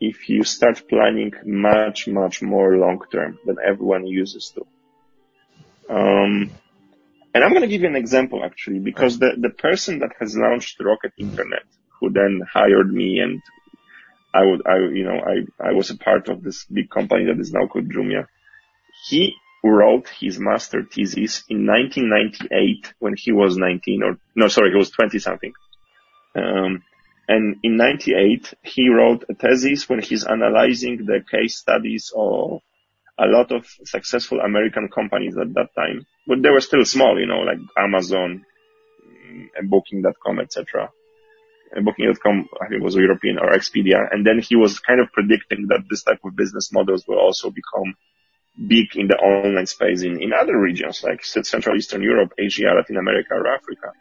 if 0.00 0.28
you 0.28 0.44
start 0.44 0.88
planning 0.88 1.32
much, 1.44 2.06
much 2.08 2.42
more 2.42 2.76
long 2.76 3.00
term 3.10 3.38
than 3.46 3.56
everyone 3.64 4.06
uses 4.06 4.52
to. 4.54 4.66
Um, 5.88 6.50
and 7.34 7.44
I'm 7.44 7.50
going 7.50 7.62
to 7.62 7.68
give 7.68 7.82
you 7.82 7.88
an 7.88 7.96
example 7.96 8.42
actually, 8.44 8.78
because 8.80 9.18
the, 9.18 9.32
the 9.38 9.50
person 9.50 10.00
that 10.00 10.12
has 10.20 10.36
launched 10.36 10.80
Rocket 10.80 11.12
Internet, 11.18 11.64
who 12.00 12.10
then 12.10 12.40
hired 12.52 12.92
me 12.92 13.20
and 13.20 13.42
I 14.34 14.44
would, 14.44 14.66
I, 14.66 14.76
you 14.92 15.04
know, 15.04 15.18
I, 15.18 15.68
I 15.68 15.72
was 15.72 15.90
a 15.90 15.96
part 15.96 16.28
of 16.28 16.42
this 16.42 16.64
big 16.64 16.90
company 16.90 17.24
that 17.26 17.40
is 17.40 17.52
now 17.52 17.66
called 17.66 17.88
Jumia. 17.88 18.26
He 19.08 19.34
wrote 19.64 20.08
his 20.20 20.38
master 20.38 20.82
thesis 20.82 21.44
in 21.48 21.66
1998 21.66 22.92
when 22.98 23.14
he 23.16 23.32
was 23.32 23.56
19 23.56 24.02
or, 24.02 24.18
no, 24.34 24.48
sorry, 24.48 24.70
he 24.70 24.76
was 24.76 24.90
20 24.90 25.18
something. 25.18 25.52
Um, 26.34 26.82
and 27.28 27.56
in 27.62 27.76
98, 27.76 28.54
he 28.62 28.88
wrote 28.88 29.24
a 29.28 29.34
thesis 29.34 29.88
when 29.88 30.00
he's 30.00 30.24
analyzing 30.24 31.04
the 31.04 31.20
case 31.28 31.56
studies 31.56 32.12
of 32.14 32.60
a 33.18 33.26
lot 33.26 33.50
of 33.50 33.66
successful 33.84 34.40
American 34.40 34.88
companies 34.88 35.36
at 35.36 35.52
that 35.54 35.74
time. 35.74 36.06
But 36.26 36.42
they 36.42 36.50
were 36.50 36.60
still 36.60 36.84
small, 36.84 37.18
you 37.18 37.26
know, 37.26 37.40
like 37.40 37.58
Amazon, 37.76 38.44
Booking.com, 39.64 40.38
etc. 40.38 40.90
Booking.com, 41.82 42.48
I 42.62 42.68
think 42.68 42.82
was 42.82 42.94
European 42.94 43.38
or 43.38 43.50
Expedia. 43.50 44.06
And 44.10 44.24
then 44.24 44.40
he 44.40 44.54
was 44.54 44.78
kind 44.78 45.00
of 45.00 45.12
predicting 45.12 45.66
that 45.68 45.84
this 45.90 46.04
type 46.04 46.20
of 46.24 46.36
business 46.36 46.72
models 46.72 47.04
will 47.08 47.18
also 47.18 47.50
become 47.50 47.94
big 48.68 48.94
in 48.94 49.08
the 49.08 49.16
online 49.16 49.66
space 49.66 50.02
in, 50.02 50.22
in 50.22 50.32
other 50.32 50.58
regions 50.58 51.02
like 51.02 51.24
Central 51.24 51.76
Eastern 51.76 52.02
Europe, 52.02 52.32
Asia, 52.38 52.72
Latin 52.74 52.96
America, 52.96 53.34
or 53.34 53.48
Africa. 53.48 53.92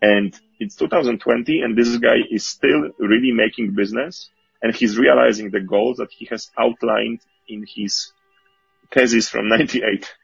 And 0.00 0.38
it's 0.60 0.76
2020 0.76 1.60
and 1.60 1.76
this 1.76 1.96
guy 1.96 2.16
is 2.30 2.46
still 2.46 2.90
really 2.98 3.32
making 3.32 3.74
business 3.74 4.30
and 4.62 4.74
he's 4.74 4.98
realizing 4.98 5.50
the 5.50 5.60
goals 5.60 5.98
that 5.98 6.10
he 6.10 6.26
has 6.26 6.50
outlined 6.58 7.20
in 7.48 7.64
his 7.66 8.12
thesis 8.92 9.28
from 9.28 9.48
98. 9.48 10.14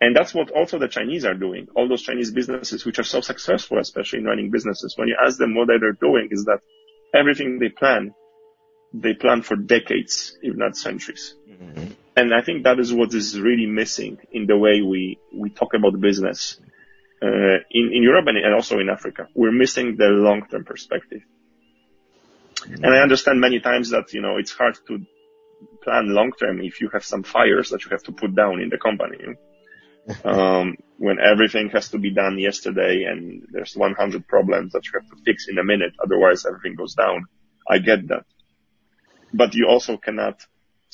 And 0.00 0.14
that's 0.14 0.34
what 0.34 0.50
also 0.50 0.78
the 0.78 0.88
Chinese 0.88 1.24
are 1.24 1.34
doing. 1.34 1.68
All 1.74 1.88
those 1.88 2.02
Chinese 2.02 2.30
businesses, 2.30 2.84
which 2.84 2.98
are 2.98 3.04
so 3.04 3.22
successful, 3.22 3.78
especially 3.78 4.18
in 4.18 4.26
running 4.26 4.50
businesses, 4.50 4.94
when 4.96 5.08
you 5.08 5.16
ask 5.24 5.38
them 5.38 5.54
what 5.54 5.68
they're 5.68 5.92
doing 5.92 6.28
is 6.30 6.44
that 6.44 6.60
everything 7.14 7.58
they 7.58 7.70
plan, 7.70 8.14
they 8.92 9.14
plan 9.14 9.40
for 9.40 9.56
decades, 9.56 10.36
if 10.42 10.54
not 10.54 10.76
centuries. 10.76 11.34
Mm-hmm. 11.48 11.92
and 12.16 12.34
I 12.34 12.42
think 12.42 12.64
that 12.64 12.78
is 12.78 12.92
what 12.92 13.14
is 13.14 13.40
really 13.40 13.64
missing 13.64 14.18
in 14.30 14.46
the 14.46 14.58
way 14.58 14.82
we, 14.82 15.18
we 15.32 15.48
talk 15.48 15.72
about 15.72 15.98
business 15.98 16.60
in, 17.22 17.92
in 17.92 18.02
Europe 18.02 18.26
and, 18.28 18.36
and 18.38 18.54
also 18.54 18.78
in 18.78 18.88
Africa. 18.88 19.28
We're 19.34 19.52
missing 19.52 19.96
the 19.96 20.06
long-term 20.06 20.64
perspective. 20.64 21.22
And 22.64 22.86
I 22.86 22.98
understand 22.98 23.40
many 23.40 23.60
times 23.60 23.90
that, 23.90 24.12
you 24.12 24.20
know, 24.20 24.36
it's 24.38 24.52
hard 24.52 24.76
to 24.88 24.98
plan 25.82 26.14
long-term 26.14 26.60
if 26.60 26.80
you 26.80 26.90
have 26.92 27.04
some 27.04 27.22
fires 27.22 27.70
that 27.70 27.84
you 27.84 27.90
have 27.90 28.02
to 28.04 28.12
put 28.12 28.34
down 28.34 28.60
in 28.60 28.68
the 28.68 28.78
company. 28.78 29.18
um, 30.24 30.76
when 30.98 31.18
everything 31.18 31.68
has 31.70 31.88
to 31.90 31.98
be 31.98 32.12
done 32.12 32.38
yesterday 32.38 33.04
and 33.04 33.46
there's 33.50 33.76
100 33.76 34.26
problems 34.28 34.72
that 34.72 34.84
you 34.86 34.92
have 34.94 35.08
to 35.10 35.22
fix 35.24 35.48
in 35.48 35.58
a 35.58 35.64
minute, 35.64 35.94
otherwise 36.02 36.46
everything 36.46 36.76
goes 36.76 36.94
down. 36.94 37.24
I 37.68 37.78
get 37.78 38.06
that. 38.08 38.24
But 39.32 39.54
you 39.54 39.66
also 39.68 39.96
cannot 39.96 40.40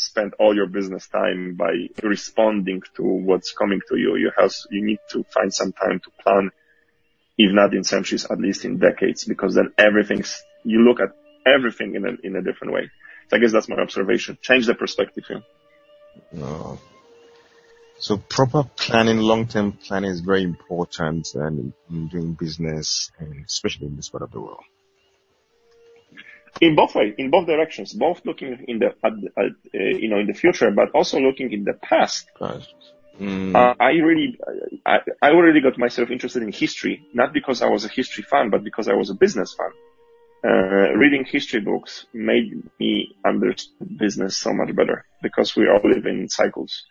spend 0.04 0.34
all 0.38 0.54
your 0.54 0.66
business 0.66 1.06
time 1.08 1.54
by 1.54 1.72
responding 2.02 2.82
to 2.96 3.02
what's 3.02 3.52
coming 3.52 3.80
to 3.88 3.96
you. 3.96 4.16
You 4.16 4.30
have, 4.36 4.52
you 4.70 4.84
need 4.84 4.98
to 5.10 5.24
find 5.24 5.52
some 5.52 5.72
time 5.72 6.00
to 6.00 6.10
plan, 6.22 6.50
if 7.38 7.52
not 7.52 7.74
in 7.74 7.84
centuries, 7.84 8.26
at 8.30 8.38
least 8.38 8.64
in 8.64 8.78
decades, 8.78 9.24
because 9.24 9.54
then 9.54 9.72
everything's, 9.78 10.42
you 10.64 10.80
look 10.80 11.00
at 11.00 11.10
everything 11.46 11.94
in 11.94 12.04
a, 12.04 12.12
in 12.22 12.36
a 12.36 12.42
different 12.42 12.74
way. 12.74 12.90
So 13.28 13.36
I 13.36 13.40
guess 13.40 13.52
that's 13.52 13.68
my 13.68 13.76
observation. 13.76 14.38
Change 14.42 14.66
the 14.66 14.74
perspective 14.74 15.24
here. 15.26 15.42
No. 16.32 16.78
So 17.98 18.16
proper 18.16 18.64
planning, 18.76 19.18
long-term 19.18 19.72
planning 19.72 20.10
is 20.10 20.20
very 20.20 20.42
important 20.42 21.28
and 21.34 21.72
in 21.88 22.08
doing 22.08 22.32
business 22.34 23.10
and 23.18 23.44
especially 23.44 23.86
in 23.86 23.96
this 23.96 24.08
part 24.08 24.22
of 24.22 24.32
the 24.32 24.40
world 24.40 24.64
in 26.60 26.76
both 26.76 26.94
ways, 26.94 27.14
in 27.18 27.30
both 27.30 27.46
directions, 27.46 27.92
both 27.92 28.20
looking 28.24 28.64
in 28.68 28.78
the, 28.78 28.86
at, 29.02 29.12
at, 29.36 29.44
uh, 29.44 29.98
you 29.98 30.08
know, 30.08 30.18
in 30.18 30.26
the 30.26 30.34
future, 30.34 30.70
but 30.70 30.90
also 30.90 31.18
looking 31.18 31.52
in 31.52 31.64
the 31.64 31.74
past. 31.74 32.28
Mm. 33.20 33.54
Uh, 33.54 33.74
I 33.78 33.90
really, 33.90 34.38
I, 34.86 34.98
I 35.20 35.30
already 35.30 35.60
got 35.60 35.78
myself 35.78 36.10
interested 36.10 36.42
in 36.42 36.52
history, 36.52 37.06
not 37.14 37.32
because 37.32 37.62
I 37.62 37.66
was 37.66 37.84
a 37.84 37.88
history 37.88 38.24
fan, 38.24 38.50
but 38.50 38.64
because 38.64 38.88
I 38.88 38.94
was 38.94 39.10
a 39.10 39.14
business 39.14 39.54
fan. 39.54 39.70
Uh, 40.44 40.96
reading 40.96 41.24
history 41.24 41.60
books 41.60 42.06
made 42.12 42.62
me 42.80 43.14
understand 43.24 43.96
business 43.96 44.36
so 44.36 44.52
much 44.52 44.74
better 44.74 45.04
because 45.22 45.54
we 45.54 45.68
all 45.68 45.88
live 45.88 46.04
in 46.06 46.28
cycles. 46.28 46.84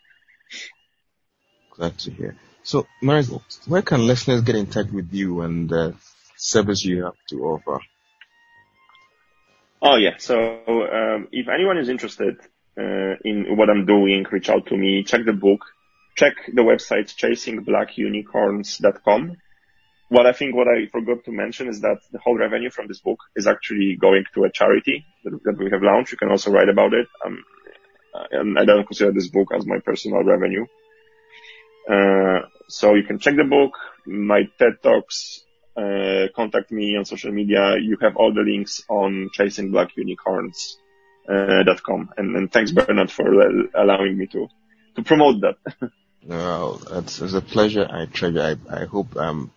Glad 1.75 1.97
to 1.99 2.11
hear. 2.11 2.37
So, 2.63 2.87
Marius, 3.01 3.29
where 3.67 3.81
can 3.81 4.07
listeners 4.07 4.41
get 4.41 4.55
in 4.55 4.67
touch 4.67 4.89
with 4.91 5.11
you 5.11 5.41
and 5.41 5.67
the 5.67 5.95
service 6.37 6.85
you 6.85 7.03
have 7.03 7.15
to 7.29 7.43
offer? 7.43 7.81
Oh 9.81 9.95
yeah. 9.95 10.17
So 10.19 10.35
um, 10.37 11.29
if 11.31 11.47
anyone 11.47 11.79
is 11.79 11.87
interested 11.89 12.37
uh, 12.77 13.15
in 13.25 13.57
what 13.57 13.69
I'm 13.69 13.85
doing, 13.85 14.25
reach 14.31 14.49
out 14.49 14.67
to 14.67 14.77
me. 14.77 15.03
Check 15.03 15.25
the 15.25 15.33
book. 15.33 15.65
Check 16.15 16.35
the 16.53 16.61
website 16.61 17.13
chasingblackunicorns.com. 17.15 19.37
What 20.09 20.25
I 20.25 20.33
think 20.33 20.55
what 20.55 20.67
I 20.67 20.87
forgot 20.91 21.23
to 21.25 21.31
mention 21.31 21.69
is 21.69 21.79
that 21.81 21.99
the 22.11 22.19
whole 22.19 22.37
revenue 22.37 22.69
from 22.69 22.87
this 22.87 22.99
book 22.99 23.19
is 23.35 23.47
actually 23.47 23.97
going 23.99 24.25
to 24.33 24.43
a 24.43 24.51
charity 24.51 25.05
that, 25.23 25.57
we 25.57 25.71
have 25.71 25.81
launched. 25.81 26.11
You 26.11 26.17
can 26.17 26.29
also 26.29 26.51
write 26.51 26.67
about 26.67 26.93
it. 26.93 27.07
Um, 27.25 27.45
and 28.31 28.59
I 28.59 28.65
don't 28.65 28.85
consider 28.85 29.13
this 29.13 29.29
book 29.29 29.53
as 29.55 29.65
my 29.65 29.79
personal 29.79 30.21
revenue. 30.23 30.65
Uh, 31.89 32.41
so 32.67 32.93
you 32.93 33.03
can 33.03 33.19
check 33.19 33.37
the 33.37 33.45
book, 33.45 33.71
my 34.05 34.49
TED 34.59 34.83
Talks, 34.83 35.45
uh, 35.75 36.27
contact 36.35 36.71
me 36.71 36.97
on 36.97 37.05
social 37.05 37.31
media. 37.31 37.77
You 37.77 37.97
have 38.01 38.15
all 38.15 38.33
the 38.33 38.41
links 38.41 38.83
on 38.89 39.29
chasingblackunicorns.com. 39.37 41.29
Uh, 41.29 42.13
and, 42.17 42.35
and 42.35 42.51
thanks 42.51 42.71
Bernard 42.71 43.11
for 43.11 43.27
allowing 43.75 44.17
me 44.17 44.27
to, 44.27 44.47
to 44.95 45.03
promote 45.03 45.41
that. 45.41 45.57
no, 46.27 46.79
it's, 46.91 47.21
it's 47.21 47.33
a 47.33 47.41
pleasure. 47.41 47.87
I 47.89 48.05
treasure. 48.05 48.57
I, 48.69 48.81
I 48.81 48.85
hope, 48.85 49.15
um, 49.15 49.51